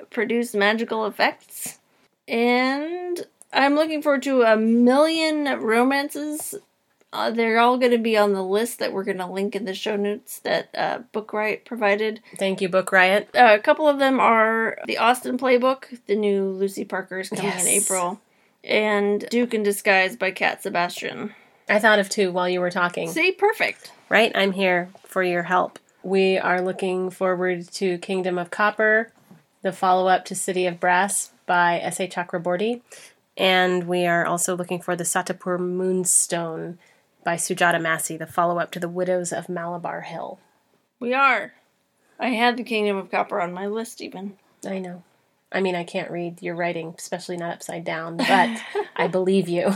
produce 0.09 0.53
magical 0.53 1.05
effects. 1.05 1.79
And 2.27 3.25
I'm 3.51 3.75
looking 3.75 4.01
forward 4.01 4.23
to 4.23 4.43
a 4.43 4.55
million 4.55 5.45
romances. 5.59 6.55
Uh, 7.13 7.29
they're 7.29 7.59
all 7.59 7.77
going 7.77 7.91
to 7.91 7.97
be 7.99 8.17
on 8.17 8.33
the 8.33 8.43
list 8.43 8.79
that 8.79 8.91
we're 8.91 9.03
going 9.03 9.19
to 9.19 9.27
link 9.27 9.55
in 9.55 9.65
the 9.65 9.73
show 9.75 9.95
notes 9.95 10.39
that 10.39 10.69
uh, 10.75 10.97
Book 11.11 11.31
Riot 11.31 11.63
provided. 11.63 12.21
Thank 12.37 12.59
you, 12.59 12.67
Book 12.69 12.91
Riot. 12.91 13.29
Uh, 13.35 13.55
a 13.57 13.59
couple 13.59 13.87
of 13.87 13.99
them 13.99 14.19
are 14.19 14.79
the 14.87 14.97
Austen 14.97 15.37
Playbook, 15.37 15.99
the 16.07 16.15
new 16.15 16.45
Lucy 16.49 16.83
Parker 16.83 17.19
is 17.19 17.29
coming 17.29 17.45
Yes. 17.45 17.61
in 17.65 17.69
April, 17.71 18.19
and 18.63 19.27
Duke 19.29 19.53
in 19.53 19.61
Disguise 19.61 20.15
by 20.15 20.31
Cat 20.31 20.63
Sebastian. 20.63 21.35
I 21.69 21.77
thought 21.77 21.99
of 21.99 22.09
two 22.09 22.31
while 22.31 22.49
you 22.49 22.59
were 22.59 22.71
talking. 22.71 23.11
See, 23.11 23.31
perfect. 23.31 23.91
Right? 24.09 24.31
I'm 24.33 24.53
here 24.53 24.89
for 25.05 25.21
your 25.21 25.43
help. 25.43 25.77
We 26.01 26.39
are 26.39 26.61
looking 26.61 27.11
forward 27.11 27.71
to 27.73 27.99
Kingdom 27.99 28.39
of 28.39 28.49
Copper, 28.49 29.11
the 29.61 29.71
follow 29.71 30.07
up 30.07 30.25
to 30.25 30.35
City 30.35 30.65
of 30.65 30.79
Brass 30.79 31.31
by 31.45 31.79
S.A. 31.79 32.07
Chakraborty. 32.07 32.81
And 33.37 33.85
we 33.87 34.05
are 34.07 34.25
also 34.25 34.55
looking 34.57 34.81
for 34.81 34.95
the 34.95 35.03
Satapur 35.05 35.59
Moonstone 35.59 36.79
by 37.23 37.35
Sujata 37.35 37.81
Massey, 37.81 38.17
the 38.17 38.27
follow 38.27 38.59
up 38.59 38.71
to 38.71 38.79
The 38.79 38.89
Widows 38.89 39.31
of 39.31 39.49
Malabar 39.49 40.01
Hill. 40.01 40.39
We 40.99 41.13
are. 41.13 41.53
I 42.19 42.29
had 42.29 42.57
the 42.57 42.63
Kingdom 42.63 42.97
of 42.97 43.11
Copper 43.11 43.41
on 43.41 43.53
my 43.53 43.67
list 43.67 44.01
even. 44.01 44.37
I 44.65 44.79
know. 44.79 45.03
I 45.51 45.61
mean, 45.61 45.75
I 45.75 45.83
can't 45.83 46.11
read 46.11 46.41
your 46.41 46.55
writing, 46.55 46.95
especially 46.97 47.37
not 47.37 47.53
upside 47.53 47.83
down, 47.83 48.17
but 48.17 48.61
I 48.95 49.07
believe 49.07 49.47
you. 49.47 49.75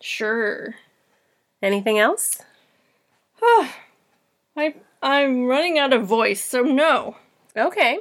Sure. 0.00 0.74
Anything 1.62 1.98
else? 1.98 2.40
I 3.42 4.74
I'm 5.02 5.46
running 5.46 5.78
out 5.78 5.92
of 5.92 6.06
voice, 6.06 6.44
so 6.44 6.62
no. 6.62 7.16
Okay. 7.56 8.00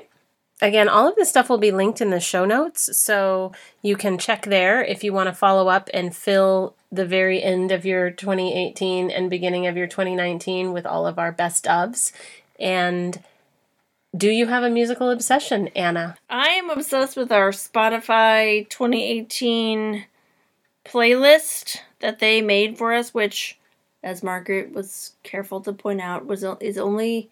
Again, 0.62 0.90
all 0.90 1.08
of 1.08 1.16
this 1.16 1.30
stuff 1.30 1.50
will 1.50 1.60
be 1.60 1.72
linked 1.72 2.02
in 2.02 2.10
the 2.10 2.20
show 2.20 2.46
notes, 2.46 2.98
so 3.00 3.52
you 3.84 3.96
can 3.96 4.18
check 4.18 4.46
there 4.46 4.84
if 4.84 5.04
you 5.04 5.14
want 5.14 5.28
to 5.28 5.34
follow 5.34 5.68
up 5.68 5.90
and 5.94 6.16
fill 6.16 6.76
the 6.92 7.06
very 7.06 7.42
end 7.44 7.72
of 7.72 7.86
your 7.86 8.10
2018 8.10 9.12
and 9.12 9.30
beginning 9.30 9.68
of 9.68 9.76
your 9.76 9.88
2019 9.88 10.72
with 10.72 10.86
all 10.86 11.06
of 11.06 11.20
our 11.20 11.32
best 11.32 11.66
ofs. 11.66 12.12
And 12.60 13.22
do 14.16 14.30
you 14.30 14.48
have 14.48 14.64
a 14.64 14.70
musical 14.70 15.10
obsession, 15.10 15.68
Anna? 15.70 16.18
I 16.30 16.50
am 16.50 16.70
obsessed 16.70 17.18
with 17.18 17.32
our 17.32 17.52
Spotify 17.52 18.68
2018 18.70 20.06
playlist 20.86 21.78
that 22.00 22.20
they 22.20 22.42
made 22.42 22.78
for 22.78 22.94
us, 22.94 23.14
which, 23.14 23.58
as 24.02 24.24
Margaret 24.24 24.72
was 24.72 25.14
careful 25.24 25.60
to 25.62 25.74
point 25.74 26.02
out, 26.02 26.26
was 26.26 26.46
is 26.62 26.78
only 26.78 27.30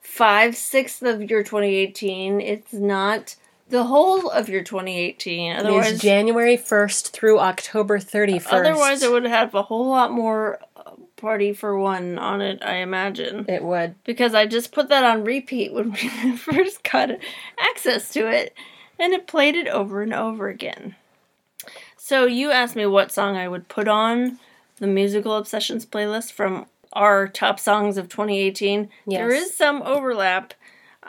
five 0.00 0.56
sixths 0.56 1.02
of 1.02 1.30
your 1.30 1.42
2018. 1.42 2.40
It's 2.40 2.72
not 2.72 3.36
the 3.68 3.84
whole 3.84 4.30
of 4.30 4.48
your 4.48 4.62
2018. 4.62 5.52
It 5.52 5.54
is 5.58 5.64
Otherwise, 5.64 6.00
January 6.00 6.56
1st 6.56 7.10
through 7.10 7.38
October 7.38 7.98
31st. 7.98 8.46
otherwise 8.50 9.02
it 9.02 9.10
would 9.10 9.24
have 9.26 9.54
a 9.54 9.62
whole 9.62 9.88
lot 9.88 10.10
more 10.12 10.58
uh, 10.76 10.92
party 11.16 11.52
for 11.52 11.78
one 11.78 12.18
on 12.18 12.40
it. 12.40 12.62
I 12.64 12.76
imagine. 12.76 13.44
It 13.48 13.62
would. 13.62 13.94
because 14.04 14.34
I 14.34 14.46
just 14.46 14.72
put 14.72 14.88
that 14.88 15.04
on 15.04 15.24
repeat 15.24 15.72
when 15.72 15.92
we 15.92 16.08
first 16.36 16.82
got 16.90 17.10
access 17.58 18.10
to 18.14 18.26
it, 18.28 18.54
and 18.98 19.12
it 19.12 19.26
played 19.26 19.54
it 19.54 19.68
over 19.68 20.02
and 20.02 20.14
over 20.14 20.48
again. 20.48 20.94
So 21.96 22.24
you 22.24 22.50
asked 22.50 22.74
me 22.76 22.86
what 22.86 23.12
song 23.12 23.36
I 23.36 23.48
would 23.48 23.68
put 23.68 23.86
on 23.86 24.38
the 24.78 24.86
musical 24.86 25.36
obsessions 25.36 25.84
playlist 25.84 26.32
from 26.32 26.66
our 26.94 27.28
top 27.28 27.60
songs 27.60 27.98
of 27.98 28.08
2018. 28.08 28.88
There 29.06 29.30
Yes. 29.30 29.50
is 29.50 29.56
some 29.56 29.82
overlap. 29.82 30.54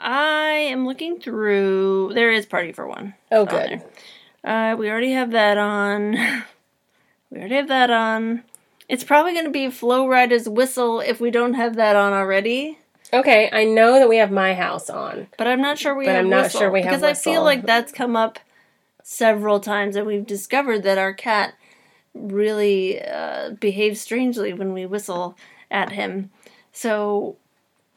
I 0.01 0.51
am 0.71 0.85
looking 0.85 1.19
through. 1.19 2.13
There 2.13 2.31
is 2.31 2.45
Party 2.45 2.71
for 2.71 2.87
One. 2.87 3.15
Oh, 3.31 3.45
good. 3.45 3.81
Uh, 4.43 4.75
we 4.77 4.89
already 4.89 5.11
have 5.11 5.31
that 5.31 5.57
on. 5.57 6.15
We 7.31 7.37
already 7.37 7.55
have 7.57 7.67
that 7.67 7.91
on. 7.91 8.43
It's 8.87 9.03
probably 9.03 9.33
going 9.33 9.45
to 9.45 9.51
be 9.51 9.69
Flo 9.69 10.07
Rida's 10.07 10.49
Whistle 10.49 10.99
if 10.99 11.19
we 11.19 11.29
don't 11.29 11.53
have 11.53 11.75
that 11.75 11.95
on 11.95 12.11
already. 12.11 12.79
Okay, 13.13 13.49
I 13.53 13.65
know 13.65 13.99
that 13.99 14.09
we 14.09 14.17
have 14.17 14.31
My 14.31 14.55
House 14.55 14.89
on. 14.89 15.27
But 15.37 15.45
I'm 15.45 15.61
not 15.61 15.77
sure 15.77 15.93
we 15.95 16.05
But 16.05 16.15
have 16.15 16.23
I'm 16.25 16.29
not 16.31 16.43
whistle, 16.45 16.59
sure 16.61 16.71
we 16.71 16.81
have 16.81 16.89
because 16.89 17.03
I 17.03 17.13
feel 17.13 17.43
like 17.43 17.67
that's 17.67 17.91
come 17.91 18.15
up 18.15 18.39
several 19.03 19.59
times, 19.59 19.95
and 19.95 20.07
we've 20.07 20.25
discovered 20.25 20.81
that 20.83 20.97
our 20.97 21.13
cat 21.13 21.53
really 22.15 22.99
uh, 22.99 23.51
behaves 23.51 24.01
strangely 24.01 24.53
when 24.53 24.73
we 24.73 24.87
whistle 24.87 25.37
at 25.69 25.91
him. 25.91 26.31
So 26.71 27.37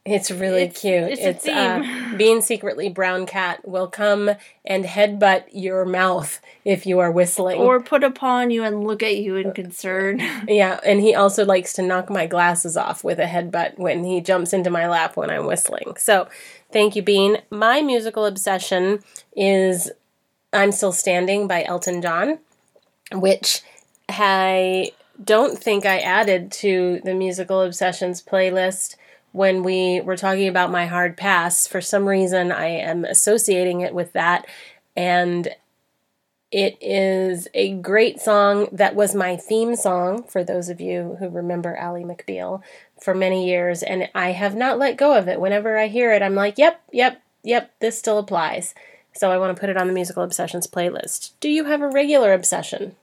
It's 0.04 0.32
really 0.32 0.62
It's- 0.62 0.80
cute. 0.80 1.10
it's 1.10 1.20
It's, 1.46 1.48
uh, 1.48 1.80
being 2.16 2.40
secretly 2.40 2.88
brown 2.88 3.24
cat 3.24 3.66
will 3.66 3.86
come 3.86 4.32
and 4.64 4.84
headbutt 4.84 5.44
your 5.52 5.84
mouth 5.84 6.40
if 6.64 6.86
you 6.86 6.98
are 6.98 7.10
whistling. 7.12 7.60
or 7.60 7.80
put 7.80 8.02
upon 8.02 8.50
you 8.50 8.64
and 8.64 8.84
look 8.84 9.02
at 9.02 9.16
you 9.16 9.36
in 9.36 9.52
concern. 9.52 10.20
yeah, 10.48 10.80
and 10.84 11.00
he 11.00 11.14
also 11.14 11.44
likes 11.44 11.72
to 11.74 11.82
knock 11.82 12.10
my 12.10 12.26
glasses 12.26 12.76
off 12.76 13.04
with 13.04 13.20
a 13.20 13.26
headbutt 13.26 13.78
when 13.78 14.02
he 14.02 14.20
jumps 14.20 14.52
into 14.52 14.70
my 14.70 14.88
lap 14.88 15.16
when 15.16 15.30
I'm 15.30 15.46
whistling. 15.46 15.94
So, 15.98 16.26
thank 16.72 16.96
you, 16.96 17.02
Bean. 17.02 17.38
My 17.50 17.80
musical 17.80 18.26
obsession 18.26 19.04
is 19.36 19.92
"I'm 20.52 20.72
Still 20.72 20.92
Standing" 20.92 21.46
by 21.46 21.62
Elton 21.62 22.02
John, 22.02 22.40
which 23.12 23.62
I 24.08 24.90
don't 25.22 25.56
think 25.62 25.86
I 25.86 25.98
added 26.00 26.50
to 26.52 27.00
the 27.04 27.14
musical 27.14 27.60
obsessions 27.62 28.20
playlist 28.20 28.96
when 29.32 29.62
we 29.62 30.00
were 30.00 30.16
talking 30.16 30.48
about 30.48 30.70
my 30.70 30.86
hard 30.86 31.16
pass. 31.16 31.66
For 31.66 31.80
some 31.80 32.08
reason, 32.08 32.52
I 32.52 32.66
am 32.66 33.04
associating 33.04 33.80
it 33.80 33.94
with 33.94 34.12
that, 34.12 34.46
and 34.96 35.48
it 36.50 36.76
is 36.82 37.48
a 37.54 37.72
great 37.72 38.20
song 38.20 38.68
that 38.72 38.94
was 38.94 39.14
my 39.14 39.36
theme 39.36 39.74
song 39.74 40.22
for 40.24 40.44
those 40.44 40.68
of 40.68 40.82
you 40.82 41.16
who 41.18 41.30
remember 41.30 41.74
Ally 41.74 42.02
McBeal 42.02 42.62
for 43.00 43.14
many 43.14 43.48
years, 43.48 43.82
and 43.82 44.08
I 44.14 44.32
have 44.32 44.54
not 44.54 44.78
let 44.78 44.98
go 44.98 45.16
of 45.16 45.28
it. 45.28 45.40
Whenever 45.40 45.78
I 45.78 45.88
hear 45.88 46.12
it, 46.12 46.22
I'm 46.22 46.34
like, 46.34 46.58
yep, 46.58 46.82
yep, 46.92 47.22
yep, 47.42 47.72
this 47.80 47.98
still 47.98 48.18
applies. 48.18 48.74
So 49.14 49.30
I 49.30 49.38
want 49.38 49.56
to 49.56 49.60
put 49.60 49.70
it 49.70 49.76
on 49.76 49.88
the 49.88 49.92
musical 49.94 50.22
obsessions 50.22 50.66
playlist. 50.66 51.32
Do 51.40 51.48
you 51.48 51.64
have 51.64 51.80
a 51.80 51.88
regular 51.88 52.32
obsession? 52.32 52.96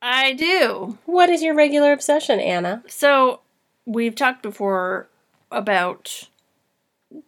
I 0.00 0.32
do. 0.32 0.98
What 1.06 1.30
is 1.30 1.42
your 1.42 1.54
regular 1.54 1.92
obsession, 1.92 2.38
Anna? 2.38 2.82
So 2.86 3.40
we've 3.86 4.14
talked 4.14 4.42
before 4.42 5.08
about 5.54 6.28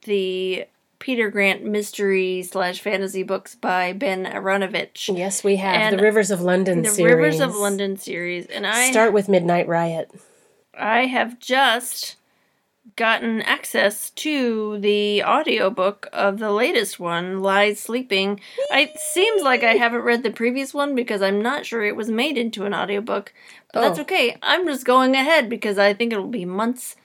the 0.04 0.66
Peter 0.98 1.30
Grant 1.30 1.64
mystery 1.64 2.42
slash 2.42 2.80
fantasy 2.80 3.22
books 3.22 3.54
by 3.54 3.92
Ben 3.92 4.24
Aaronovitch. 4.24 5.16
Yes, 5.16 5.44
we 5.44 5.56
have 5.56 5.74
And 5.74 5.98
the 5.98 6.02
Rivers 6.02 6.30
of 6.30 6.40
London 6.40 6.84
series. 6.84 6.90
the 6.90 6.96
series. 6.96 7.14
Rivers 7.14 7.40
of 7.40 7.54
London 7.56 7.96
series, 7.96 8.46
and 8.46 8.66
I 8.66 8.90
Start 8.90 9.12
with 9.12 9.28
Midnight 9.28 9.68
Riot. 9.68 10.10
I 10.78 11.06
have 11.06 11.38
just 11.38 12.16
gotten 12.96 13.42
access 13.42 14.10
to 14.10 14.78
the 14.78 15.22
audiobook 15.24 16.08
of 16.12 16.38
the 16.38 16.50
latest 16.52 16.98
one, 17.00 17.42
Lies 17.42 17.80
Sleeping. 17.80 18.40
It 18.70 18.96
seems 18.98 19.42
like 19.42 19.62
I 19.64 19.72
haven't 19.74 20.02
read 20.02 20.22
the 20.22 20.30
previous 20.30 20.72
one 20.72 20.94
because 20.94 21.20
I'm 21.20 21.42
not 21.42 21.66
sure 21.66 21.84
it 21.84 21.96
was 21.96 22.08
made 22.08 22.38
into 22.38 22.64
an 22.64 22.72
audiobook. 22.74 23.32
But 23.72 23.80
that's 23.82 23.98
Oh. 23.98 24.02
okay. 24.02 24.36
I'm 24.42 24.66
just 24.66 24.84
going 24.86 25.14
ahead 25.14 25.50
because 25.50 25.78
I 25.78 25.94
think 25.94 26.12
it'll 26.12 26.28
be 26.28 26.44
months 26.44 26.96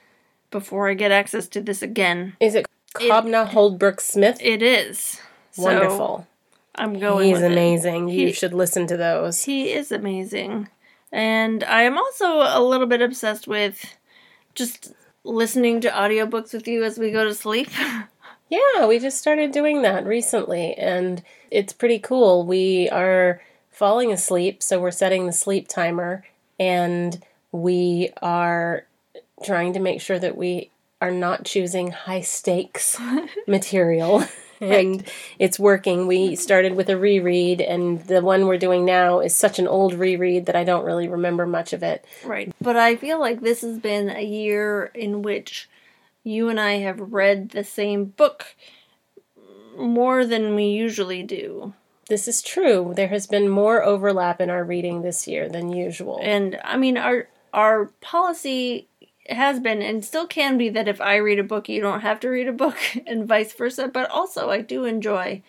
before 0.51 0.89
I 0.89 0.93
get 0.93 1.11
access 1.11 1.47
to 1.49 1.61
this 1.61 1.81
again. 1.81 2.35
Is 2.39 2.55
it 2.55 2.67
Kobna 2.93 3.49
Holdbrook 3.49 3.99
Smith? 3.99 4.37
It 4.41 4.61
is. 4.61 5.19
So 5.51 5.63
Wonderful. 5.63 6.27
I'm 6.75 6.99
going 6.99 7.29
He's 7.29 7.41
amazing. 7.41 8.09
You 8.09 8.31
should 8.33 8.53
listen 8.53 8.87
to 8.87 8.97
those. 8.97 9.43
He 9.43 9.71
is 9.71 9.91
amazing. 9.91 10.69
And 11.11 11.63
I 11.63 11.81
am 11.81 11.97
also 11.97 12.41
a 12.41 12.61
little 12.63 12.87
bit 12.87 13.01
obsessed 13.01 13.47
with 13.47 13.97
just 14.55 14.93
listening 15.23 15.81
to 15.81 15.89
audiobooks 15.89 16.53
with 16.53 16.67
you 16.67 16.83
as 16.83 16.97
we 16.97 17.11
go 17.11 17.25
to 17.25 17.33
sleep. 17.33 17.69
Yeah, 18.51 18.85
we 18.85 18.99
just 18.99 19.17
started 19.17 19.53
doing 19.53 19.81
that 19.83 20.05
recently, 20.05 20.73
and 20.73 21.23
it's 21.49 21.71
pretty 21.71 21.99
cool. 21.99 22.45
We 22.45 22.89
are 22.89 23.41
falling 23.69 24.11
asleep, 24.11 24.61
so 24.61 24.77
we're 24.77 24.91
setting 24.91 25.25
the 25.25 25.31
sleep 25.31 25.69
timer, 25.69 26.25
and 26.59 27.23
we 27.53 28.09
are 28.21 28.85
trying 29.43 29.73
to 29.73 29.79
make 29.79 30.01
sure 30.01 30.19
that 30.19 30.37
we 30.37 30.69
are 31.01 31.11
not 31.11 31.45
choosing 31.45 31.91
high 31.91 32.21
stakes 32.21 32.97
material. 33.47 34.23
And 34.59 35.03
it's 35.39 35.57
working. 35.57 36.05
We 36.05 36.35
started 36.35 36.75
with 36.75 36.87
a 36.89 36.95
reread, 36.95 37.61
and 37.61 37.99
the 38.03 38.21
one 38.21 38.45
we're 38.45 38.59
doing 38.59 38.85
now 38.85 39.19
is 39.19 39.35
such 39.35 39.57
an 39.57 39.67
old 39.67 39.95
reread 39.95 40.45
that 40.45 40.55
I 40.55 40.63
don't 40.63 40.85
really 40.85 41.07
remember 41.07 41.47
much 41.47 41.73
of 41.73 41.81
it. 41.81 42.05
right. 42.23 42.53
But 42.61 42.75
I 42.75 42.95
feel 42.95 43.19
like 43.19 43.41
this 43.41 43.61
has 43.61 43.79
been 43.79 44.11
a 44.11 44.23
year 44.23 44.91
in 44.93 45.23
which 45.23 45.67
you 46.23 46.47
and 46.49 46.59
I 46.59 46.73
have 46.73 46.99
read 46.99 47.49
the 47.49 47.63
same 47.63 48.05
book 48.05 48.55
more 49.75 50.25
than 50.27 50.53
we 50.53 50.65
usually 50.65 51.23
do. 51.23 51.73
This 52.07 52.27
is 52.27 52.41
true. 52.41 52.93
There 52.95 53.07
has 53.07 53.25
been 53.25 53.49
more 53.49 53.83
overlap 53.83 54.41
in 54.41 54.49
our 54.49 54.63
reading 54.63 55.01
this 55.01 55.27
year 55.27 55.49
than 55.49 55.71
usual. 55.73 56.19
And 56.21 56.59
I 56.63 56.77
mean 56.77 56.97
our 56.97 57.27
our 57.53 57.85
policy 58.01 58.87
has 59.29 59.59
been 59.59 59.81
and 59.81 60.03
still 60.03 60.27
can 60.27 60.57
be 60.57 60.69
that 60.69 60.87
if 60.87 60.99
I 60.99 61.15
read 61.17 61.39
a 61.39 61.43
book 61.43 61.69
you 61.69 61.81
don't 61.81 62.01
have 62.01 62.19
to 62.21 62.29
read 62.29 62.47
a 62.47 62.53
book 62.53 62.77
and 63.07 63.27
vice 63.27 63.53
versa, 63.53 63.87
but 63.87 64.09
also 64.09 64.49
I 64.49 64.61
do 64.61 64.85
enjoy 64.85 65.41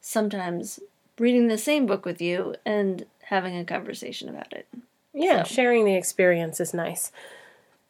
sometimes 0.00 0.80
reading 1.18 1.48
the 1.48 1.58
same 1.58 1.86
book 1.86 2.04
with 2.06 2.20
you 2.22 2.54
and 2.64 3.04
having 3.24 3.56
a 3.56 3.64
conversation 3.64 4.28
about 4.28 4.52
it. 4.52 4.66
Yeah, 5.12 5.42
So- 5.42 5.54
sharing 5.54 5.84
the 5.84 5.94
experience 5.96 6.60
is 6.60 6.72
nice. 6.74 7.12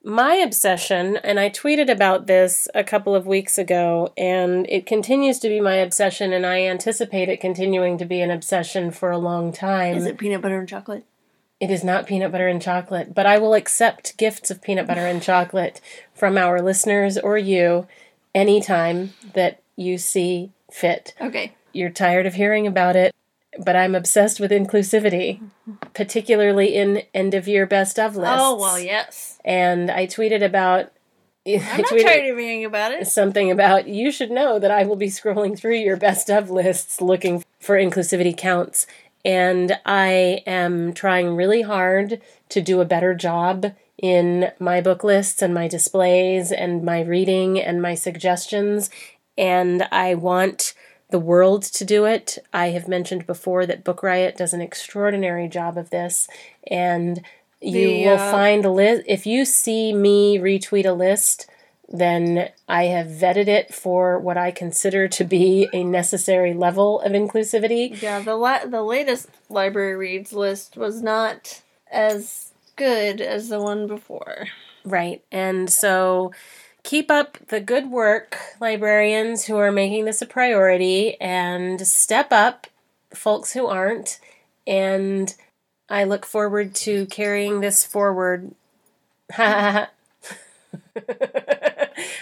My 0.02 0.36
obsession, 0.36 1.18
and 1.18 1.38
I 1.38 1.50
tweeted 1.50 1.90
about 1.90 2.26
this 2.26 2.66
a 2.74 2.82
couple 2.82 3.14
of 3.14 3.26
weeks 3.26 3.58
ago, 3.58 4.14
and 4.16 4.66
it 4.70 4.86
continues 4.86 5.38
to 5.40 5.48
be 5.50 5.60
my 5.60 5.74
obsession, 5.74 6.32
and 6.32 6.46
I 6.46 6.62
anticipate 6.62 7.28
it 7.28 7.38
continuing 7.38 7.98
to 7.98 8.06
be 8.06 8.22
an 8.22 8.30
obsession 8.30 8.92
for 8.92 9.10
a 9.10 9.18
long 9.18 9.52
time. 9.52 9.94
Is 9.98 10.06
it 10.06 10.16
peanut 10.16 10.40
butter 10.40 10.58
and 10.58 10.66
chocolate? 10.66 11.04
It 11.60 11.70
is 11.70 11.84
not 11.84 12.06
peanut 12.06 12.32
butter 12.32 12.48
and 12.48 12.60
chocolate, 12.60 13.14
but 13.14 13.26
I 13.26 13.38
will 13.38 13.52
accept 13.54 14.16
gifts 14.16 14.50
of 14.50 14.62
peanut 14.62 14.86
butter 14.86 15.06
and 15.06 15.22
chocolate 15.22 15.80
from 16.14 16.38
our 16.38 16.60
listeners 16.62 17.18
or 17.18 17.36
you 17.36 17.86
anytime 18.34 19.12
that 19.34 19.60
you 19.76 19.98
see 19.98 20.50
fit. 20.70 21.14
Okay. 21.20 21.54
You're 21.72 21.90
tired 21.90 22.26
of 22.26 22.34
hearing 22.34 22.66
about 22.66 22.96
it, 22.96 23.14
but 23.62 23.76
I'm 23.76 23.94
obsessed 23.94 24.40
with 24.40 24.50
inclusivity. 24.50 25.40
particularly 25.94 26.74
in 26.74 27.02
end 27.14 27.34
of 27.34 27.46
year 27.46 27.66
best 27.66 27.98
of 27.98 28.16
lists. 28.16 28.36
Oh 28.38 28.58
well, 28.58 28.78
yes. 28.78 29.38
And 29.44 29.90
I 29.90 30.06
tweeted 30.06 30.42
about. 30.44 30.92
I'm 31.46 31.58
not 31.58 31.88
tired 31.88 32.30
of 32.30 32.38
hearing 32.38 32.64
about 32.66 32.92
it. 32.92 33.06
something 33.06 33.50
about 33.50 33.88
you 33.88 34.12
should 34.12 34.30
know 34.30 34.58
that 34.58 34.70
I 34.70 34.84
will 34.84 34.96
be 34.96 35.06
scrolling 35.08 35.58
through 35.58 35.76
your 35.76 35.96
best 35.96 36.30
of 36.30 36.50
lists 36.50 37.00
looking 37.00 37.42
for 37.58 37.76
inclusivity 37.76 38.36
counts. 38.36 38.86
And 39.24 39.78
I 39.84 40.42
am 40.46 40.92
trying 40.92 41.36
really 41.36 41.62
hard 41.62 42.20
to 42.48 42.60
do 42.60 42.80
a 42.80 42.86
better 42.86 43.14
job 43.14 43.74
in 43.98 44.50
my 44.58 44.80
book 44.80 45.04
lists 45.04 45.42
and 45.42 45.52
my 45.52 45.68
displays 45.68 46.50
and 46.50 46.82
my 46.82 47.02
reading 47.02 47.60
and 47.60 47.82
my 47.82 47.94
suggestions. 47.94 48.88
And 49.36 49.86
I 49.92 50.14
want 50.14 50.74
the 51.10 51.18
world 51.18 51.62
to 51.64 51.84
do 51.84 52.04
it. 52.06 52.38
I 52.52 52.68
have 52.68 52.88
mentioned 52.88 53.26
before 53.26 53.66
that 53.66 53.84
Book 53.84 54.02
Riot 54.02 54.36
does 54.36 54.54
an 54.54 54.60
extraordinary 54.60 55.48
job 55.48 55.76
of 55.76 55.90
this. 55.90 56.28
And 56.70 57.22
you 57.60 57.88
The, 57.88 58.04
will 58.06 58.14
uh, 58.14 58.30
find 58.30 58.64
a 58.64 58.70
list. 58.70 59.02
If 59.06 59.26
you 59.26 59.44
see 59.44 59.92
me 59.92 60.38
retweet 60.38 60.86
a 60.86 60.92
list, 60.92 61.46
then 61.90 62.50
I 62.68 62.84
have 62.84 63.08
vetted 63.08 63.48
it 63.48 63.74
for 63.74 64.18
what 64.18 64.36
I 64.36 64.52
consider 64.52 65.08
to 65.08 65.24
be 65.24 65.68
a 65.72 65.82
necessary 65.82 66.54
level 66.54 67.00
of 67.00 67.12
inclusivity. 67.12 68.00
Yeah, 68.00 68.20
the 68.20 68.36
la- 68.36 68.64
the 68.64 68.82
latest 68.82 69.28
library 69.48 69.96
reads 69.96 70.32
list 70.32 70.76
was 70.76 71.02
not 71.02 71.62
as 71.90 72.52
good 72.76 73.20
as 73.20 73.48
the 73.48 73.60
one 73.60 73.88
before. 73.88 74.46
Right. 74.84 75.22
And 75.32 75.68
so 75.68 76.32
keep 76.84 77.10
up 77.10 77.38
the 77.48 77.60
good 77.60 77.90
work, 77.90 78.38
librarians 78.60 79.46
who 79.46 79.56
are 79.56 79.72
making 79.72 80.04
this 80.04 80.22
a 80.22 80.26
priority, 80.26 81.20
and 81.20 81.86
step 81.86 82.28
up, 82.30 82.68
folks 83.12 83.52
who 83.52 83.66
aren't. 83.66 84.20
And 84.64 85.34
I 85.88 86.04
look 86.04 86.24
forward 86.24 86.74
to 86.76 87.06
carrying 87.06 87.60
this 87.60 87.84
forward. 87.84 88.54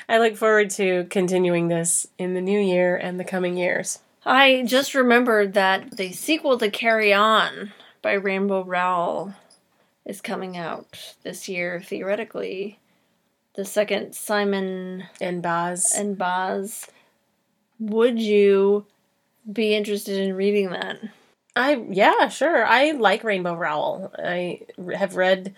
I 0.08 0.18
look 0.18 0.36
forward 0.36 0.70
to 0.70 1.04
continuing 1.10 1.68
this 1.68 2.06
in 2.18 2.34
the 2.34 2.40
new 2.40 2.58
year 2.58 2.96
and 2.96 3.20
the 3.20 3.24
coming 3.24 3.56
years. 3.56 3.98
I 4.24 4.62
just 4.66 4.94
remembered 4.94 5.54
that 5.54 5.96
the 5.96 6.12
sequel 6.12 6.58
to 6.58 6.70
Carry 6.70 7.12
On 7.12 7.72
by 8.02 8.12
Rainbow 8.14 8.64
Rowell 8.64 9.34
is 10.04 10.20
coming 10.20 10.56
out 10.56 11.14
this 11.22 11.48
year, 11.48 11.80
theoretically. 11.80 12.78
The 13.54 13.64
second 13.64 14.14
Simon 14.14 15.04
And 15.20 15.42
Baz. 15.42 15.92
and 15.94 16.16
Baz. 16.16 16.86
Would 17.78 18.18
you 18.18 18.86
be 19.50 19.74
interested 19.74 20.18
in 20.18 20.34
reading 20.34 20.70
that? 20.70 20.98
I 21.54 21.84
yeah, 21.90 22.28
sure. 22.28 22.64
I 22.64 22.92
like 22.92 23.24
Rainbow 23.24 23.54
Rowell. 23.54 24.12
I 24.16 24.60
have 24.94 25.16
read 25.16 25.54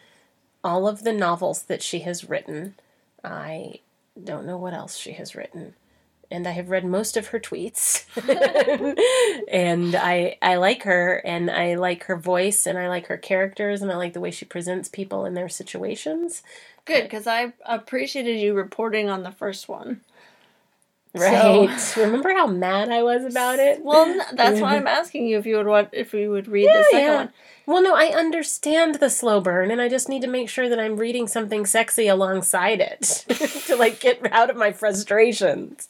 all 0.64 0.88
of 0.88 1.02
the 1.02 1.12
novels 1.12 1.62
that 1.64 1.82
she 1.82 2.00
has 2.00 2.28
written. 2.28 2.74
I 3.22 3.80
don't 4.24 4.46
know 4.46 4.56
what 4.56 4.74
else 4.74 4.96
she 4.96 5.12
has 5.12 5.34
written. 5.34 5.74
And 6.32 6.46
I 6.46 6.52
have 6.52 6.70
read 6.70 6.84
most 6.84 7.16
of 7.16 7.28
her 7.28 7.40
tweets. 7.40 8.04
and 9.50 9.96
I 9.96 10.36
I 10.40 10.56
like 10.56 10.84
her 10.84 11.16
and 11.24 11.50
I 11.50 11.74
like 11.74 12.04
her 12.04 12.16
voice 12.16 12.66
and 12.66 12.78
I 12.78 12.88
like 12.88 13.08
her 13.08 13.16
characters 13.16 13.82
and 13.82 13.90
I 13.90 13.96
like 13.96 14.12
the 14.12 14.20
way 14.20 14.30
she 14.30 14.44
presents 14.44 14.88
people 14.88 15.24
in 15.24 15.34
their 15.34 15.48
situations. 15.48 16.42
Good, 16.84 17.02
because 17.02 17.26
I 17.26 17.52
appreciated 17.66 18.38
you 18.38 18.54
reporting 18.54 19.10
on 19.10 19.22
the 19.24 19.32
first 19.32 19.68
one. 19.68 20.02
Right. 21.14 21.68
Remember 21.96 22.30
how 22.30 22.46
mad 22.46 22.90
I 22.90 23.02
was 23.02 23.24
about 23.24 23.58
it? 23.58 23.82
Well, 23.84 24.24
that's 24.32 24.60
why 24.60 24.76
I'm 24.76 24.86
asking 24.86 25.26
you 25.26 25.38
if 25.38 25.46
you 25.46 25.56
would 25.56 25.66
want 25.66 25.88
if 25.92 26.14
you 26.14 26.30
would 26.30 26.48
read 26.48 26.68
the 26.68 26.84
second 26.90 27.06
yeah. 27.06 27.16
one. 27.16 27.32
Well, 27.66 27.82
no, 27.82 27.94
I 27.94 28.06
understand 28.06 28.96
the 28.96 29.10
slow 29.10 29.40
burn, 29.40 29.70
and 29.70 29.80
I 29.80 29.88
just 29.88 30.08
need 30.08 30.22
to 30.22 30.28
make 30.28 30.48
sure 30.48 30.68
that 30.68 30.80
I'm 30.80 30.96
reading 30.96 31.28
something 31.28 31.66
sexy 31.66 32.08
alongside 32.08 32.80
it 32.80 33.24
to 33.66 33.76
like 33.76 34.00
get 34.00 34.32
out 34.32 34.50
of 34.50 34.56
my 34.56 34.72
frustrations. 34.72 35.88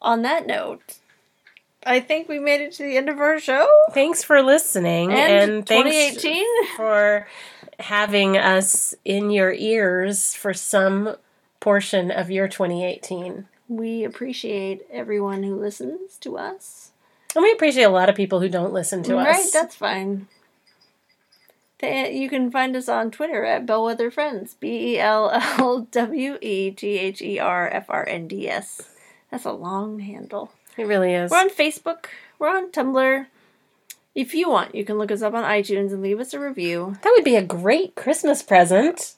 On 0.00 0.22
that 0.22 0.46
note, 0.46 0.98
I 1.84 2.00
think 2.00 2.28
we 2.28 2.38
made 2.38 2.60
it 2.60 2.72
to 2.72 2.82
the 2.82 2.96
end 2.96 3.08
of 3.08 3.20
our 3.20 3.38
show. 3.38 3.68
Thanks 3.92 4.24
for 4.24 4.42
listening, 4.42 5.12
And, 5.12 5.52
and, 5.52 5.66
thanks 5.66 6.22
2018. 6.22 6.76
for 6.76 7.28
having 7.78 8.36
us 8.36 8.94
in 9.04 9.30
your 9.30 9.52
ears 9.52 10.34
for 10.34 10.54
some 10.54 11.16
portion 11.60 12.10
of 12.10 12.30
your 12.30 12.48
2018. 12.48 13.46
We 13.76 14.04
appreciate 14.04 14.82
everyone 14.90 15.42
who 15.42 15.56
listens 15.56 16.18
to 16.18 16.36
us. 16.36 16.90
And 17.34 17.42
we 17.42 17.52
appreciate 17.52 17.84
a 17.84 17.88
lot 17.88 18.10
of 18.10 18.14
people 18.14 18.40
who 18.40 18.50
don't 18.50 18.72
listen 18.72 19.02
to 19.04 19.16
right, 19.16 19.40
us. 19.40 19.50
that's 19.50 19.74
fine. 19.74 20.28
You 21.82 22.28
can 22.28 22.50
find 22.50 22.76
us 22.76 22.88
on 22.88 23.10
Twitter 23.10 23.44
at 23.44 23.66
Bellwether 23.66 24.10
Friends. 24.10 24.54
B 24.54 24.94
E 24.94 24.98
L 25.00 25.30
L 25.32 25.88
W 25.90 26.38
E 26.40 26.70
G 26.70 26.98
H 26.98 27.22
E 27.22 27.38
R 27.38 27.68
F 27.68 27.86
R 27.88 28.06
N 28.06 28.28
D 28.28 28.48
S. 28.48 28.82
That's 29.30 29.46
a 29.46 29.52
long 29.52 29.98
handle. 30.00 30.52
it 30.76 30.86
really 30.86 31.14
is. 31.14 31.30
We're 31.30 31.38
on 31.38 31.48
Facebook. 31.48 32.04
We're 32.38 32.50
on 32.54 32.70
Tumblr. 32.70 33.26
If 34.14 34.34
you 34.34 34.50
want, 34.50 34.74
you 34.74 34.84
can 34.84 34.98
look 34.98 35.10
us 35.10 35.22
up 35.22 35.32
on 35.32 35.44
iTunes 35.44 35.92
and 35.92 36.02
leave 36.02 36.20
us 36.20 36.34
a 36.34 36.38
review. 36.38 36.98
That 37.02 37.14
would 37.16 37.24
be 37.24 37.36
a 37.36 37.42
great 37.42 37.94
Christmas 37.94 38.42
present. 38.42 39.14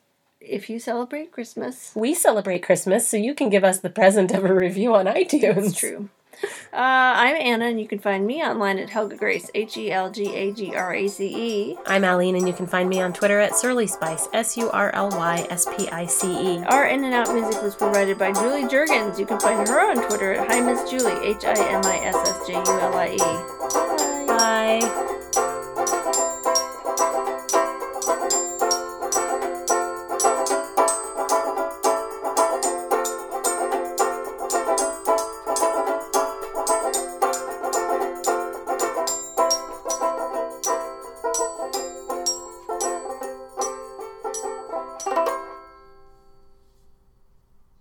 If 0.47 0.69
you 0.69 0.79
celebrate 0.79 1.33
Christmas, 1.33 1.93
We 1.95 2.15
celebrate 2.15 2.63
Christmas, 2.63 3.09
so 3.09 3.17
you 3.17 3.35
can 3.35 3.49
give 3.51 3.65
us 3.65 3.81
the 3.81 3.91
present 3.91 4.31
of 4.33 4.45
a 4.45 4.55
review 4.55 4.95
on 4.95 5.07
iTunes. 5.07 5.69
it's 5.69 5.79
true. 5.79 6.09
Uh, 6.73 6.77
I'm 7.23 7.37
Anna, 7.37 7.67
and 7.67 7.81
you 7.81 7.87
can 7.87 8.01
find 8.01 8.27
me 8.27 8.43
online 8.43 8.79
at 8.79 8.91
Helga 8.91 9.17
Grace, 9.17 9.51
H 9.55 9.77
E 9.77 9.93
L 9.93 10.11
G 10.11 10.35
A 10.35 10.53
G 10.53 10.75
R 10.75 10.93
A 10.93 11.09
C 11.09 11.71
E. 11.73 11.77
I'm 11.87 12.03
Aline, 12.05 12.35
and 12.35 12.47
you 12.47 12.53
can 12.53 12.67
find 12.67 12.89
me 12.89 13.01
on 13.01 13.13
Twitter 13.13 13.39
at 13.39 13.55
Surly 13.55 13.87
Spice, 13.87 14.29
S 14.33 14.57
U 14.57 14.69
R 14.71 14.91
L 14.95 15.11
Y 15.11 15.47
S 15.49 15.67
P 15.77 15.89
I 15.89 16.07
C 16.07 16.27
E. 16.57 16.65
Our 16.65 16.87
in 16.87 17.05
and 17.05 17.15
out 17.15 17.33
music 17.33 17.63
was 17.63 17.77
provided 17.77 18.19
by 18.19 18.33
Julie 18.33 18.65
Jurgens. 18.65 19.19
You 19.19 19.27
can 19.27 19.39
find 19.39 19.67
her 19.69 19.81
on 19.81 20.07
Twitter 20.09 20.35
at 20.35 20.51
Hi 20.51 20.61
Miss 20.61 20.91
Julie, 20.91 21.25
H 21.25 21.45
I 21.45 21.55
M 21.73 21.83
I 21.85 21.99
S 22.05 22.17
S 22.17 22.47
J 22.47 22.55
U 22.55 22.81
L 22.81 22.95
I 22.95 23.15
E. 23.15 24.27
Bye. 24.27 24.81
Bye. 24.81 25.11